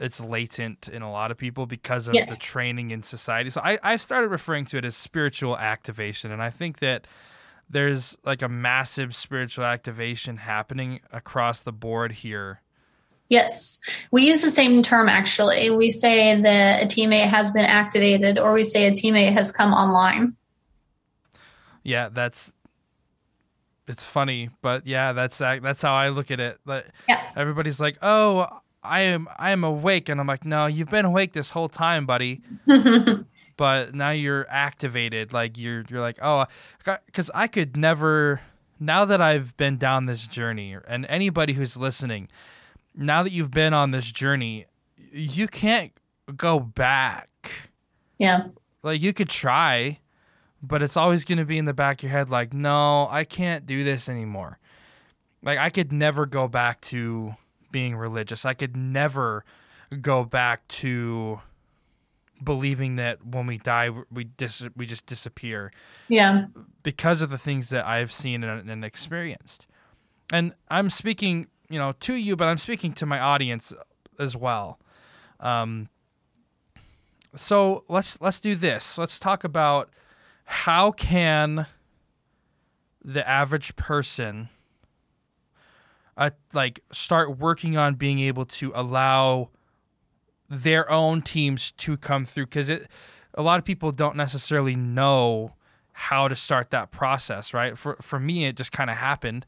it's 0.00 0.20
latent 0.20 0.88
in 0.88 1.02
a 1.02 1.10
lot 1.10 1.30
of 1.30 1.36
people 1.36 1.66
because 1.66 2.08
of 2.08 2.14
yeah. 2.14 2.24
the 2.24 2.36
training 2.36 2.90
in 2.90 3.02
society. 3.02 3.50
So 3.50 3.60
I, 3.62 3.78
I've 3.82 4.00
started 4.00 4.28
referring 4.28 4.64
to 4.66 4.78
it 4.78 4.84
as 4.84 4.96
spiritual 4.96 5.58
activation. 5.58 6.30
And 6.30 6.42
I 6.42 6.50
think 6.50 6.78
that 6.78 7.06
there's 7.68 8.16
like 8.24 8.42
a 8.42 8.48
massive 8.48 9.14
spiritual 9.14 9.64
activation 9.64 10.38
happening 10.38 11.00
across 11.12 11.60
the 11.60 11.72
board 11.72 12.12
here. 12.12 12.60
Yes, 13.28 13.80
we 14.10 14.26
use 14.26 14.40
the 14.40 14.50
same 14.50 14.82
term 14.82 15.08
actually. 15.08 15.70
We 15.70 15.90
say 15.90 16.40
that 16.40 16.82
a 16.82 16.86
teammate 16.86 17.28
has 17.28 17.50
been 17.50 17.66
activated, 17.66 18.38
or 18.38 18.54
we 18.54 18.64
say 18.64 18.86
a 18.86 18.90
teammate 18.90 19.34
has 19.34 19.52
come 19.52 19.74
online. 19.74 20.34
Yeah, 21.82 22.08
that's 22.10 22.52
it's 23.86 24.04
funny, 24.04 24.50
but 24.62 24.86
yeah, 24.86 25.12
that's 25.12 25.38
that's 25.38 25.82
how 25.82 25.94
I 25.94 26.08
look 26.08 26.30
at 26.30 26.40
it. 26.40 26.58
But 26.64 26.86
yeah. 27.08 27.22
everybody's 27.36 27.80
like, 27.80 27.98
"Oh, 28.02 28.46
I 28.82 29.00
am 29.00 29.28
I 29.38 29.50
am 29.50 29.64
awake," 29.64 30.08
and 30.08 30.20
I'm 30.20 30.26
like, 30.26 30.44
"No, 30.44 30.66
you've 30.66 30.90
been 30.90 31.04
awake 31.04 31.32
this 31.32 31.50
whole 31.50 31.68
time, 31.68 32.06
buddy." 32.06 32.42
but 33.56 33.94
now 33.94 34.10
you're 34.10 34.46
activated. 34.48 35.32
Like 35.32 35.58
you're 35.58 35.84
you're 35.88 36.00
like, 36.00 36.18
"Oh, 36.22 36.46
because 37.06 37.30
I 37.34 37.46
could 37.46 37.76
never." 37.76 38.40
Now 38.80 39.04
that 39.06 39.20
I've 39.20 39.56
been 39.56 39.76
down 39.76 40.06
this 40.06 40.26
journey, 40.28 40.76
and 40.86 41.04
anybody 41.06 41.54
who's 41.54 41.76
listening, 41.76 42.28
now 42.98 43.22
that 43.22 43.32
you've 43.32 43.50
been 43.50 43.72
on 43.72 43.92
this 43.92 44.10
journey, 44.10 44.66
you 45.12 45.46
can't 45.46 45.92
go 46.36 46.58
back. 46.58 47.70
Yeah. 48.18 48.48
Like 48.82 49.00
you 49.00 49.12
could 49.12 49.28
try, 49.28 50.00
but 50.60 50.82
it's 50.82 50.96
always 50.96 51.24
going 51.24 51.38
to 51.38 51.44
be 51.44 51.58
in 51.58 51.64
the 51.64 51.72
back 51.72 52.00
of 52.00 52.02
your 52.04 52.12
head 52.12 52.28
like, 52.28 52.52
"No, 52.52 53.08
I 53.10 53.24
can't 53.24 53.64
do 53.64 53.84
this 53.84 54.08
anymore." 54.08 54.58
Like 55.42 55.58
I 55.58 55.70
could 55.70 55.92
never 55.92 56.26
go 56.26 56.48
back 56.48 56.80
to 56.82 57.36
being 57.70 57.96
religious. 57.96 58.44
I 58.44 58.54
could 58.54 58.76
never 58.76 59.44
go 60.00 60.24
back 60.24 60.66
to 60.68 61.40
believing 62.42 62.96
that 62.96 63.24
when 63.24 63.46
we 63.46 63.58
die 63.58 63.90
we 64.10 64.24
dis- 64.24 64.68
we 64.76 64.86
just 64.86 65.06
disappear. 65.06 65.72
Yeah. 66.08 66.46
Because 66.82 67.22
of 67.22 67.30
the 67.30 67.38
things 67.38 67.68
that 67.70 67.86
I've 67.86 68.12
seen 68.12 68.44
and, 68.44 68.68
and 68.68 68.84
experienced. 68.84 69.66
And 70.32 70.52
I'm 70.68 70.90
speaking, 70.90 71.46
you 71.68 71.78
know, 71.78 71.92
to 72.00 72.14
you, 72.14 72.36
but 72.36 72.46
I'm 72.46 72.58
speaking 72.58 72.92
to 72.94 73.06
my 73.06 73.18
audience 73.18 73.72
as 74.18 74.36
well. 74.36 74.78
Um 75.40 75.88
so 77.34 77.84
let's 77.88 78.20
let's 78.20 78.40
do 78.40 78.54
this. 78.54 78.98
Let's 78.98 79.18
talk 79.18 79.44
about 79.44 79.90
how 80.44 80.92
can 80.92 81.66
the 83.04 83.26
average 83.28 83.76
person 83.76 84.48
uh, 86.16 86.30
like 86.52 86.80
start 86.90 87.38
working 87.38 87.76
on 87.76 87.94
being 87.94 88.18
able 88.18 88.44
to 88.44 88.72
allow 88.74 89.50
their 90.50 90.90
own 90.90 91.22
teams 91.22 91.70
to 91.72 91.96
come 91.96 92.24
through 92.24 92.46
because 92.46 92.68
it 92.68 92.88
a 93.34 93.42
lot 93.42 93.58
of 93.58 93.64
people 93.64 93.92
don't 93.92 94.16
necessarily 94.16 94.74
know 94.74 95.54
how 95.92 96.26
to 96.26 96.34
start 96.34 96.70
that 96.70 96.90
process 96.90 97.54
right 97.54 97.78
for 97.78 97.96
for 98.00 98.18
me 98.18 98.46
it 98.46 98.56
just 98.56 98.72
kind 98.72 98.90
of 98.90 98.96
happened 98.96 99.46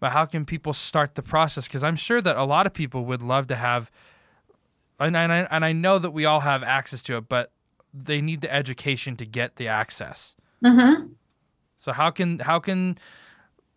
but 0.00 0.12
how 0.12 0.24
can 0.24 0.44
people 0.44 0.72
start 0.72 1.14
the 1.14 1.22
process 1.22 1.66
because 1.66 1.84
i'm 1.84 1.96
sure 1.96 2.20
that 2.20 2.36
a 2.36 2.44
lot 2.44 2.66
of 2.66 2.72
people 2.72 3.04
would 3.04 3.22
love 3.22 3.46
to 3.46 3.56
have 3.56 3.90
and, 5.00 5.16
and, 5.16 5.32
I, 5.32 5.38
and 5.50 5.64
i 5.64 5.72
know 5.72 5.98
that 5.98 6.10
we 6.10 6.24
all 6.24 6.40
have 6.40 6.62
access 6.62 7.02
to 7.04 7.16
it 7.16 7.28
but 7.28 7.52
they 7.92 8.20
need 8.20 8.40
the 8.40 8.52
education 8.52 9.16
to 9.16 9.26
get 9.26 9.56
the 9.56 9.68
access 9.68 10.36
mm-hmm. 10.64 11.06
so 11.76 11.92
how 11.92 12.10
can 12.10 12.40
how 12.40 12.58
can 12.58 12.98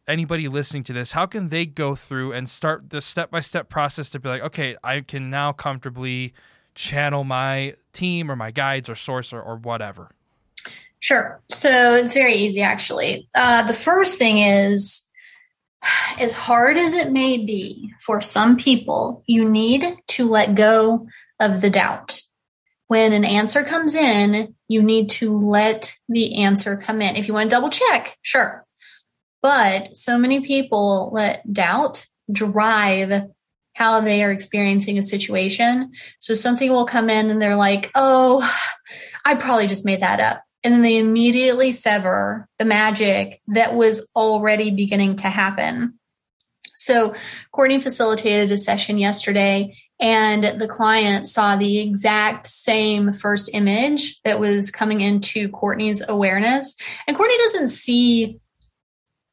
anybody 0.08 0.48
listening 0.48 0.84
to 0.84 0.94
this, 0.94 1.14
how 1.14 1.26
can 1.26 1.50
they 1.50 1.66
go 1.66 1.96
through 1.96 2.34
and 2.34 2.50
start 2.50 2.90
the 2.90 3.02
step 3.02 3.32
by 3.32 3.40
step 3.40 3.70
process 3.70 4.10
to 4.12 4.20
be 4.20 4.30
like, 4.30 4.42
okay, 4.42 4.76
I 4.84 5.02
can 5.02 5.30
now 5.30 5.52
comfortably 5.52 6.34
channel 6.76 7.24
my 7.24 7.76
team 7.94 8.32
or 8.32 8.36
my 8.36 8.52
guides 8.52 8.90
or 8.90 8.96
source 8.96 9.34
or, 9.34 9.42
or 9.42 9.56
whatever? 9.58 10.12
Sure. 11.00 11.42
So 11.50 11.96
it's 11.96 12.14
very 12.14 12.36
easy, 12.36 12.62
actually. 12.62 13.28
Uh, 13.34 13.64
the 13.64 13.74
first 13.74 14.20
thing 14.20 14.38
is, 14.38 15.10
as 16.20 16.34
hard 16.34 16.78
as 16.78 16.94
it 16.94 17.12
may 17.12 17.38
be 17.38 17.94
for 18.00 18.22
some 18.22 18.58
people, 18.58 19.24
you 19.26 19.50
need 19.50 19.84
to 20.10 20.28
let 20.28 20.56
go 20.56 21.08
of 21.40 21.62
the 21.62 21.70
doubt. 21.70 22.22
When 22.88 23.14
an 23.14 23.26
answer 23.26 23.64
comes 23.64 23.96
in, 23.96 24.56
you 24.68 24.84
need 24.84 25.12
to 25.12 25.38
let 25.38 25.96
the 26.10 26.44
answer 26.44 26.78
come 26.78 27.02
in. 27.02 27.16
If 27.16 27.28
you 27.28 27.34
want 27.34 27.50
to 27.50 27.56
double 27.56 27.70
check, 27.70 28.18
sure. 28.22 28.66
But 29.42 29.96
so 29.96 30.18
many 30.18 30.42
people 30.42 31.12
let 31.14 31.52
doubt 31.52 32.06
drive 32.32 33.30
how 33.74 34.02
they 34.02 34.24
are 34.24 34.32
experiencing 34.32 34.98
a 34.98 35.04
situation. 35.04 35.92
So 36.20 36.34
something 36.34 36.70
will 36.70 36.86
come 36.86 37.10
in 37.10 37.30
and 37.30 37.42
they're 37.42 37.56
like, 37.56 37.90
oh, 37.96 38.48
I 39.26 39.36
probably 39.36 39.68
just 39.68 39.86
made 39.86 40.02
that 40.02 40.20
up. 40.20 40.44
And 40.64 40.74
then 40.74 40.82
they 40.82 40.98
immediately 40.98 41.72
sever 41.72 42.48
the 42.60 42.66
magic 42.66 43.42
that 43.48 43.76
was 43.76 44.08
already 44.16 44.72
beginning 44.72 45.18
to 45.18 45.30
happen. 45.30 46.00
So 46.76 47.16
Courtney 47.52 47.80
facilitated 47.80 48.52
a 48.52 48.58
session 48.58 48.98
yesterday 48.98 49.76
and 50.00 50.60
the 50.60 50.68
client 50.68 51.28
saw 51.28 51.56
the 51.56 51.80
exact 51.80 52.48
same 52.48 53.14
first 53.14 53.52
image 53.54 54.20
that 54.24 54.40
was 54.40 54.72
coming 54.72 55.00
into 55.00 55.48
Courtney's 55.50 56.02
awareness. 56.08 56.76
And 57.06 57.16
Courtney 57.16 57.38
doesn't 57.38 57.68
see 57.68 58.40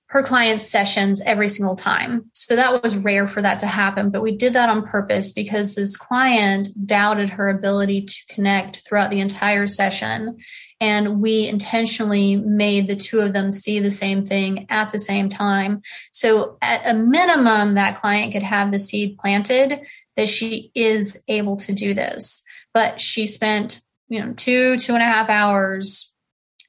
her 0.08 0.22
clients' 0.22 0.70
sessions 0.70 1.20
every 1.22 1.48
single 1.48 1.76
time. 1.76 2.30
So 2.32 2.56
that 2.56 2.82
was 2.82 2.96
rare 2.96 3.28
for 3.28 3.42
that 3.42 3.60
to 3.60 3.66
happen, 3.66 4.10
but 4.10 4.22
we 4.22 4.36
did 4.36 4.54
that 4.54 4.70
on 4.70 4.86
purpose 4.86 5.32
because 5.32 5.74
this 5.74 5.96
client 5.96 6.68
doubted 6.86 7.30
her 7.30 7.48
ability 7.48 8.06
to 8.06 8.34
connect 8.34 8.86
throughout 8.86 9.10
the 9.10 9.20
entire 9.20 9.66
session. 9.66 10.38
And 10.80 11.20
we 11.20 11.48
intentionally 11.48 12.36
made 12.36 12.86
the 12.86 12.96
two 12.96 13.18
of 13.18 13.32
them 13.32 13.52
see 13.52 13.80
the 13.80 13.90
same 13.90 14.24
thing 14.24 14.66
at 14.70 14.92
the 14.92 14.98
same 14.98 15.28
time. 15.28 15.82
So 16.12 16.56
at 16.62 16.82
a 16.84 16.94
minimum, 16.94 17.74
that 17.74 18.00
client 18.00 18.32
could 18.32 18.44
have 18.44 18.70
the 18.70 18.78
seed 18.78 19.18
planted 19.18 19.80
that 20.16 20.28
she 20.28 20.70
is 20.74 21.22
able 21.28 21.56
to 21.58 21.72
do 21.72 21.94
this. 21.94 22.42
But 22.74 23.00
she 23.00 23.26
spent, 23.26 23.82
you 24.08 24.24
know, 24.24 24.32
two, 24.34 24.78
two 24.78 24.94
and 24.94 25.02
a 25.02 25.06
half 25.06 25.28
hours 25.28 26.14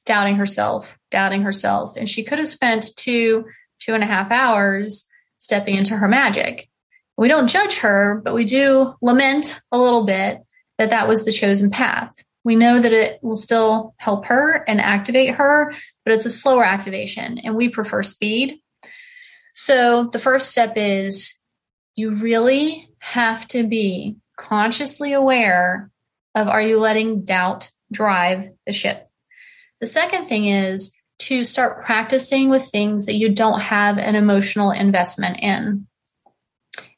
doubting 0.06 0.36
herself, 0.36 0.98
doubting 1.12 1.44
herself. 1.44 1.96
And 1.96 2.10
she 2.10 2.24
could 2.24 2.40
have 2.40 2.48
spent 2.48 2.96
two, 2.96 3.46
two 3.80 3.94
and 3.94 4.04
a 4.04 4.08
half 4.08 4.32
hours 4.32 5.08
stepping 5.38 5.76
into 5.76 5.96
her 5.96 6.08
magic. 6.08 6.68
We 7.18 7.28
don't 7.28 7.48
judge 7.48 7.80
her, 7.80 8.22
but 8.24 8.34
we 8.34 8.46
do 8.46 8.94
lament 9.02 9.62
a 9.72 9.78
little 9.78 10.06
bit 10.06 10.42
that 10.78 10.92
that 10.92 11.08
was 11.08 11.26
the 11.26 11.32
chosen 11.32 11.70
path. 11.70 12.24
We 12.44 12.56
know 12.56 12.80
that 12.80 12.94
it 12.94 13.20
will 13.22 13.36
still 13.36 13.94
help 13.98 14.26
her 14.26 14.64
and 14.68 14.80
activate 14.80 15.36
her, 15.36 15.74
but 16.06 16.14
it's 16.14 16.26
a 16.26 16.32
slower 16.32 16.64
activation 16.64 17.38
and 17.40 17.56
we 17.56 17.70
prefer 17.70 18.02
speed. 18.04 18.60
So 19.54 20.06
the 20.06 20.20
first 20.20 20.52
step 20.52 20.74
is 20.76 21.40
you 21.96 22.16
really 22.16 22.90
have 23.00 23.48
to 23.50 23.64
be 23.64 24.16
consciously 24.38 25.14
aware 25.14 25.92
of 26.34 26.48
are 26.48 26.62
you 26.62 26.80
letting 26.80 27.26
doubt 27.26 27.72
drive 27.92 28.50
the 28.66 28.72
ship? 28.72 29.10
The 29.82 29.88
second 29.88 30.28
thing 30.28 30.48
is 30.48 30.98
to 31.20 31.44
start 31.44 31.86
practicing 31.86 32.50
with 32.50 32.70
things 32.70 33.06
that 33.06 33.16
you 33.16 33.30
don't 33.30 33.60
have 33.60 33.98
an 33.98 34.16
emotional 34.16 34.72
investment 34.72 35.40
in. 35.42 35.88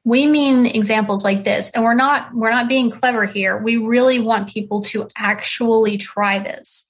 We 0.03 0.25
mean 0.25 0.65
examples 0.65 1.23
like 1.23 1.43
this, 1.43 1.69
and 1.71 1.83
we're 1.83 1.93
not 1.93 2.33
we're 2.33 2.49
not 2.49 2.67
being 2.67 2.89
clever 2.89 3.25
here. 3.25 3.61
We 3.61 3.77
really 3.77 4.19
want 4.19 4.49
people 4.49 4.81
to 4.85 5.07
actually 5.15 5.97
try 5.97 6.39
this. 6.39 6.87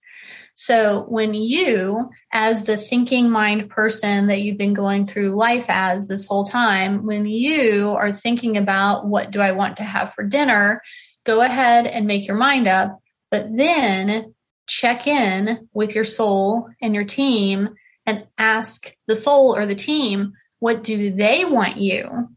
So 0.55 1.05
when 1.07 1.33
you, 1.33 2.09
as 2.31 2.63
the 2.63 2.77
thinking 2.77 3.29
mind 3.29 3.69
person 3.69 4.27
that 4.27 4.41
you've 4.41 4.57
been 4.57 4.73
going 4.73 5.05
through 5.05 5.35
life 5.35 5.65
as 5.69 6.07
this 6.07 6.25
whole 6.25 6.43
time, 6.43 7.05
when 7.05 7.25
you 7.25 7.89
are 7.97 8.11
thinking 8.11 8.57
about 8.57 9.07
what 9.07 9.31
do 9.31 9.39
I 9.39 9.53
want 9.53 9.77
to 9.77 9.83
have 9.83 10.13
for 10.13 10.23
dinner, 10.23 10.81
go 11.25 11.41
ahead 11.41 11.87
and 11.87 12.05
make 12.05 12.27
your 12.27 12.35
mind 12.37 12.67
up. 12.67 12.99
But 13.29 13.47
then 13.55 14.35
check 14.67 15.07
in 15.07 15.67
with 15.73 15.95
your 15.95 16.05
soul 16.05 16.69
and 16.81 16.93
your 16.93 17.05
team 17.05 17.69
and 18.05 18.27
ask 18.37 18.95
the 19.07 19.15
soul 19.15 19.55
or 19.55 19.65
the 19.65 19.75
team, 19.75 20.33
what 20.59 20.83
do 20.83 21.11
they 21.11 21.43
want 21.43 21.77
you 21.77 22.29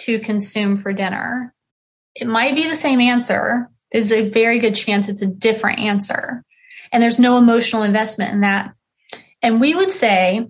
to 0.00 0.18
consume 0.18 0.76
for 0.76 0.92
dinner? 0.92 1.54
It 2.14 2.26
might 2.26 2.54
be 2.54 2.68
the 2.68 2.76
same 2.76 3.00
answer. 3.00 3.70
There's 3.92 4.12
a 4.12 4.28
very 4.28 4.58
good 4.58 4.74
chance 4.74 5.08
it's 5.08 5.22
a 5.22 5.26
different 5.26 5.80
answer. 5.80 6.44
And 6.92 7.02
there's 7.02 7.18
no 7.18 7.38
emotional 7.38 7.82
investment 7.82 8.32
in 8.32 8.40
that. 8.40 8.74
And 9.42 9.60
we 9.60 9.74
would 9.74 9.90
say 9.90 10.48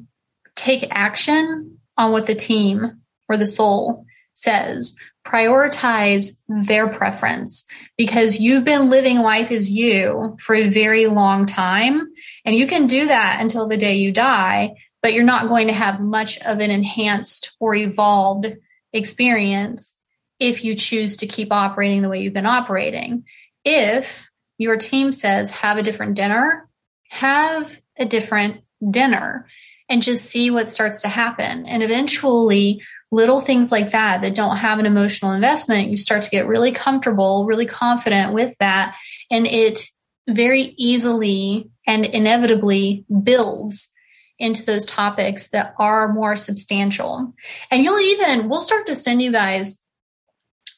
take 0.57 0.87
action 0.91 1.79
on 1.97 2.13
what 2.13 2.27
the 2.27 2.35
team 2.35 3.03
or 3.29 3.37
the 3.37 3.47
soul 3.47 4.05
says, 4.35 4.97
prioritize 5.27 6.39
their 6.49 6.89
preference 6.89 7.67
because 7.97 8.41
you've 8.41 8.65
been 8.65 8.91
living 8.91 9.19
life 9.19 9.51
as 9.51 9.71
you 9.71 10.37
for 10.41 10.55
a 10.55 10.69
very 10.69 11.07
long 11.07 11.47
time. 11.47 12.09
And 12.45 12.57
you 12.57 12.67
can 12.67 12.87
do 12.87 13.07
that 13.07 13.39
until 13.41 13.69
the 13.69 13.77
day 13.77 13.97
you 13.97 14.13
die, 14.13 14.75
but 15.03 15.13
you're 15.13 15.25
not 15.25 15.49
going 15.49 15.67
to 15.69 15.75
have 15.75 16.01
much 16.01 16.39
of 16.39 16.59
an 16.61 16.71
enhanced 16.71 17.55
or 17.61 17.75
evolved 17.75 18.47
experience 18.93 19.99
if 20.39 20.65
you 20.65 20.75
choose 20.75 21.19
to 21.19 21.27
keep 21.27 21.53
operating 21.53 22.03
the 22.03 22.09
way 22.09 22.23
you've 22.23 22.33
been 22.33 22.47
operating. 22.47 23.25
If 23.65 24.31
your 24.59 24.77
team 24.77 25.13
says 25.13 25.51
have 25.51 25.77
a 25.77 25.83
different 25.83 26.17
dinner, 26.17 26.69
have 27.09 27.79
a 27.99 28.05
different 28.05 28.63
dinner 28.89 29.47
and 29.89 30.03
just 30.03 30.27
see 30.27 30.51
what 30.51 30.71
starts 30.71 31.03
to 31.03 31.09
happen. 31.09 31.67
And 31.67 31.83
eventually, 31.83 32.83
little 33.11 33.41
things 33.41 33.73
like 33.73 33.91
that 33.91 34.23
that 34.23 34.37
don't 34.37 34.57
have 34.57 34.79
an 34.79 34.87
emotional 34.87 35.33
investment, 35.33 35.91
you 35.91 35.97
start 35.97 36.23
to 36.23 36.31
get 36.31 36.47
really 36.47 36.73
comfortable, 36.73 37.45
really 37.47 37.67
confident 37.67 38.33
with 38.33 38.57
that. 38.61 38.97
And 39.31 39.47
it 39.47 39.81
very 40.29 40.75
easily 40.79 41.71
and 41.87 42.07
inevitably 42.07 43.05
builds 43.23 43.93
into 44.41 44.65
those 44.65 44.87
topics 44.87 45.49
that 45.51 45.75
are 45.79 46.13
more 46.13 46.35
substantial. 46.35 47.35
And 47.71 47.85
you'll 47.85 48.01
even, 48.01 48.49
we'll 48.49 48.61
start 48.61 48.87
to 48.87 48.97
send 48.97 49.23
you 49.23 49.31
guys 49.31 49.79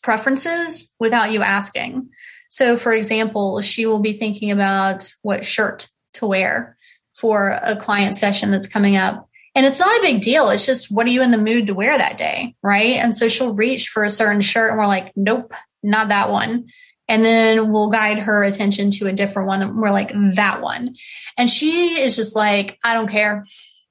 preferences 0.03 0.93
without 0.99 1.31
you 1.31 1.43
asking. 1.43 2.11
So, 2.51 2.77
for 2.77 2.93
example, 2.93 3.63
she 3.63 3.87
will 3.87 4.01
be 4.01 4.13
thinking 4.13 4.51
about 4.51 5.11
what 5.23 5.45
shirt 5.45 5.89
to 6.15 6.27
wear 6.27 6.77
for 7.17 7.51
a 7.51 7.77
client 7.77 8.17
session 8.17 8.51
that's 8.51 8.67
coming 8.67 8.97
up. 8.97 9.29
And 9.55 9.65
it's 9.65 9.81
not 9.81 9.99
a 9.99 10.03
big 10.03 10.21
deal. 10.21 10.49
It's 10.49 10.67
just 10.67 10.91
what 10.91 11.07
are 11.07 11.11
you 11.11 11.23
in 11.23 11.31
the 11.31 11.39
mood 11.39 11.69
to 11.69 11.75
wear 11.75 11.97
that 11.97 12.19
day? 12.19 12.57
Right. 12.63 12.97
And 12.97 13.17
so 13.17 13.29
she'll 13.29 13.55
reach 13.55 13.89
for 13.89 14.03
a 14.03 14.11
certain 14.11 14.41
shirt 14.41 14.71
and 14.71 14.79
we're 14.79 14.87
like, 14.87 15.13
nope, 15.15 15.55
not 15.83 16.09
that 16.09 16.31
one. 16.31 16.67
And 17.09 17.25
then 17.25 17.73
we'll 17.73 17.91
guide 17.91 18.21
her 18.21 18.45
attention 18.45 18.91
to 18.93 19.07
a 19.07 19.13
different 19.13 19.49
one. 19.49 19.77
We're 19.81 19.91
like, 19.91 20.13
that 20.35 20.63
one. 20.63 20.97
And 21.37 21.51
she 21.51 22.01
is 22.01 22.17
just 22.17 22.37
like, 22.37 22.79
I 22.83 22.95
don't 22.95 23.09
care. 23.09 23.45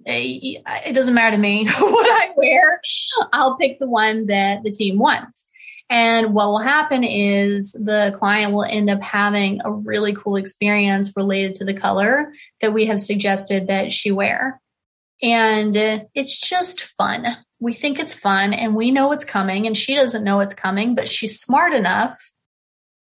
Eh, 0.06 0.56
eh, 0.66 0.82
it 0.88 0.94
doesn't 0.94 1.14
matter 1.14 1.36
to 1.36 1.42
me 1.42 1.68
what 1.80 2.22
I 2.22 2.32
wear. 2.36 2.82
I'll 3.34 3.58
pick 3.58 3.80
the 3.80 3.88
one 3.88 4.28
that 4.28 4.64
the 4.64 4.72
team 4.72 4.98
wants. 4.98 5.48
And 5.90 6.34
what 6.34 6.48
will 6.48 6.60
happen 6.60 7.04
is 7.04 7.74
the 7.74 8.16
client 8.18 8.54
will 8.54 8.64
end 8.64 8.90
up 8.90 9.02
having 9.02 9.60
a 9.64 9.72
really 9.72 10.14
cool 10.14 10.38
experience 10.38 11.12
related 11.18 11.56
to 11.56 11.66
the 11.66 11.74
color 11.74 12.34
that 12.62 12.74
we 12.74 12.86
have 12.86 13.02
suggested 13.02 13.68
that 13.68 13.92
she 13.92 14.10
wear. 14.10 14.62
And 15.22 15.76
it's 16.16 16.40
just 16.40 16.82
fun. 16.82 17.28
We 17.60 17.74
think 17.74 18.00
it's 18.00 18.16
fun 18.16 18.54
and 18.54 18.74
we 18.74 18.92
know 18.92 19.12
it's 19.12 19.26
coming 19.26 19.68
and 19.68 19.76
she 19.76 19.94
doesn't 19.94 20.24
know 20.24 20.40
it's 20.40 20.54
coming, 20.54 20.96
but 20.96 21.10
she's 21.10 21.42
smart 21.42 21.74
enough 21.74 22.18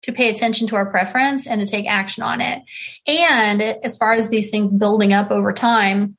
to 0.08 0.12
pay 0.12 0.30
attention 0.30 0.66
to 0.68 0.76
our 0.76 0.90
preference 0.90 1.46
and 1.46 1.60
to 1.60 1.66
take 1.66 1.86
action 1.86 2.22
on 2.22 2.40
it. 2.40 2.62
And 3.06 3.62
as 3.62 3.96
far 3.96 4.12
as 4.12 4.28
these 4.28 4.50
things 4.50 4.72
building 4.72 5.12
up 5.12 5.30
over 5.30 5.52
time, 5.52 6.16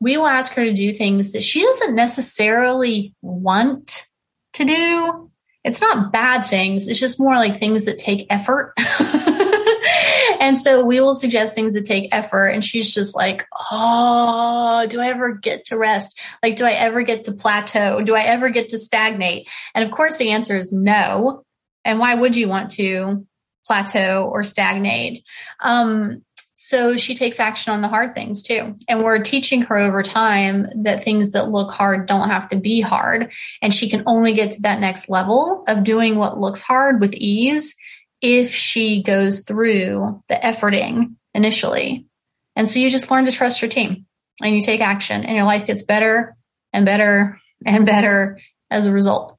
we 0.00 0.16
will 0.16 0.26
ask 0.26 0.54
her 0.54 0.64
to 0.64 0.72
do 0.72 0.92
things 0.92 1.32
that 1.32 1.44
she 1.44 1.62
doesn't 1.62 1.94
necessarily 1.94 3.14
want 3.20 4.08
to 4.54 4.64
do 4.64 5.30
it's 5.64 5.80
not 5.80 6.12
bad 6.12 6.42
things. 6.42 6.88
It's 6.88 6.98
just 6.98 7.20
more 7.20 7.34
like 7.34 7.58
things 7.58 7.84
that 7.84 7.98
take 7.98 8.26
effort. 8.30 8.74
and 10.40 10.58
so 10.60 10.84
we 10.84 11.00
will 11.00 11.14
suggest 11.14 11.54
things 11.54 11.74
that 11.74 11.84
take 11.84 12.08
effort. 12.12 12.48
And 12.48 12.64
she's 12.64 12.92
just 12.92 13.14
like, 13.14 13.46
Oh, 13.70 14.84
do 14.88 15.00
I 15.00 15.08
ever 15.08 15.34
get 15.34 15.66
to 15.66 15.78
rest? 15.78 16.20
Like, 16.42 16.56
do 16.56 16.64
I 16.64 16.72
ever 16.72 17.02
get 17.02 17.24
to 17.24 17.32
plateau? 17.32 18.02
Do 18.02 18.16
I 18.16 18.22
ever 18.22 18.50
get 18.50 18.70
to 18.70 18.78
stagnate? 18.78 19.48
And 19.74 19.84
of 19.84 19.92
course, 19.92 20.16
the 20.16 20.30
answer 20.32 20.56
is 20.56 20.72
no. 20.72 21.44
And 21.84 21.98
why 21.98 22.14
would 22.14 22.36
you 22.36 22.48
want 22.48 22.72
to 22.72 23.26
plateau 23.66 24.28
or 24.32 24.44
stagnate? 24.44 25.22
Um, 25.60 26.24
so 26.54 26.96
she 26.96 27.16
takes 27.16 27.40
action 27.40 27.72
on 27.72 27.80
the 27.80 27.88
hard 27.88 28.14
things 28.14 28.42
too. 28.42 28.76
And 28.88 29.02
we're 29.02 29.22
teaching 29.22 29.62
her 29.62 29.76
over 29.76 30.02
time 30.04 30.66
that 30.82 31.02
things 31.02 31.32
that 31.32 31.48
look 31.48 31.72
hard 31.72 32.06
don't 32.06 32.28
have 32.28 32.48
to 32.50 32.56
be 32.56 32.80
hard. 32.80 33.32
And 33.60 33.74
she 33.74 33.88
can 33.88 34.04
only 34.06 34.32
get 34.32 34.52
to 34.52 34.62
that 34.62 34.78
next 34.78 35.08
level 35.08 35.64
of 35.66 35.82
doing 35.82 36.16
what 36.16 36.38
looks 36.38 36.62
hard 36.62 37.00
with 37.00 37.14
ease 37.14 37.74
if 38.20 38.54
she 38.54 39.02
goes 39.02 39.40
through 39.40 40.22
the 40.28 40.36
efforting 40.36 41.16
initially. 41.34 42.06
And 42.54 42.68
so 42.68 42.78
you 42.78 42.90
just 42.90 43.10
learn 43.10 43.24
to 43.24 43.32
trust 43.32 43.60
your 43.60 43.68
team 43.68 44.06
and 44.40 44.54
you 44.54 44.60
take 44.60 44.80
action 44.80 45.24
and 45.24 45.34
your 45.34 45.44
life 45.44 45.66
gets 45.66 45.82
better 45.82 46.36
and 46.72 46.86
better 46.86 47.38
and 47.66 47.84
better 47.84 48.38
as 48.70 48.86
a 48.86 48.92
result. 48.92 49.36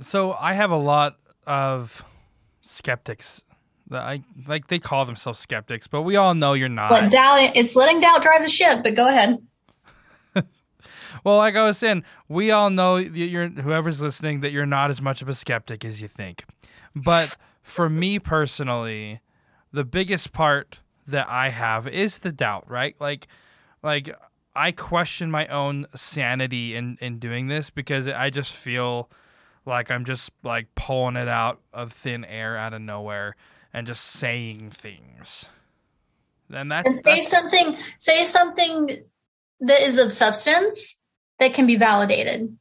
So 0.00 0.32
I 0.32 0.52
have 0.52 0.70
a 0.70 0.76
lot 0.76 1.16
of 1.46 2.04
skeptics 2.60 3.44
That 3.88 4.02
I 4.02 4.22
like 4.46 4.66
they 4.68 4.78
call 4.78 5.04
themselves 5.04 5.38
skeptics, 5.38 5.86
but 5.86 6.02
we 6.02 6.16
all 6.16 6.34
know 6.34 6.52
you're 6.52 6.68
not. 6.68 6.90
But 6.90 7.10
doubt 7.10 7.52
it's 7.54 7.76
letting 7.76 8.00
doubt 8.00 8.22
drive 8.22 8.42
the 8.42 8.48
ship. 8.48 8.82
But 8.82 8.94
go 8.94 9.08
ahead. 9.08 9.38
well, 11.24 11.36
like 11.36 11.56
I 11.56 11.64
was 11.64 11.78
saying, 11.78 12.04
we 12.28 12.50
all 12.50 12.70
know 12.70 12.96
you're 12.96 13.48
whoever's 13.48 14.02
listening 14.02 14.40
that 14.40 14.52
you're 14.52 14.66
not 14.66 14.90
as 14.90 15.00
much 15.00 15.22
of 15.22 15.28
a 15.28 15.34
skeptic 15.34 15.84
as 15.84 16.02
you 16.02 16.08
think. 16.08 16.44
But 16.94 17.36
for 17.62 17.88
me 17.88 18.18
personally, 18.18 19.20
the 19.72 19.84
biggest 19.84 20.32
part 20.32 20.80
that 21.06 21.28
I 21.28 21.50
have 21.50 21.86
is 21.86 22.18
the 22.18 22.32
doubt, 22.32 22.68
right? 22.68 22.96
Like, 23.00 23.28
like 23.82 24.14
I 24.54 24.72
question 24.72 25.30
my 25.30 25.46
own 25.46 25.86
sanity 25.94 26.74
in 26.74 26.98
in 27.00 27.18
doing 27.18 27.46
this 27.48 27.70
because 27.70 28.08
I 28.08 28.30
just 28.30 28.52
feel 28.52 29.08
like 29.66 29.90
I'm 29.90 30.04
just 30.04 30.30
like 30.42 30.74
pulling 30.74 31.16
it 31.16 31.28
out 31.28 31.60
of 31.72 31.92
thin 31.92 32.24
air 32.24 32.56
out 32.56 32.72
of 32.72 32.80
nowhere 32.80 33.36
and 33.72 33.86
just 33.86 34.04
saying 34.04 34.70
things. 34.70 35.48
Then 36.48 36.68
that's 36.68 36.86
and 36.86 36.96
say 36.96 37.20
that's, 37.20 37.30
something. 37.30 37.76
Say 37.98 38.24
something 38.24 38.88
that 39.60 39.82
is 39.82 39.98
of 39.98 40.12
substance 40.12 41.00
that 41.40 41.54
can 41.54 41.66
be 41.66 41.76
validated. 41.76 42.56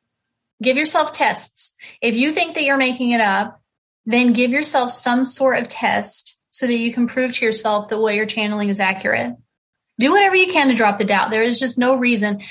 Give 0.62 0.78
yourself 0.78 1.14
tests. 1.14 1.76
If 2.02 2.16
you 2.16 2.32
think 2.32 2.56
that 2.56 2.64
you're 2.64 2.78
making 2.78 3.12
it 3.12 3.22
up, 3.22 3.62
then 4.06 4.34
give 4.34 4.52
yourself 4.52 4.92
some 4.92 5.26
sort 5.26 5.60
of 5.60 5.68
test 5.68 6.40
so 6.50 6.66
that 6.66 6.78
you 6.78 6.94
can 6.94 7.08
prove 7.08 7.34
to 7.34 7.46
yourself 7.46 7.90
that 7.90 8.00
what 8.00 8.16
you're 8.16 8.26
channeling 8.26 8.70
is 8.70 8.80
accurate. 8.80 9.36
Do 10.00 10.12
whatever 10.12 10.36
you 10.36 10.52
can 10.52 10.70
to 10.70 10.76
drop 10.76 11.00
the 11.00 11.06
doubt. 11.06 11.32
There 11.32 11.44
is 11.44 11.60
just 11.60 11.78
no 11.78 11.96
reason. 11.96 12.42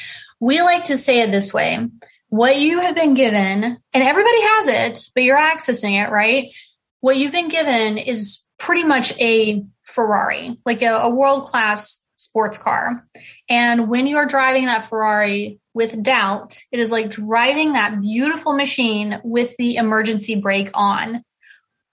We 0.41 0.61
like 0.63 0.85
to 0.85 0.97
say 0.97 1.21
it 1.21 1.31
this 1.31 1.53
way. 1.53 1.89
What 2.35 2.59
you 2.59 2.81
have 2.81 2.97
been 2.97 3.15
given, 3.15 3.63
and 3.63 3.79
everybody 3.95 4.41
has 4.41 4.67
it, 4.67 5.09
but 5.15 5.23
you're 5.23 5.39
accessing 5.39 6.05
it, 6.05 6.11
right? 6.11 6.53
What 6.99 7.17
you've 7.17 7.31
been 7.31 7.47
given 7.47 7.97
is 7.97 8.45
pretty 8.59 8.83
much 8.83 9.17
a 9.21 9.65
Ferrari, 9.85 10.59
like 10.67 10.83
a, 10.83 10.95
a 10.95 11.11
world 11.11 11.45
class 11.45 12.05
sports 12.17 12.59
car. 12.59 13.07
And 13.49 13.89
when 13.89 14.09
you 14.09 14.17
are 14.17 14.27
driving 14.27 14.65
that 14.65 14.89
Ferrari 14.89 15.61
with 15.75 16.03
doubt, 16.03 16.59
it 16.73 16.81
is 16.81 16.91
like 16.91 17.09
driving 17.09 17.75
that 17.75 18.01
beautiful 18.01 18.53
machine 18.53 19.21
with 19.23 19.57
the 19.57 19.77
emergency 19.77 20.35
brake 20.35 20.71
on. 20.75 21.23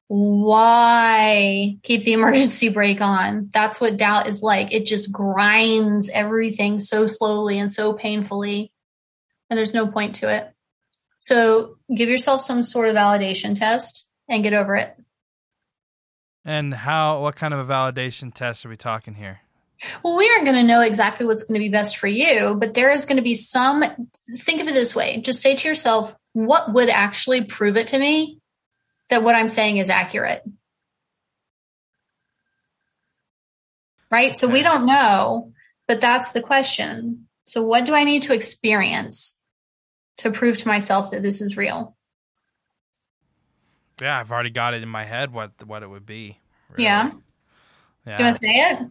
Why 0.07 1.77
keep 1.83 2.01
the 2.01 2.13
emergency 2.19 2.69
brake 2.69 3.01
on? 3.01 3.49
That's 3.53 3.79
what 3.79 3.95
doubt 3.95 4.27
is 4.27 4.41
like. 4.41 4.73
It 4.73 4.87
just 4.87 5.11
grinds 5.11 6.09
everything 6.09 6.79
so 6.79 7.05
slowly 7.05 7.59
and 7.59 7.71
so 7.71 7.93
painfully, 7.93 8.71
and 9.51 9.57
there's 9.57 9.73
no 9.73 9.85
point 9.85 10.15
to 10.15 10.33
it. 10.33 10.49
So 11.19 11.75
give 11.93 12.09
yourself 12.09 12.41
some 12.41 12.63
sort 12.63 12.87
of 12.87 12.95
validation 12.95 13.53
test 13.53 14.09
and 14.27 14.41
get 14.41 14.53
over 14.53 14.77
it. 14.77 14.95
And 16.43 16.73
how? 16.73 17.21
What 17.21 17.35
kind 17.35 17.53
of 17.53 17.59
a 17.59 17.71
validation 17.71 18.33
test 18.33 18.65
are 18.65 18.69
we 18.69 18.77
talking 18.77 19.13
here? 19.13 19.41
Well, 20.03 20.15
we 20.15 20.29
aren't 20.29 20.45
going 20.45 20.55
to 20.55 20.63
know 20.63 20.81
exactly 20.81 21.25
what's 21.27 21.43
going 21.43 21.59
to 21.59 21.63
be 21.63 21.69
best 21.69 21.97
for 21.97 22.07
you, 22.07 22.55
but 22.57 22.73
there 22.73 22.91
is 22.91 23.05
going 23.05 23.17
to 23.17 23.23
be 23.23 23.35
some. 23.35 23.83
Think 24.39 24.61
of 24.61 24.67
it 24.67 24.73
this 24.73 24.95
way: 24.95 25.21
just 25.21 25.41
say 25.41 25.55
to 25.55 25.67
yourself, 25.67 26.15
"What 26.33 26.73
would 26.73 26.89
actually 26.89 27.43
prove 27.43 27.77
it 27.77 27.87
to 27.87 27.99
me 27.99 28.39
that 29.09 29.21
what 29.21 29.35
I'm 29.35 29.49
saying 29.49 29.77
is 29.77 29.89
accurate?" 29.89 30.43
Right. 34.09 34.29
Okay. 34.31 34.35
So 34.35 34.47
we 34.47 34.63
don't 34.63 34.85
know, 34.85 35.51
but 35.87 36.01
that's 36.01 36.31
the 36.31 36.41
question. 36.41 37.27
So, 37.45 37.63
what 37.63 37.85
do 37.85 37.93
I 37.93 38.03
need 38.03 38.23
to 38.23 38.33
experience 38.33 39.40
to 40.22 40.32
prove 40.32 40.57
to 40.59 40.67
myself 40.67 41.11
that 41.11 41.24
this 41.24 41.41
is 41.41 41.57
real? 41.57 41.95
Yeah, 44.01 44.19
I've 44.19 44.32
already 44.32 44.49
got 44.49 44.74
it 44.74 44.82
in 44.82 44.89
my 44.89 45.03
head 45.03 45.32
what 45.32 45.51
what 45.65 45.84
it 45.84 45.89
would 45.89 46.05
be. 46.05 46.39
Really. 46.69 46.84
Yeah. 46.84 47.11
yeah. 48.05 48.17
Do 48.17 48.24
you 48.24 48.28
want 48.28 48.41
to 48.41 48.47
say 48.47 48.55
it? 48.55 48.89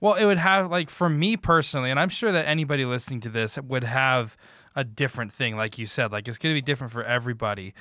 Well, 0.00 0.14
it 0.14 0.26
would 0.26 0.38
have 0.38 0.70
like 0.70 0.90
for 0.90 1.08
me 1.08 1.36
personally, 1.36 1.90
and 1.90 1.98
I'm 1.98 2.10
sure 2.10 2.32
that 2.32 2.46
anybody 2.46 2.84
listening 2.84 3.20
to 3.22 3.28
this 3.30 3.58
would 3.58 3.84
have 3.84 4.36
a 4.74 4.84
different 4.84 5.32
thing, 5.32 5.56
like 5.56 5.78
you 5.78 5.86
said. 5.86 6.12
Like 6.12 6.28
it's 6.28 6.38
going 6.38 6.54
to 6.54 6.56
be 6.56 6.62
different 6.62 6.92
for 6.92 7.02
everybody. 7.02 7.72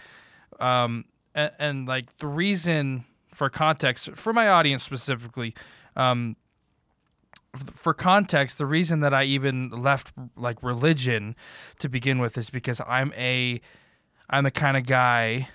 Um, 0.60 1.06
and, 1.34 1.52
and, 1.60 1.88
like 1.88 2.18
the 2.18 2.28
reason 2.28 3.04
for 3.34 3.50
context 3.50 4.12
for 4.16 4.32
my 4.32 4.48
audience 4.48 4.84
specifically, 4.84 5.54
um, 5.98 6.38
for 7.56 7.94
context, 7.94 8.58
the 8.58 8.66
reason 8.66 9.00
that 9.02 9.14
I 9.14 9.24
even 9.24 9.70
left 9.70 10.12
like 10.36 10.62
religion 10.62 11.36
to 11.80 11.90
begin 11.90 12.20
with 12.20 12.38
is 12.38 12.50
because 12.50 12.82
I'm 12.88 13.14
a 13.18 13.62
I'm 14.30 14.44
the 14.44 14.52
kind 14.52 14.78
of 14.78 14.86
guy 14.86 15.50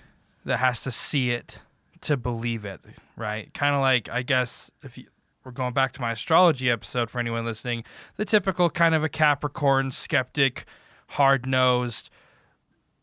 that 0.45 0.59
has 0.59 0.81
to 0.83 0.91
see 0.91 1.31
it 1.31 1.59
to 2.01 2.17
believe 2.17 2.65
it, 2.65 2.81
right? 3.15 3.53
Kind 3.53 3.75
of 3.75 3.81
like 3.81 4.09
I 4.09 4.23
guess 4.23 4.71
if 4.83 4.97
you, 4.97 5.05
we're 5.43 5.51
going 5.51 5.73
back 5.73 5.91
to 5.93 6.01
my 6.01 6.11
astrology 6.11 6.69
episode 6.69 7.09
for 7.09 7.19
anyone 7.19 7.45
listening, 7.45 7.83
the 8.17 8.25
typical 8.25 8.69
kind 8.69 8.93
of 8.93 9.03
a 9.03 9.09
Capricorn 9.09 9.91
skeptic, 9.91 10.65
hard-nosed, 11.09 12.09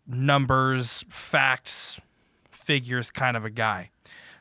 numbers, 0.06 1.04
facts, 1.08 2.00
figures 2.50 3.10
kind 3.10 3.36
of 3.36 3.44
a 3.44 3.50
guy. 3.50 3.90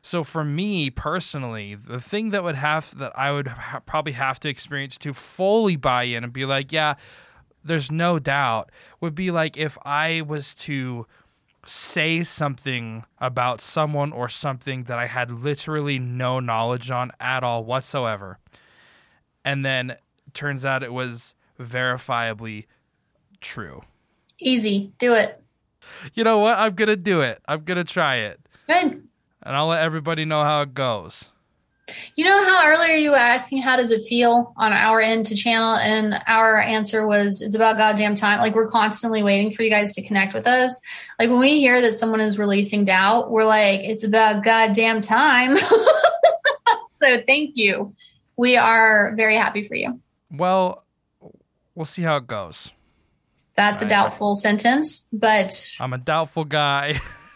So 0.08 0.24
for 0.24 0.46
me 0.46 0.90
personally, 0.90 1.76
the 1.76 2.00
thing 2.00 2.30
that 2.30 2.42
would 2.42 2.56
have 2.56 2.98
that 2.98 3.12
I 3.14 3.34
would 3.34 3.50
ha- 3.50 3.82
probably 3.82 4.14
have 4.14 4.40
to 4.40 4.48
experience 4.48 4.98
to 5.00 5.12
fully 5.12 5.76
buy 5.76 6.04
in 6.04 6.24
and 6.24 6.32
be 6.32 6.46
like, 6.46 6.72
yeah, 6.72 6.94
there's 7.62 7.92
no 7.92 8.18
doubt 8.18 8.72
would 9.02 9.16
be 9.16 9.32
like 9.32 9.58
if 9.58 9.78
I 9.84 10.22
was 10.22 10.56
to 10.56 11.08
say 11.66 12.24
something 12.24 13.04
about 13.20 13.60
someone 13.60 14.14
or 14.14 14.30
something 14.30 14.84
that 14.84 14.98
I 14.98 15.08
had 15.08 15.30
literally 15.30 16.00
no 16.00 16.40
knowledge 16.40 16.90
on 16.90 17.12
at 17.20 17.44
all 17.44 17.66
whatsoever. 17.66 18.40
And 19.44 19.66
then 19.66 19.98
turns 20.34 20.64
out 20.64 20.84
it 20.84 20.94
was 20.94 21.36
verifiably 21.60 22.64
true. 23.42 23.82
Easy. 24.40 24.94
Do 25.00 25.16
it. 25.16 25.44
You 26.14 26.24
know 26.24 26.40
what? 26.40 26.58
I'm 26.58 26.76
going 26.76 26.88
to 26.88 26.96
do 26.96 27.20
it. 27.20 27.42
I'm 27.46 27.66
going 27.66 27.76
to 27.78 27.84
try 27.84 28.16
it. 28.20 28.40
Good. 28.70 29.07
And 29.48 29.56
I'll 29.56 29.68
let 29.68 29.82
everybody 29.82 30.26
know 30.26 30.44
how 30.44 30.62
it 30.64 30.74
goes. 30.74 31.32
You 32.18 32.26
know 32.26 32.44
how 32.44 32.68
earlier 32.68 32.96
you 32.96 33.12
were 33.12 33.16
asking 33.16 33.62
how 33.62 33.78
does 33.78 33.92
it 33.92 34.06
feel 34.06 34.54
on 34.58 34.74
our 34.74 35.00
end 35.00 35.28
to 35.28 35.36
channel, 35.36 35.74
and 35.76 36.22
our 36.28 36.60
answer 36.60 37.08
was 37.08 37.42
it's 37.42 37.56
about 37.56 37.78
goddamn 37.78 38.16
time. 38.16 38.40
Like 38.40 38.56
we're 38.56 38.68
constantly 38.68 39.24
waiting 39.24 39.54
for 39.54 39.64
you 39.64 39.70
guys 39.70 39.94
to 39.94 40.06
connect 40.06 40.34
with 40.34 40.48
us. 40.48 40.82
Like 41.18 41.30
when 41.30 41.40
we 41.40 41.62
hear 41.62 41.80
that 41.80 41.98
someone 41.98 42.20
is 42.20 42.38
releasing 42.38 42.84
doubt, 42.84 43.32
we're 43.32 43.46
like, 43.46 43.80
it's 43.86 44.04
about 44.04 44.44
goddamn 44.44 45.00
time. 45.00 45.56
so 46.96 47.22
thank 47.26 47.56
you. 47.56 47.96
We 48.36 48.58
are 48.58 49.14
very 49.16 49.38
happy 49.38 49.66
for 49.66 49.76
you. 49.76 50.02
Well, 50.30 50.84
we'll 51.74 51.86
see 51.86 52.02
how 52.02 52.18
it 52.18 52.28
goes. 52.28 52.74
That's 53.56 53.82
a 53.82 53.88
doubtful 53.88 54.36
sentence, 54.36 55.08
but 55.14 55.74
I'm 55.80 55.94
a 55.94 55.98
doubtful 55.98 56.44
guy. 56.44 57.00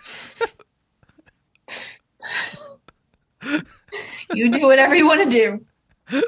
you 4.33 4.49
do 4.49 4.67
whatever 4.67 4.95
you 4.95 5.05
want 5.05 5.29
to 5.29 5.29
do. 5.29 6.23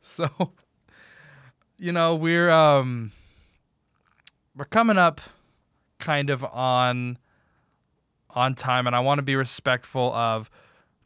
So, 0.00 0.52
you 1.78 1.92
know, 1.92 2.16
we're 2.16 2.50
um 2.50 3.12
we're 4.56 4.64
coming 4.64 4.98
up 4.98 5.20
kind 5.98 6.30
of 6.30 6.44
on 6.44 7.18
on 8.30 8.54
time 8.54 8.86
and 8.86 8.96
I 8.96 9.00
want 9.00 9.18
to 9.18 9.22
be 9.22 9.36
respectful 9.36 10.12
of 10.12 10.50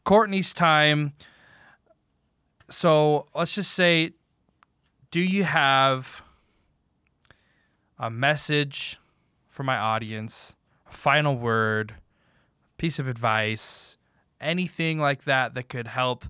Courtney's 0.03 0.53
time. 0.53 1.13
So, 2.69 3.27
let's 3.35 3.53
just 3.53 3.73
say 3.73 4.13
do 5.11 5.19
you 5.19 5.43
have 5.43 6.23
a 7.99 8.09
message 8.09 8.99
for 9.47 9.61
my 9.61 9.77
audience, 9.77 10.55
a 10.89 10.91
final 10.91 11.37
word, 11.37 11.93
piece 12.77 12.97
of 12.97 13.07
advice, 13.07 13.97
anything 14.43 14.99
like 14.99 15.23
that 15.23 15.53
that 15.55 15.69
could 15.69 15.87
help 15.87 16.25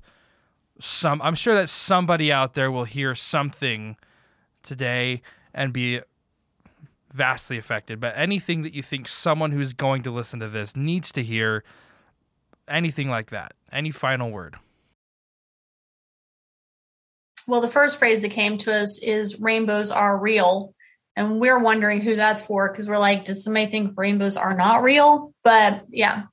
some 0.79 1.21
I'm 1.21 1.35
sure 1.35 1.55
that 1.55 1.69
somebody 1.69 2.31
out 2.31 2.53
there 2.53 2.71
will 2.71 2.83
hear 2.83 3.15
something 3.15 3.95
today 4.63 5.21
and 5.53 5.71
be 5.71 6.01
vastly 7.13 7.57
affected. 7.57 7.99
But 7.99 8.13
anything 8.17 8.63
that 8.63 8.73
you 8.73 8.81
think 8.81 9.07
someone 9.07 9.51
who's 9.51 9.73
going 9.73 10.01
to 10.03 10.11
listen 10.11 10.39
to 10.39 10.49
this 10.49 10.75
needs 10.75 11.11
to 11.13 11.23
hear, 11.23 11.63
anything 12.67 13.09
like 13.09 13.29
that, 13.29 13.53
any 13.71 13.91
final 13.91 14.31
word. 14.31 14.55
Well, 17.45 17.61
the 17.61 17.67
first 17.67 17.99
phrase 17.99 18.21
that 18.21 18.31
came 18.31 18.57
to 18.59 18.73
us 18.73 18.99
is 19.03 19.39
rainbows 19.39 19.91
are 19.91 20.17
real. 20.17 20.73
And 21.15 21.39
we're 21.39 21.59
wondering 21.59 22.01
who 22.01 22.15
that's 22.15 22.41
for 22.41 22.71
because 22.71 22.87
we're 22.87 22.97
like, 22.97 23.25
does 23.25 23.43
somebody 23.43 23.69
think 23.69 23.93
rainbows 23.95 24.37
are 24.37 24.55
not 24.55 24.81
real? 24.81 25.33
But 25.43 25.83
yeah. 25.89 26.23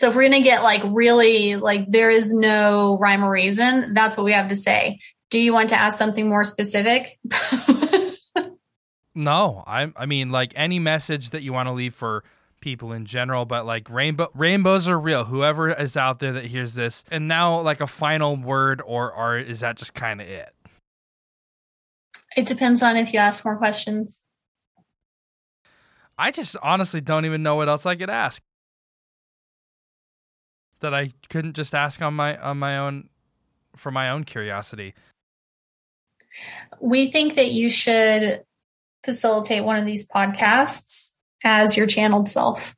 So 0.00 0.08
if 0.08 0.14
we're 0.14 0.22
going 0.22 0.32
to 0.32 0.40
get 0.40 0.62
like 0.62 0.80
really 0.82 1.56
like 1.56 1.84
there 1.86 2.08
is 2.08 2.32
no 2.32 2.96
rhyme 2.98 3.22
or 3.22 3.30
reason, 3.30 3.92
that's 3.92 4.16
what 4.16 4.24
we 4.24 4.32
have 4.32 4.48
to 4.48 4.56
say. 4.56 4.98
Do 5.28 5.38
you 5.38 5.52
want 5.52 5.68
to 5.68 5.76
ask 5.78 5.98
something 5.98 6.26
more 6.26 6.42
specific? 6.42 7.18
no, 9.14 9.62
I 9.66 9.92
I 9.94 10.06
mean 10.06 10.30
like 10.32 10.54
any 10.56 10.78
message 10.78 11.30
that 11.30 11.42
you 11.42 11.52
want 11.52 11.66
to 11.66 11.72
leave 11.72 11.94
for 11.94 12.24
people 12.60 12.94
in 12.94 13.04
general, 13.04 13.44
but 13.44 13.66
like 13.66 13.90
rainbow 13.90 14.28
rainbows 14.32 14.88
are 14.88 14.98
real. 14.98 15.26
Whoever 15.26 15.68
is 15.68 15.98
out 15.98 16.18
there 16.18 16.32
that 16.32 16.46
hears 16.46 16.72
this, 16.72 17.04
and 17.10 17.28
now 17.28 17.60
like 17.60 17.82
a 17.82 17.86
final 17.86 18.36
word, 18.36 18.80
or 18.82 19.12
or 19.12 19.36
is 19.36 19.60
that 19.60 19.76
just 19.76 19.92
kind 19.92 20.22
of 20.22 20.26
it? 20.26 20.54
It 22.38 22.46
depends 22.46 22.80
on 22.80 22.96
if 22.96 23.12
you 23.12 23.18
ask 23.18 23.44
more 23.44 23.58
questions. 23.58 24.24
I 26.18 26.30
just 26.30 26.56
honestly 26.62 27.02
don't 27.02 27.26
even 27.26 27.42
know 27.42 27.56
what 27.56 27.68
else 27.68 27.84
I 27.84 27.96
could 27.96 28.08
ask. 28.08 28.42
That 30.80 30.94
I 30.94 31.12
couldn't 31.28 31.54
just 31.54 31.74
ask 31.74 32.00
on 32.00 32.14
my 32.14 32.36
on 32.38 32.58
my 32.58 32.78
own 32.78 33.08
for 33.76 33.90
my 33.90 34.10
own 34.10 34.24
curiosity. 34.24 34.94
We 36.80 37.10
think 37.10 37.36
that 37.36 37.52
you 37.52 37.70
should 37.70 38.44
facilitate 39.04 39.64
one 39.64 39.76
of 39.76 39.86
these 39.86 40.06
podcasts 40.06 41.12
as 41.44 41.76
your 41.76 41.86
channeled 41.86 42.28
self. 42.28 42.74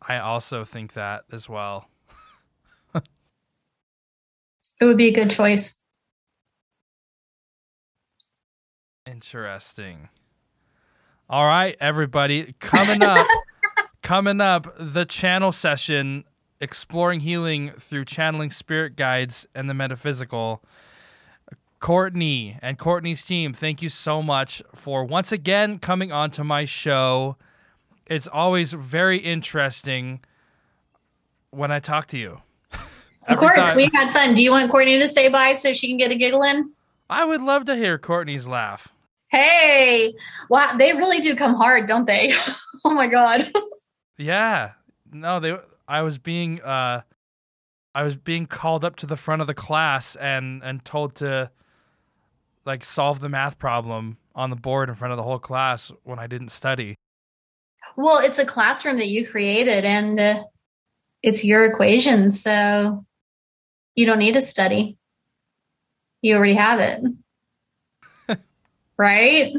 I 0.00 0.18
also 0.18 0.64
think 0.64 0.92
that 0.92 1.24
as 1.32 1.48
well. 1.48 1.88
it 2.94 3.02
would 4.82 4.96
be 4.96 5.08
a 5.08 5.14
good 5.14 5.30
choice. 5.30 5.80
Interesting. 9.06 10.08
All 11.28 11.44
right, 11.44 11.76
everybody. 11.80 12.54
Coming 12.60 13.02
up, 13.02 13.26
coming 14.06 14.40
up, 14.40 14.72
the 14.78 15.04
channel 15.04 15.50
session 15.50 16.22
exploring 16.60 17.18
healing 17.18 17.72
through 17.76 18.04
channeling 18.04 18.52
spirit 18.52 18.94
guides 18.94 19.48
and 19.52 19.68
the 19.68 19.74
metaphysical. 19.74 20.62
Courtney 21.80 22.56
and 22.62 22.78
Courtney's 22.78 23.24
team, 23.24 23.52
thank 23.52 23.82
you 23.82 23.88
so 23.88 24.22
much 24.22 24.62
for 24.72 25.04
once 25.04 25.32
again 25.32 25.80
coming 25.80 26.12
onto 26.12 26.44
my 26.44 26.64
show. 26.64 27.36
It's 28.06 28.28
always 28.28 28.74
very 28.74 29.18
interesting 29.18 30.20
when 31.50 31.72
I 31.72 31.80
talk 31.80 32.06
to 32.08 32.18
you. 32.18 32.42
of 33.26 33.38
course, 33.38 33.56
time. 33.56 33.76
we 33.76 33.90
had 33.92 34.12
fun. 34.12 34.34
Do 34.34 34.42
you 34.42 34.52
want 34.52 34.70
Courtney 34.70 35.00
to 35.00 35.08
say 35.08 35.28
bye 35.28 35.52
so 35.54 35.72
she 35.72 35.88
can 35.88 35.96
get 35.96 36.12
a 36.12 36.14
giggle 36.14 36.44
in? 36.44 36.70
I 37.10 37.24
would 37.24 37.42
love 37.42 37.64
to 37.64 37.74
hear 37.74 37.98
Courtney's 37.98 38.46
laugh. 38.46 38.92
Hey, 39.32 40.14
wow, 40.48 40.76
they 40.76 40.92
really 40.92 41.18
do 41.18 41.34
come 41.34 41.54
hard, 41.54 41.88
don't 41.88 42.04
they? 42.04 42.32
oh 42.84 42.94
my 42.94 43.08
god. 43.08 43.50
yeah. 44.18 44.72
No, 45.12 45.40
they 45.40 45.56
I 45.86 46.02
was 46.02 46.18
being 46.18 46.60
uh 46.62 47.02
I 47.94 48.02
was 48.02 48.16
being 48.16 48.46
called 48.46 48.84
up 48.84 48.96
to 48.96 49.06
the 49.06 49.16
front 49.16 49.40
of 49.40 49.46
the 49.46 49.54
class 49.54 50.16
and 50.16 50.62
and 50.62 50.84
told 50.84 51.16
to 51.16 51.50
like 52.64 52.84
solve 52.84 53.20
the 53.20 53.28
math 53.28 53.58
problem 53.58 54.18
on 54.34 54.50
the 54.50 54.56
board 54.56 54.88
in 54.88 54.94
front 54.94 55.12
of 55.12 55.16
the 55.16 55.22
whole 55.22 55.38
class 55.38 55.92
when 56.02 56.18
I 56.18 56.26
didn't 56.26 56.50
study. 56.50 56.96
Well, 57.96 58.18
it's 58.18 58.38
a 58.38 58.44
classroom 58.44 58.98
that 58.98 59.06
you 59.06 59.26
created 59.26 59.84
and 59.84 60.20
uh, 60.20 60.44
it's 61.22 61.44
your 61.44 61.64
equation, 61.64 62.30
so 62.30 63.06
you 63.94 64.04
don't 64.04 64.18
need 64.18 64.34
to 64.34 64.42
study. 64.42 64.98
You 66.20 66.36
already 66.36 66.54
have 66.54 66.80
it 66.80 67.02
right? 68.98 69.54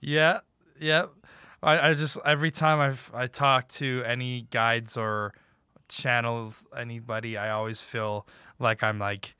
Yeah, 0.00 0.40
yeah. 0.80 1.06
I, 1.66 1.90
I 1.90 1.94
just 1.94 2.16
every 2.24 2.52
time 2.52 2.78
I've 2.78 3.10
I 3.12 3.26
talk 3.26 3.68
to 3.68 4.02
any 4.06 4.42
guides 4.50 4.96
or 4.96 5.34
channels 5.88 6.64
anybody, 6.76 7.36
I 7.36 7.50
always 7.50 7.82
feel 7.82 8.26
like 8.60 8.84
I'm 8.84 9.00
like 9.00 9.34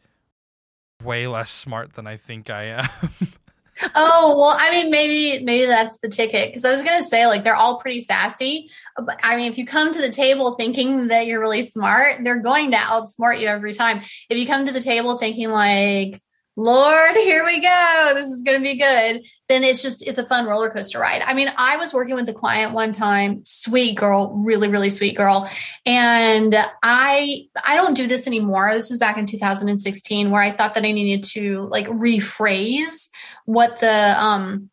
way 1.04 1.28
less 1.28 1.50
smart 1.50 1.92
than 1.94 2.08
I 2.08 2.16
think 2.16 2.50
I 2.50 2.64
am. 2.64 2.88
oh 3.94 4.36
well, 4.36 4.56
I 4.58 4.72
mean 4.72 4.90
maybe 4.90 5.44
maybe 5.44 5.66
that's 5.66 5.98
the 5.98 6.08
ticket 6.08 6.48
because 6.48 6.64
I 6.64 6.72
was 6.72 6.82
gonna 6.82 7.04
say 7.04 7.28
like 7.28 7.44
they're 7.44 7.54
all 7.54 7.78
pretty 7.78 8.00
sassy, 8.00 8.70
but 8.96 9.20
I 9.22 9.36
mean 9.36 9.52
if 9.52 9.56
you 9.56 9.64
come 9.64 9.94
to 9.94 10.00
the 10.00 10.10
table 10.10 10.56
thinking 10.56 11.06
that 11.06 11.28
you're 11.28 11.40
really 11.40 11.62
smart, 11.62 12.24
they're 12.24 12.42
going 12.42 12.72
to 12.72 12.76
outsmart 12.76 13.40
you 13.40 13.46
every 13.46 13.72
time. 13.72 14.02
If 14.28 14.36
you 14.36 14.48
come 14.48 14.66
to 14.66 14.72
the 14.72 14.80
table 14.80 15.16
thinking 15.16 15.50
like 15.50 16.20
Lord, 16.58 17.16
here 17.16 17.44
we 17.44 17.60
go. 17.60 18.12
This 18.14 18.28
is 18.28 18.42
going 18.42 18.58
to 18.58 18.62
be 18.62 18.78
good. 18.78 19.26
Then 19.46 19.62
it's 19.62 19.82
just, 19.82 20.02
it's 20.06 20.18
a 20.18 20.26
fun 20.26 20.46
roller 20.46 20.70
coaster 20.70 20.98
ride. 20.98 21.20
I 21.20 21.34
mean, 21.34 21.50
I 21.54 21.76
was 21.76 21.92
working 21.92 22.14
with 22.14 22.26
a 22.30 22.32
client 22.32 22.72
one 22.72 22.92
time, 22.92 23.44
sweet 23.44 23.94
girl, 23.98 24.32
really, 24.34 24.68
really 24.68 24.88
sweet 24.88 25.18
girl. 25.18 25.50
And 25.84 26.54
I, 26.82 27.42
I 27.62 27.76
don't 27.76 27.92
do 27.92 28.06
this 28.06 28.26
anymore. 28.26 28.70
This 28.72 28.90
is 28.90 28.96
back 28.98 29.18
in 29.18 29.26
2016 29.26 30.30
where 30.30 30.40
I 30.40 30.50
thought 30.50 30.74
that 30.74 30.84
I 30.84 30.92
needed 30.92 31.28
to 31.32 31.58
like 31.58 31.88
rephrase 31.88 33.08
what 33.44 33.78
the, 33.80 34.14
um, 34.18 34.70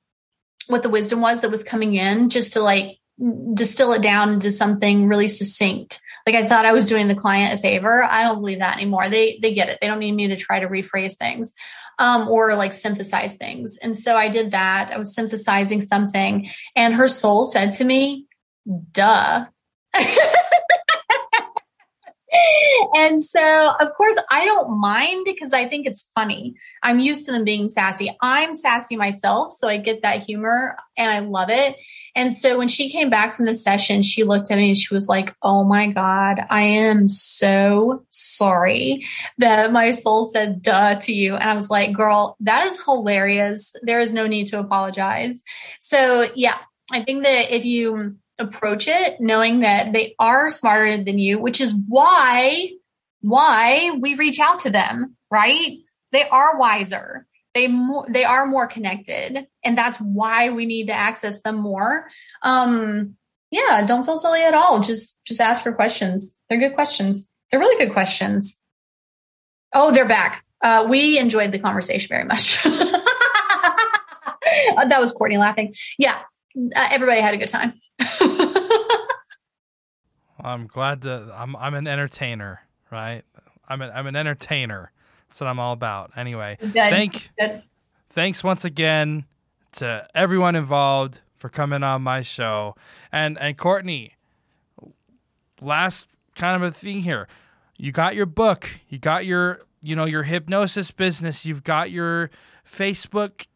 what 0.67 0.83
the 0.83 0.89
wisdom 0.89 1.19
was 1.19 1.41
that 1.41 1.51
was 1.51 1.65
coming 1.65 1.97
in 1.97 2.29
just 2.29 2.53
to 2.53 2.61
like 2.61 2.97
distill 3.53 3.91
it 3.91 4.01
down 4.01 4.31
into 4.31 4.51
something 4.51 5.07
really 5.07 5.27
succinct 5.27 5.99
like 6.25 6.35
I 6.35 6.47
thought 6.47 6.65
I 6.65 6.71
was 6.71 6.85
doing 6.85 7.07
the 7.07 7.15
client 7.15 7.53
a 7.53 7.61
favor. 7.61 8.03
I 8.03 8.23
don't 8.23 8.39
believe 8.39 8.59
that 8.59 8.77
anymore. 8.77 9.09
They 9.09 9.39
they 9.41 9.53
get 9.53 9.69
it. 9.69 9.79
They 9.81 9.87
don't 9.87 9.99
need 9.99 10.13
me 10.13 10.27
to 10.27 10.35
try 10.35 10.59
to 10.59 10.67
rephrase 10.67 11.17
things 11.17 11.53
um, 11.99 12.27
or 12.27 12.55
like 12.55 12.73
synthesize 12.73 13.35
things. 13.35 13.77
And 13.77 13.97
so 13.97 14.15
I 14.15 14.29
did 14.29 14.51
that. 14.51 14.91
I 14.93 14.97
was 14.97 15.13
synthesizing 15.13 15.81
something, 15.81 16.49
and 16.75 16.93
her 16.93 17.07
soul 17.07 17.45
said 17.45 17.73
to 17.73 17.83
me, 17.83 18.27
"Duh." 18.91 19.45
and 22.95 23.21
so, 23.23 23.71
of 23.79 23.93
course, 23.95 24.15
I 24.31 24.45
don't 24.45 24.79
mind 24.79 25.25
because 25.25 25.51
I 25.53 25.67
think 25.67 25.85
it's 25.85 26.09
funny. 26.15 26.55
I'm 26.81 26.99
used 26.99 27.25
to 27.25 27.31
them 27.31 27.43
being 27.43 27.69
sassy. 27.69 28.15
I'm 28.21 28.53
sassy 28.53 28.95
myself, 28.95 29.53
so 29.53 29.67
I 29.67 29.77
get 29.77 30.01
that 30.01 30.23
humor 30.23 30.77
and 30.97 31.11
I 31.11 31.19
love 31.19 31.49
it. 31.49 31.79
And 32.15 32.33
so 32.33 32.57
when 32.57 32.67
she 32.67 32.89
came 32.89 33.09
back 33.09 33.35
from 33.35 33.45
the 33.45 33.55
session, 33.55 34.03
she 34.03 34.23
looked 34.23 34.51
at 34.51 34.57
me 34.57 34.69
and 34.69 34.77
she 34.77 34.93
was 34.93 35.07
like, 35.07 35.35
Oh 35.41 35.63
my 35.63 35.87
God, 35.87 36.39
I 36.49 36.61
am 36.61 37.07
so 37.07 38.05
sorry 38.09 39.05
that 39.39 39.71
my 39.71 39.91
soul 39.91 40.29
said 40.29 40.61
duh 40.61 40.99
to 41.01 41.13
you. 41.13 41.33
And 41.33 41.43
I 41.43 41.55
was 41.55 41.69
like, 41.69 41.93
Girl, 41.93 42.37
that 42.41 42.65
is 42.67 42.83
hilarious. 42.83 43.73
There 43.81 43.99
is 43.99 44.13
no 44.13 44.27
need 44.27 44.47
to 44.47 44.59
apologize. 44.59 45.41
So 45.79 46.27
yeah, 46.35 46.57
I 46.91 47.03
think 47.03 47.23
that 47.23 47.51
if 47.53 47.65
you 47.65 48.17
approach 48.37 48.87
it 48.87 49.19
knowing 49.19 49.61
that 49.61 49.93
they 49.93 50.15
are 50.19 50.49
smarter 50.49 51.03
than 51.03 51.17
you, 51.17 51.39
which 51.39 51.61
is 51.61 51.73
why, 51.87 52.69
why 53.21 53.91
we 53.99 54.15
reach 54.15 54.39
out 54.39 54.59
to 54.59 54.69
them, 54.69 55.15
right? 55.31 55.77
They 56.11 56.27
are 56.27 56.59
wiser 56.59 57.25
they 57.53 57.67
more 57.67 58.05
they 58.09 58.23
are 58.23 58.45
more 58.45 58.67
connected 58.67 59.47
and 59.63 59.77
that's 59.77 59.97
why 59.97 60.49
we 60.49 60.65
need 60.65 60.87
to 60.87 60.93
access 60.93 61.41
them 61.41 61.57
more. 61.57 62.07
Um 62.41 63.15
yeah 63.51 63.85
don't 63.85 64.05
feel 64.05 64.17
silly 64.17 64.41
at 64.41 64.53
all. 64.53 64.81
Just 64.81 65.17
just 65.25 65.41
ask 65.41 65.65
your 65.65 65.75
questions. 65.75 66.33
They're 66.49 66.59
good 66.59 66.75
questions. 66.75 67.27
They're 67.49 67.59
really 67.59 67.83
good 67.83 67.93
questions. 67.93 68.57
Oh 69.73 69.91
they're 69.91 70.07
back. 70.07 70.43
Uh 70.61 70.87
we 70.89 71.17
enjoyed 71.19 71.51
the 71.51 71.59
conversation 71.59 72.09
very 72.09 72.25
much. 72.25 72.65
That 74.87 74.99
was 74.99 75.11
courtney 75.11 75.37
laughing. 75.37 75.73
Yeah 75.97 76.19
uh, 76.55 76.87
everybody 76.91 77.21
had 77.21 77.33
a 77.33 77.37
good 77.37 77.47
time. 77.47 77.73
I'm 80.39 80.67
glad 80.67 81.03
to 81.03 81.33
i'm 81.35 81.55
i'm 81.55 81.73
an 81.73 81.87
entertainer 81.87 82.61
right? 82.93 83.23
I'm 83.67 83.81
i'm 83.81 84.07
an 84.07 84.15
entertainer 84.15 84.91
that's 85.33 85.41
what 85.41 85.47
I'm 85.47 85.57
all 85.59 85.73
about. 85.73 86.11
Anyway, 86.15 86.59
thank 86.61 87.31
thanks 88.07 88.43
once 88.43 88.63
again 88.63 89.25
to 89.71 90.05
everyone 90.13 90.55
involved 90.55 91.21
for 91.37 91.49
coming 91.49 91.81
on 91.81 92.03
my 92.03 92.21
show. 92.21 92.75
And 93.11 93.39
and 93.39 93.57
Courtney, 93.57 94.13
last 95.59 96.07
kind 96.35 96.55
of 96.55 96.69
a 96.69 96.71
thing 96.71 97.01
here. 97.01 97.27
You 97.79 97.91
got 97.91 98.13
your 98.13 98.27
book, 98.27 98.69
you 98.89 98.99
got 98.99 99.25
your 99.25 99.61
you 99.81 99.95
know 99.95 100.05
your 100.05 100.21
hypnosis 100.21 100.91
business, 100.91 101.47
you've 101.47 101.63
got 101.63 101.89
your 101.89 102.29
Facebook 102.63 103.47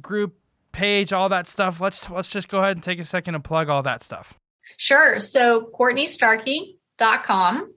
group 0.00 0.34
page, 0.72 1.12
all 1.12 1.28
that 1.28 1.46
stuff. 1.46 1.78
Let's 1.78 2.08
let's 2.08 2.30
just 2.30 2.48
go 2.48 2.60
ahead 2.60 2.74
and 2.74 2.82
take 2.82 3.00
a 3.00 3.04
second 3.04 3.34
and 3.34 3.44
plug 3.44 3.68
all 3.68 3.82
that 3.82 4.02
stuff. 4.02 4.32
Sure. 4.78 5.20
So 5.20 5.70
CourtneyStarkey.com 5.78 7.74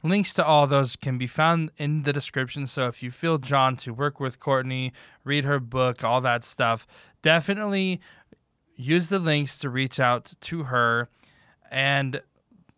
Links 0.09 0.33
to 0.35 0.45
all 0.45 0.67
those 0.67 0.97
can 0.97 1.19
be 1.19 1.27
found 1.27 1.71
in 1.77 2.03
the 2.03 2.13
description. 2.13 2.67
So 2.67 2.87
if 2.87 3.03
you 3.03 3.11
feel 3.11 3.39
drawn 3.39 3.77
to 3.79 3.93
work 3.93 4.21
with 4.21 4.41
Courtney, 4.41 4.93
read 5.25 5.45
her 5.45 5.61
book, 5.61 6.03
all 6.03 6.21
that 6.23 6.45
stuff, 6.45 6.87
definitely 7.23 8.01
use 8.75 9.09
the 9.09 9.19
links 9.19 9.59
to 9.59 9.69
reach 9.69 10.01
out 10.01 10.33
to 10.41 10.65
her. 10.65 11.09
And 11.71 12.23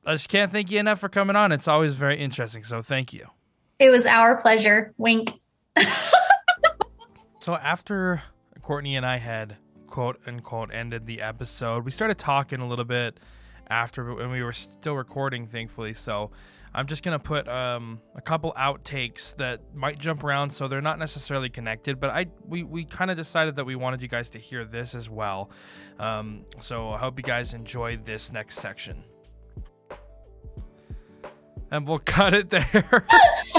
I 0.05 0.13
just 0.13 0.29
can't 0.29 0.51
thank 0.51 0.71
you 0.71 0.81
enough 0.81 0.99
for 0.99 1.09
coming 1.09 1.37
on. 1.37 1.53
It's 1.53 1.69
always 1.69 1.95
very 1.95 2.19
interesting. 2.19 2.65
So 2.65 2.83
thank 2.83 3.13
you. 3.13 3.27
It 3.79 3.91
was 3.91 4.07
our 4.07 4.41
pleasure. 4.41 4.93
Wink. 4.99 5.33
so 7.39 7.55
after 7.55 8.23
Courtney 8.63 8.97
and 8.97 9.07
I 9.07 9.19
had 9.19 9.57
quote 9.87 10.21
unquote 10.27 10.73
ended 10.73 11.07
the 11.07 11.21
episode, 11.21 11.85
we 11.85 11.91
started 11.91 12.19
talking 12.19 12.61
a 12.61 12.69
little 12.69 12.85
bit 12.85 13.21
after 13.69 14.19
and 14.21 14.31
we 14.31 14.43
were 14.43 14.53
still 14.53 14.95
recording, 14.95 15.47
thankfully. 15.47 15.93
So 15.93 16.31
I'm 16.73 16.87
just 16.87 17.03
gonna 17.03 17.19
put 17.19 17.49
um, 17.49 18.01
a 18.15 18.21
couple 18.21 18.53
outtakes 18.57 19.37
that 19.37 19.61
might 19.75 19.99
jump 19.99 20.23
around, 20.23 20.51
so 20.51 20.69
they're 20.69 20.81
not 20.81 21.01
necessarily 21.01 21.49
connected. 21.49 21.99
But 21.99 22.11
I 22.11 22.27
we 22.47 22.63
we 22.63 22.85
kind 22.85 23.11
of 23.11 23.17
decided 23.17 23.57
that 23.57 23.65
we 23.65 23.75
wanted 23.75 24.03
you 24.03 24.09
guys 24.09 24.31
to 24.31 24.39
hear 24.39 24.65
this 24.65 24.95
as 24.95 25.11
well. 25.11 25.51
Um, 25.99 26.45
so 26.61 26.91
I 26.91 26.99
hope 26.99 27.19
you 27.19 27.25
guys 27.25 27.55
enjoy 27.55 27.97
this 27.97 28.33
next 28.33 28.61
section, 28.61 29.03
and 31.73 31.89
we'll 31.89 31.99
cut 32.05 32.35
it 32.35 32.51
there. 32.51 33.05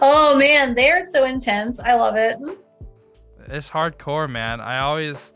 oh 0.00 0.34
man, 0.36 0.74
they're 0.74 1.08
so 1.08 1.24
intense. 1.24 1.78
I 1.78 1.94
love 1.94 2.16
it. 2.16 2.36
It's 3.46 3.70
hardcore, 3.70 4.28
man. 4.28 4.60
I 4.60 4.80
always 4.80 5.34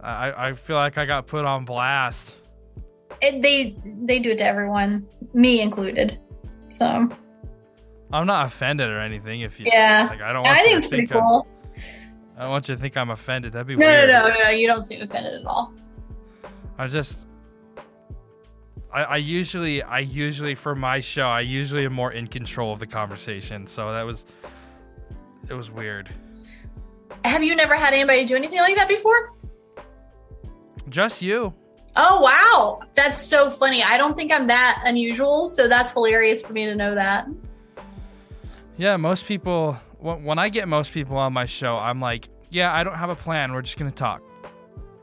I 0.00 0.50
I 0.50 0.52
feel 0.52 0.76
like 0.76 0.96
I 0.96 1.06
got 1.06 1.26
put 1.26 1.44
on 1.44 1.64
blast 1.64 2.36
it, 3.22 3.42
they 3.42 3.76
they 4.04 4.18
do 4.18 4.30
it 4.30 4.38
to 4.38 4.44
everyone, 4.44 5.06
me 5.34 5.60
included. 5.60 6.18
So 6.68 7.08
I'm 8.12 8.26
not 8.26 8.46
offended 8.46 8.88
or 8.88 9.00
anything. 9.00 9.40
If 9.40 9.60
you, 9.60 9.66
yeah, 9.68 10.06
like, 10.08 10.20
I 10.22 10.32
don't. 10.32 10.42
Want 10.42 10.58
I 10.58 10.62
think 10.62 10.76
it's 10.76 10.86
pretty 10.86 11.06
think 11.06 11.20
cool. 11.20 11.46
I 12.36 12.44
don't 12.44 12.50
want 12.50 12.68
you 12.68 12.74
to 12.74 12.80
think 12.80 12.96
I'm 12.96 13.10
offended. 13.10 13.52
That'd 13.52 13.66
be 13.66 13.76
no, 13.76 13.86
weird. 13.86 14.08
No, 14.08 14.20
no, 14.20 14.28
no, 14.28 14.44
no. 14.44 14.50
You 14.50 14.66
don't 14.66 14.82
seem 14.82 15.02
offended 15.02 15.40
at 15.40 15.46
all. 15.46 15.74
I 16.78 16.86
just, 16.86 17.28
I, 18.90 19.02
I 19.02 19.16
usually, 19.16 19.82
I 19.82 19.98
usually 19.98 20.54
for 20.54 20.74
my 20.74 21.00
show, 21.00 21.26
I 21.26 21.42
usually 21.42 21.84
am 21.84 21.92
more 21.92 22.12
in 22.12 22.26
control 22.26 22.72
of 22.72 22.78
the 22.78 22.86
conversation. 22.86 23.66
So 23.66 23.92
that 23.92 24.06
was, 24.06 24.24
it 25.50 25.52
was 25.52 25.70
weird. 25.70 26.08
Have 27.26 27.44
you 27.44 27.54
never 27.54 27.74
had 27.74 27.92
anybody 27.92 28.24
do 28.24 28.36
anything 28.36 28.60
like 28.60 28.76
that 28.76 28.88
before? 28.88 29.34
Just 30.88 31.20
you. 31.20 31.52
Oh 31.96 32.20
wow, 32.20 32.86
that's 32.94 33.24
so 33.24 33.50
funny. 33.50 33.82
I 33.82 33.98
don't 33.98 34.16
think 34.16 34.32
I'm 34.32 34.46
that 34.46 34.82
unusual, 34.86 35.48
so 35.48 35.68
that's 35.68 35.92
hilarious 35.92 36.42
for 36.42 36.52
me 36.52 36.66
to 36.66 36.74
know 36.74 36.94
that. 36.94 37.26
Yeah, 38.76 38.96
most 38.96 39.26
people 39.26 39.74
when 40.00 40.38
I 40.38 40.48
get 40.48 40.68
most 40.68 40.92
people 40.92 41.16
on 41.18 41.32
my 41.32 41.44
show, 41.44 41.76
I'm 41.76 42.00
like, 42.00 42.28
yeah, 42.50 42.74
I 42.74 42.82
don't 42.84 42.94
have 42.94 43.10
a 43.10 43.16
plan. 43.16 43.52
We're 43.52 43.62
just 43.62 43.78
gonna 43.78 43.90
talk 43.90 44.22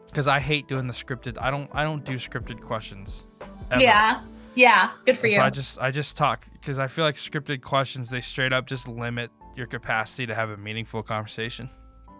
because 0.08 0.28
I 0.28 0.40
hate 0.40 0.68
doing 0.68 0.88
the 0.88 0.94
scripted. 0.94 1.38
I 1.40 1.52
don't 1.52 1.70
I 1.74 1.84
don't 1.84 2.04
do 2.04 2.14
scripted 2.14 2.62
questions. 2.62 3.26
Ever. 3.70 3.84
Yeah, 3.84 4.22
yeah, 4.56 4.92
good 5.06 5.18
for 5.18 5.28
so 5.30 5.36
you. 5.36 5.42
I 5.42 5.50
just 5.50 5.80
I 5.80 5.92
just 5.92 6.18
talk 6.18 6.48
because 6.54 6.80
I 6.80 6.88
feel 6.88 7.06
like 7.06 7.16
scripted 7.16 7.62
questions 7.62 8.10
they 8.10 8.22
straight 8.22 8.54
up 8.54 8.66
just 8.66 8.88
limit 8.88 9.30
your 9.56 9.68
capacity 9.68 10.26
to 10.28 10.36
have 10.36 10.50
a 10.50 10.58
meaningful 10.58 11.04
conversation. 11.04 11.70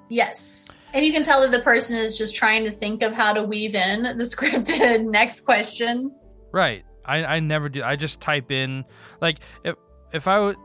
Yes. 0.10 0.76
And 0.94 1.06
you 1.06 1.12
can 1.12 1.24
tell 1.24 1.42
that 1.42 1.52
the 1.52 1.62
person 1.62 1.98
is 1.98 2.18
just 2.18 2.36
trying 2.36 2.64
to 2.64 2.72
think 2.72 3.04
of 3.04 3.14
how 3.14 3.34
to 3.34 3.44
weave 3.44 3.76
in 3.76 4.04
the 4.04 4.24
scripted 4.24 5.06
next 5.06 5.42
question. 5.42 6.16
Right. 6.52 6.84
I, 7.06 7.24
I 7.24 7.40
never 7.40 7.70
do. 7.70 7.84
I 7.84 7.96
just 7.96 8.20
type 8.20 8.52
in 8.52 8.86
like 9.22 9.40
if 9.64 9.76
if 10.12 10.28
I 10.28 10.40
would 10.40 10.58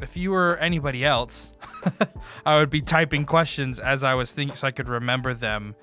if 0.00 0.16
you 0.16 0.30
were 0.30 0.56
anybody 0.56 1.04
else, 1.04 1.52
I 2.46 2.56
would 2.56 2.70
be 2.70 2.80
typing 2.80 3.24
questions 3.24 3.78
as 3.78 4.04
I 4.04 4.14
was 4.14 4.32
thinking 4.32 4.56
so 4.56 4.66
I 4.66 4.70
could 4.70 4.88
remember 4.88 5.34
them 5.34 5.74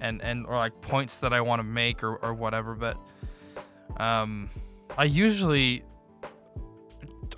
and 0.00 0.20
and 0.22 0.46
or 0.46 0.56
like 0.56 0.80
points 0.82 1.18
that 1.20 1.32
I 1.32 1.40
want 1.40 1.60
to 1.60 1.64
make 1.64 2.02
or 2.02 2.16
or 2.16 2.34
whatever, 2.34 2.74
but 2.74 2.98
um 3.98 4.50
I 4.98 5.04
usually 5.04 5.82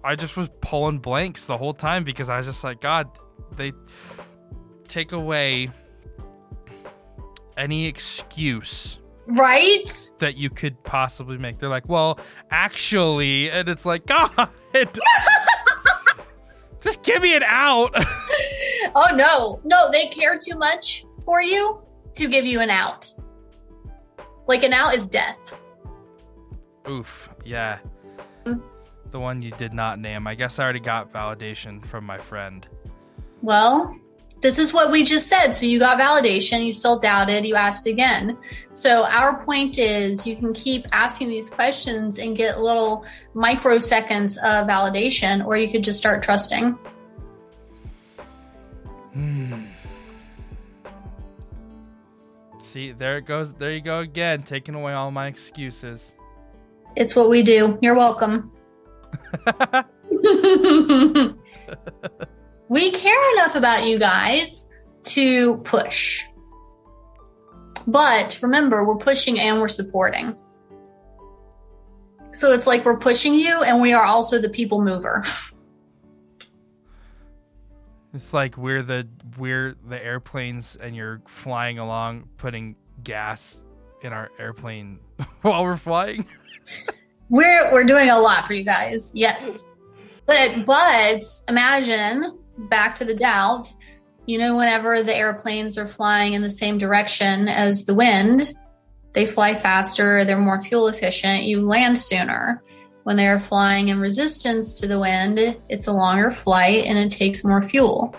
I 0.03 0.17
just 0.17 0.37
was 0.37 0.49
pulling 0.61 0.99
blanks 0.99 1.47
the 1.47 1.57
whole 1.57 1.75
time 1.75 2.05
because 2.05 2.31
I 2.31 2.39
was 2.39 2.47
just 2.47 2.65
like, 2.65 2.81
God, 2.81 3.09
they 3.57 3.73
take 4.89 5.13
away 5.13 5.71
any 7.57 7.87
excuse 7.87 8.99
Right? 9.27 10.11
that 10.21 10.37
you 10.37 10.49
could 10.49 10.83
possibly 10.85 11.37
make. 11.37 11.59
They're 11.59 11.69
like, 11.69 11.89
well, 11.89 12.19
actually, 12.51 13.51
and 13.51 13.69
it's 13.69 13.85
like, 13.85 14.07
God, 14.07 14.49
just 16.81 17.03
give 17.03 17.23
me 17.23 17.35
an 17.37 17.43
out. 17.45 17.95
Oh 18.95 19.15
no. 19.15 19.61
No, 19.65 19.91
they 19.91 20.07
care 20.07 20.39
too 20.39 20.57
much 20.57 21.05
for 21.25 21.43
you 21.43 21.83
to 22.15 22.27
give 22.27 22.47
you 22.47 22.61
an 22.61 22.71
out. 22.71 23.13
Like 24.47 24.63
an 24.63 24.73
out 24.73 24.95
is 24.95 25.05
death. 25.05 25.55
Oof, 26.89 27.29
yeah. 27.45 27.79
The 28.45 29.21
one 29.21 29.43
you 29.43 29.51
did 29.53 29.75
not 29.75 29.99
name. 29.99 30.27
I 30.27 30.35
guess 30.35 30.59
I 30.59 30.65
already 30.65 30.81
got 30.81 31.13
validation 31.13 31.85
from 31.85 32.05
my 32.05 32.17
friend. 32.17 32.67
Well, 33.43 33.99
this 34.41 34.59
is 34.59 34.73
what 34.73 34.91
we 34.91 35.05
just 35.05 35.27
said. 35.27 35.53
So 35.53 35.67
you 35.67 35.79
got 35.79 35.99
validation, 35.99 36.65
you 36.65 36.73
still 36.73 36.99
doubted, 36.99 37.45
you 37.45 37.55
asked 37.55 37.87
again. 37.87 38.39
So 38.73 39.05
our 39.05 39.45
point 39.45 39.79
is 39.79 40.27
you 40.27 40.37
can 40.37 40.53
keep 40.53 40.87
asking 40.93 41.29
these 41.29 41.51
questions 41.51 42.19
and 42.19 42.37
get 42.37 42.61
little 42.61 43.05
microseconds 43.35 44.37
of 44.39 44.69
validation, 44.69 45.45
or 45.45 45.57
you 45.57 45.71
could 45.71 45.83
just 45.83 45.99
start 45.99 46.23
trusting. 46.23 46.79
Hmm. 49.13 49.65
See, 52.63 52.93
there 52.93 53.17
it 53.17 53.25
goes. 53.25 53.55
There 53.55 53.73
you 53.73 53.81
go 53.81 54.01
again, 54.01 54.43
taking 54.43 54.75
away 54.75 54.93
all 54.93 55.11
my 55.11 55.27
excuses. 55.27 56.15
It's 56.97 57.17
what 57.17 57.31
we 57.31 57.43
do. 57.43 57.79
You're 57.81 57.97
welcome. 57.97 58.53
we 62.69 62.91
care 62.91 63.33
enough 63.35 63.55
about 63.55 63.87
you 63.87 63.99
guys 63.99 64.73
to 65.05 65.57
push. 65.59 66.25
But 67.87 68.39
remember, 68.43 68.85
we're 68.85 68.97
pushing 68.97 69.39
and 69.41 69.61
we're 69.61 69.69
supporting. 69.69 70.39
So 72.35 72.53
it's 72.53 72.67
like 72.67 72.85
we're 72.85 72.99
pushing 72.99 73.35
you 73.35 73.63
and 73.63 73.81
we 73.81 73.93
are 73.93 74.05
also 74.05 74.41
the 74.41 74.51
people 74.51 74.83
mover. 74.83 75.25
It's 78.15 78.33
like 78.33 78.57
we're 78.57 78.83
the 78.83 79.07
we're 79.37 79.75
the 79.87 80.03
airplanes 80.03 80.77
and 80.77 80.97
you're 80.97 81.21
flying 81.27 81.79
along 81.79 82.31
putting 82.39 82.75
gas 83.05 83.63
in 84.03 84.15
our 84.15 84.31
airplane 84.39 84.99
while 85.43 85.63
we're 85.63 85.77
flying. 85.77 86.27
We're 87.31 87.71
we're 87.71 87.85
doing 87.85 88.09
a 88.09 88.19
lot 88.19 88.47
for 88.47 88.55
you 88.55 88.65
guys. 88.65 89.13
Yes. 89.15 89.69
But 90.25 90.65
but 90.65 91.23
imagine 91.47 92.39
back 92.59 92.97
to 92.97 93.05
the 93.05 93.15
doubt, 93.15 93.73
you 94.27 94.39
know 94.39 94.57
whenever 94.57 95.03
the 95.03 95.17
airplanes 95.17 95.79
are 95.79 95.89
flying 95.89 96.35
in 96.35 96.43
the 96.43 96.51
same 96.51 96.77
direction 96.77 97.49
as 97.49 97.87
the 97.87 97.95
wind, 97.95 98.55
they 99.15 99.27
fly 99.27 99.55
faster, 99.55 100.25
they're 100.25 100.39
more 100.39 100.63
fuel 100.63 100.89
efficient, 100.89 101.45
you 101.45 101.63
land 101.63 101.99
sooner. 101.99 102.63
When 103.05 103.17
they're 103.17 103.41
flying 103.41 103.89
in 103.89 104.01
resistance 104.01 104.75
to 104.75 104.87
the 104.87 104.99
wind, 104.99 105.59
it's 105.71 105.87
a 105.87 105.93
longer 105.93 106.31
flight 106.31 106.85
and 106.85 106.99
it 106.99 107.11
takes 107.11 107.43
more 107.43 107.63
fuel. 107.63 108.15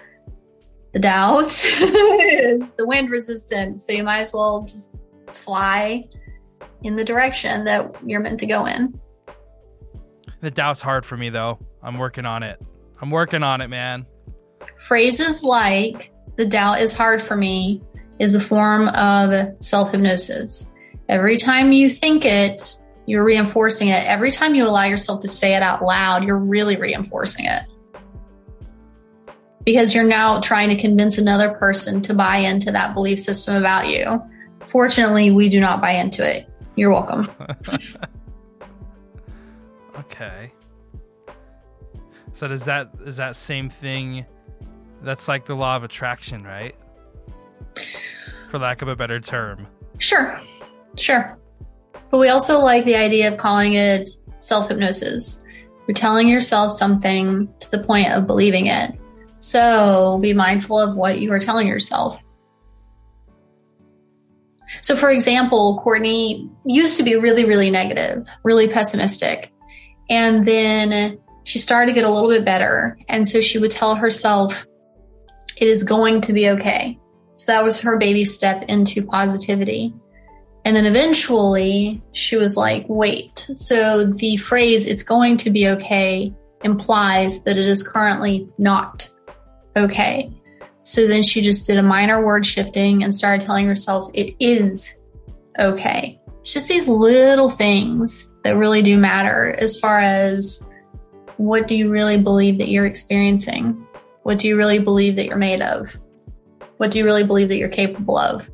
The 0.94 1.00
doubt 1.00 1.46
is 1.46 2.72
the 2.72 2.88
wind 2.88 3.12
resistance, 3.12 3.86
so 3.86 3.94
you 3.94 4.04
might 4.04 4.22
as 4.22 4.34
well 4.34 4.64
just 4.64 4.96
fly 5.28 6.10
in 6.82 6.96
the 6.96 7.04
direction 7.04 7.66
that 7.66 7.96
you're 8.04 8.20
meant 8.20 8.40
to 8.40 8.48
go 8.48 8.66
in. 8.66 9.00
The 10.42 10.50
doubt's 10.50 10.82
hard 10.82 11.06
for 11.06 11.18
me 11.18 11.30
though. 11.30 11.60
I'm 11.84 12.00
working 12.00 12.26
on 12.26 12.42
it. 12.42 12.60
I'm 13.00 13.12
working 13.12 13.44
on 13.44 13.62
it, 13.62 13.68
man. 13.68 14.08
Phrases 14.78 15.44
like 15.44 16.12
the 16.38 16.46
doubt 16.46 16.82
is 16.82 16.94
hard 16.94 17.22
for 17.22 17.36
me 17.36 17.82
is 18.20 18.36
a 18.36 18.40
form 18.40 18.88
of 18.90 19.56
self 19.62 19.92
hypnosis. 19.92 20.74
Every 21.08 21.38
time 21.38 21.72
you 21.72 21.90
think 21.90 22.26
it, 22.26 22.76
you're 23.06 23.24
reinforcing 23.24 23.88
it. 23.88 24.06
Every 24.06 24.32
time 24.32 24.56
you 24.56 24.64
allow 24.64 24.84
yourself 24.84 25.22
to 25.22 25.28
say 25.28 25.56
it 25.56 25.64
out 25.64 25.84
loud, 25.84 26.24
you're 26.24 26.38
really 26.38 26.78
reinforcing 26.78 27.46
it. 27.46 27.64
Because 29.66 29.94
you're 29.94 30.04
now 30.04 30.40
trying 30.42 30.70
to 30.70 30.78
convince 30.78 31.18
another 31.18 31.54
person 31.56 32.02
to 32.02 32.14
buy 32.14 32.38
into 32.38 32.72
that 32.72 32.94
belief 32.94 33.20
system 33.20 33.56
about 33.56 33.88
you. 33.88 34.22
Fortunately, 34.68 35.32
we 35.32 35.50
do 35.50 35.60
not 35.60 35.82
buy 35.82 35.94
into 35.94 36.28
it. 36.28 36.48
You're 36.76 36.92
welcome. 36.92 37.28
Okay. 40.12 40.52
So 42.34 42.48
does 42.48 42.66
that 42.66 42.92
is 43.06 43.18
that 43.18 43.36
same 43.36 43.70
thing? 43.70 44.26
That's 45.02 45.28
like 45.28 45.46
the 45.46 45.56
law 45.56 45.76
of 45.76 45.84
attraction, 45.84 46.44
right? 46.44 46.76
For 48.50 48.60
lack 48.60 48.82
of 48.82 48.88
a 48.88 48.96
better 48.96 49.20
term. 49.20 49.68
Sure, 50.00 50.38
sure. 50.98 51.38
But 52.12 52.18
we 52.18 52.30
also 52.30 52.60
like 52.60 52.86
the 52.86 52.96
idea 52.96 53.32
of 53.32 53.38
calling 53.38 53.74
it 53.74 54.10
self 54.40 54.70
hypnosis. 54.70 55.44
You're 55.88 55.96
telling 55.96 56.28
yourself 56.28 56.74
something 56.74 57.52
to 57.60 57.72
the 57.72 57.84
point 57.84 58.12
of 58.12 58.28
believing 58.28 58.68
it. 58.68 59.00
So 59.40 60.20
be 60.22 60.34
mindful 60.34 60.80
of 60.80 60.96
what 60.96 61.20
you 61.20 61.32
are 61.32 61.40
telling 61.40 61.68
yourself. 61.68 62.20
So, 64.82 64.96
for 64.96 65.10
example, 65.10 65.80
Courtney 65.84 66.50
used 66.66 66.98
to 66.98 67.04
be 67.04 67.16
really, 67.16 67.46
really 67.46 67.70
negative, 67.70 68.28
really 68.44 68.70
pessimistic. 68.70 69.52
And 70.10 70.48
then 70.48 71.20
she 71.44 71.60
started 71.60 71.92
to 71.92 71.96
get 71.96 72.08
a 72.08 72.12
little 72.12 72.30
bit 72.30 72.46
better. 72.46 72.98
And 73.08 73.28
so 73.28 73.42
she 73.42 73.58
would 73.58 73.72
tell 73.72 73.96
herself, 73.96 74.66
it 75.60 75.68
is 75.68 75.84
going 75.84 76.22
to 76.22 76.34
be 76.34 76.50
okay. 76.50 77.00
So 77.36 77.52
that 77.52 77.64
was 77.64 77.80
her 77.82 77.98
baby 77.98 78.26
step 78.26 78.64
into 78.68 79.06
positivity. 79.06 79.94
And 80.66 80.76
then 80.76 80.86
eventually 80.86 82.02
she 82.12 82.36
was 82.36 82.58
like, 82.58 82.86
wait. 82.90 83.48
So 83.54 84.06
the 84.06 84.38
phrase, 84.38 84.86
it's 84.86 85.04
going 85.04 85.38
to 85.38 85.50
be 85.50 85.68
okay, 85.70 86.34
implies 86.64 87.44
that 87.44 87.58
it 87.58 87.66
is 87.66 87.88
currently 87.88 88.50
not 88.58 89.10
okay. 89.76 90.34
So 90.84 91.08
then 91.08 91.24
she 91.24 91.42
just 91.42 91.68
did 91.68 91.78
a 91.78 91.84
minor 91.84 92.26
word 92.26 92.46
shifting 92.46 93.04
and 93.04 93.14
started 93.14 93.46
telling 93.46 93.68
herself, 93.68 94.10
it 94.14 94.36
is 94.40 95.00
okay. 95.60 96.20
It's 96.42 96.54
just 96.54 96.68
these 96.68 96.88
little 96.88 97.50
things 97.50 98.34
that 98.44 98.58
really 98.58 98.82
do 98.82 98.98
matter 98.98 99.56
as 99.60 99.80
far 99.80 100.00
as 100.00 100.70
what 101.38 101.68
do 101.68 101.76
you 101.76 101.90
really 101.90 102.22
believe 102.22 102.58
that 102.58 102.70
you're 102.70 102.86
experiencing? 102.86 103.88
What 104.30 104.38
do 104.38 104.48
you 104.48 104.58
really 104.58 104.78
believe 104.78 105.16
that 105.16 105.26
you're 105.26 105.38
made 105.38 105.60
of? 105.60 105.92
What 106.78 106.92
do 106.92 107.00
you 107.00 107.04
really 107.04 107.24
believe 107.24 107.48
that 107.48 107.56
you're 107.58 107.68
capable 107.68 108.16
of? 108.16 108.48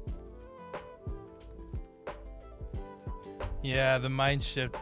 Yeah, 3.62 3.98
the 3.98 4.08
mind 4.08 4.42
shift. 4.42 4.78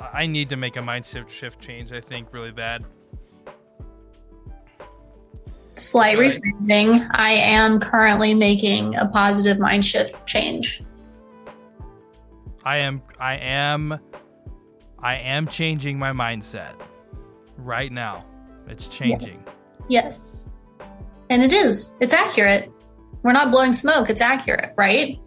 I 0.00 0.26
need 0.26 0.48
to 0.48 0.56
make 0.56 0.78
a 0.78 0.80
mind 0.80 1.04
shift 1.04 1.30
shift 1.30 1.60
change. 1.60 1.92
I 1.92 2.00
think 2.00 2.32
really 2.32 2.50
bad. 2.50 2.86
Slight 5.74 6.18
Right. 6.18 6.40
rephrasing. 6.40 7.06
I 7.10 7.32
am 7.32 7.78
currently 7.78 8.32
making 8.32 8.96
a 8.96 9.06
positive 9.06 9.58
mind 9.58 9.84
shift 9.84 10.26
change. 10.26 10.80
I 12.64 12.78
am 12.78 13.02
I 13.20 13.34
am 13.34 14.00
I 14.98 15.16
am 15.16 15.46
changing 15.46 15.98
my 15.98 16.12
mindset 16.12 16.72
right 17.58 17.92
now. 17.92 18.24
It's 18.66 18.88
changing. 18.88 19.44
Yes. 19.88 20.56
And 21.30 21.42
it 21.42 21.52
is. 21.52 21.96
It's 22.00 22.14
accurate. 22.14 22.70
We're 23.22 23.32
not 23.32 23.50
blowing 23.50 23.72
smoke. 23.72 24.10
It's 24.10 24.20
accurate, 24.20 24.74
right? 24.76 25.18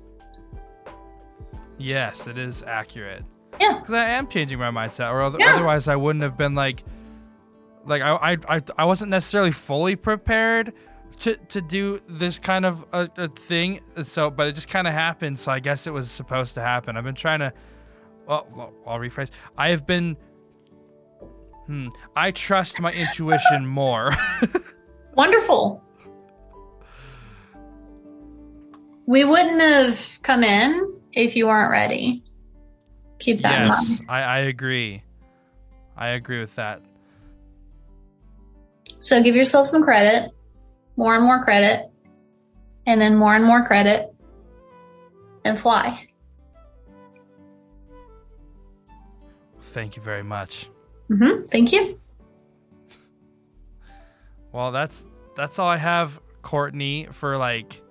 Yes, 1.78 2.28
it 2.28 2.38
is 2.38 2.64
accurate. 2.64 3.24
Yeah. 3.60 3.80
Because 3.80 3.94
I 3.94 4.06
am 4.10 4.28
changing 4.28 4.60
my 4.60 4.70
mindset, 4.72 5.12
or 5.12 5.38
Yeah. 5.40 5.56
otherwise 5.56 5.88
I 5.88 5.96
wouldn't 5.96 6.24
have 6.24 6.38
been 6.38 6.56
like, 6.56 6.84
like 7.86 8.02
I, 8.02 8.16
I, 8.16 8.38
I, 8.48 8.60
I 8.80 8.86
wasn't 8.86 9.12
necessarily 9.12 9.52
fully 9.52 9.96
prepared 9.96 10.74
to 11.22 11.36
to 11.36 11.62
do 11.62 12.00
this 12.08 12.40
kind 12.40 12.66
of 12.66 12.86
a, 12.94 13.10
a 13.18 13.28
thing. 13.28 13.82
So, 14.04 14.30
but 14.32 14.48
it 14.48 14.54
just 14.54 14.70
kind 14.70 14.88
of 14.88 14.94
happened. 14.94 15.38
So 15.40 15.52
I 15.52 15.60
guess 15.60 15.88
it 15.88 15.92
was 15.92 16.10
supposed 16.10 16.56
to 16.56 16.62
happen. 16.62 16.98
I've 16.98 17.04
been 17.04 17.16
trying 17.16 17.40
to. 17.40 17.52
Well, 18.28 18.48
well, 18.56 18.74
I'll 18.88 19.00
rephrase. 19.00 19.32
I 19.58 19.70
have 19.70 19.86
been. 19.86 20.18
Hmm. 21.68 21.90
I 22.16 22.32
trust 22.32 22.80
my 22.82 22.92
intuition 22.92 23.66
more. 23.66 24.14
Wonderful. 25.16 25.84
We 29.06 29.24
wouldn't 29.26 29.62
have 29.62 30.20
come 30.22 30.44
in 30.44 30.94
if 31.14 31.36
you 31.36 31.48
weren't 31.48 31.72
ready. 31.72 32.24
Keep 33.20 33.42
that 33.42 33.62
in 33.62 33.68
mind. 33.68 34.02
I, 34.10 34.22
I 34.22 34.38
agree. 34.40 35.04
I 35.98 36.10
agree 36.10 36.40
with 36.40 36.56
that. 36.56 36.82
So 39.00 39.22
give 39.22 39.36
yourself 39.36 39.68
some 39.68 39.84
credit, 39.84 40.32
more 40.96 41.16
and 41.16 41.24
more 41.24 41.44
credit, 41.44 41.90
and 42.86 43.00
then 43.02 43.16
more 43.16 43.36
and 43.36 43.44
more 43.46 43.66
credit, 43.66 44.14
and 45.44 45.60
fly. 45.60 46.08
Thank 49.60 49.96
you 49.96 50.02
very 50.02 50.24
much. 50.24 50.70
Hmm 51.12 51.44
Thank 51.46 51.72
you. 51.72 52.00
Well, 54.52 54.72
that's 54.72 55.06
that's 55.36 55.60
all 55.60 55.68
I 55.68 55.78
have, 55.78 56.20
Courtney, 56.42 57.08
for 57.12 57.38
like 57.38 57.82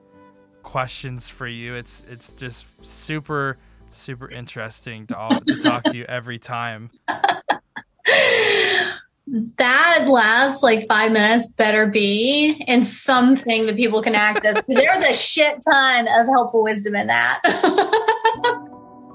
questions 0.63 1.29
for 1.29 1.47
you. 1.47 1.75
It's 1.75 2.05
it's 2.09 2.33
just 2.33 2.67
super 2.83 3.59
super 3.91 4.31
interesting 4.31 5.07
to 5.09 5.17
all 5.17 5.41
to 5.41 5.57
talk 5.57 5.85
to 5.87 5.97
you 5.97 6.05
every 6.05 6.39
time. 6.39 6.91
that 9.57 10.07
last 10.09 10.63
like 10.63 10.89
five 10.89 11.13
minutes 11.13 11.47
better 11.53 11.87
be 11.87 12.63
in 12.67 12.85
something 12.85 13.67
that 13.67 13.77
people 13.77 14.03
can 14.03 14.15
access. 14.15 14.63
There's 14.69 15.05
a 15.05 15.15
shit 15.15 15.63
ton 15.63 16.09
of 16.09 16.27
helpful 16.27 16.63
wisdom 16.63 16.95
in 16.95 17.07
that. 17.09 17.41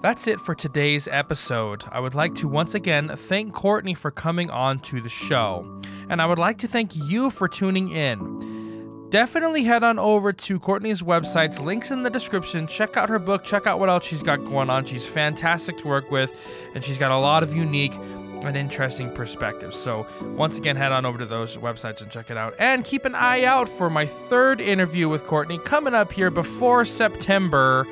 That's 0.06 0.28
it 0.28 0.40
for 0.40 0.54
today's 0.54 1.08
episode. 1.08 1.84
I 1.92 2.00
would 2.00 2.14
like 2.14 2.36
to 2.36 2.48
once 2.48 2.76
again 2.76 3.10
thank 3.16 3.56
Courtney 3.56 3.96
for 3.96 4.12
coming 4.12 4.52
on 4.52 4.78
to 4.82 5.02
the 5.02 5.10
show. 5.10 5.82
And 6.10 6.22
I 6.22 6.28
would 6.28 6.38
like 6.38 6.60
to 6.60 6.68
thank 6.68 6.96
you 6.96 7.32
for 7.32 7.48
tuning 7.48 7.90
in. 7.90 9.08
Definitely 9.10 9.64
head 9.64 9.84
on 9.84 9.98
over 9.98 10.32
to 10.32 10.60
Courtney's 10.60 11.02
websites, 11.02 11.60
links 11.60 11.90
in 11.90 12.04
the 12.04 12.12
description. 12.12 12.68
Check 12.68 12.98
out 12.98 13.10
her 13.10 13.18
book, 13.18 13.44
check 13.44 13.66
out 13.66 13.80
what 13.80 13.90
else 13.90 14.06
she's 14.06 14.22
got 14.22 14.46
going 14.46 14.70
on. 14.70 14.86
She's 14.86 15.08
fantastic 15.08 15.80
to 15.80 15.88
work 15.88 16.12
with, 16.12 16.40
and 16.76 16.84
she's 16.84 17.00
got 17.00 17.10
a 17.10 17.18
lot 17.18 17.42
of 17.42 17.56
unique 17.56 17.96
and 17.96 18.56
interesting 18.56 19.12
perspectives. 19.12 19.76
So, 19.76 20.06
once 20.36 20.60
again, 20.60 20.76
head 20.76 20.92
on 20.92 21.08
over 21.08 21.18
to 21.18 21.26
those 21.26 21.58
websites 21.58 22.04
and 22.04 22.12
check 22.12 22.30
it 22.30 22.38
out. 22.38 22.54
And 22.60 22.86
keep 22.86 23.06
an 23.06 23.16
eye 23.16 23.46
out 23.46 23.68
for 23.68 23.90
my 23.90 24.06
third 24.06 24.62
interview 24.62 25.10
with 25.10 25.26
Courtney 25.26 25.58
coming 25.58 25.96
up 25.96 26.12
here 26.12 26.30
before 26.30 26.86
September 26.86 27.88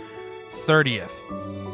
30th. 0.68 1.73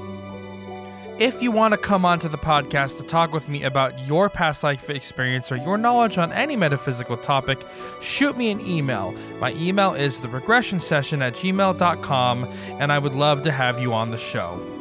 If 1.20 1.42
you 1.42 1.52
want 1.52 1.74
to 1.74 1.78
come 1.78 2.06
onto 2.06 2.30
the 2.30 2.38
podcast 2.38 2.96
to 2.96 3.04
talk 3.04 3.34
with 3.34 3.50
me 3.50 3.64
about 3.64 4.08
your 4.08 4.30
past 4.30 4.64
life 4.64 4.90
experience 4.90 5.52
or 5.52 5.58
your 5.58 5.78
knowledge 5.78 6.18
on 6.18 6.32
any 6.32 6.56
metaphysical 6.56 7.18
topic, 7.18 7.60
shoot 8.00 8.38
me 8.38 8.50
an 8.52 8.66
email. 8.66 9.12
My 9.42 9.52
email 9.56 9.94
is 9.94 10.22
the 10.22 10.30
regression 10.30 10.80
session 10.80 11.22
at 11.22 11.34
gmail.com, 11.34 12.46
and 12.80 12.94
I 12.94 13.00
would 13.00 13.16
love 13.16 13.44
to 13.44 13.52
have 13.52 13.82
you 13.82 13.94
on 13.94 14.12
the 14.12 14.18
show. 14.18 14.79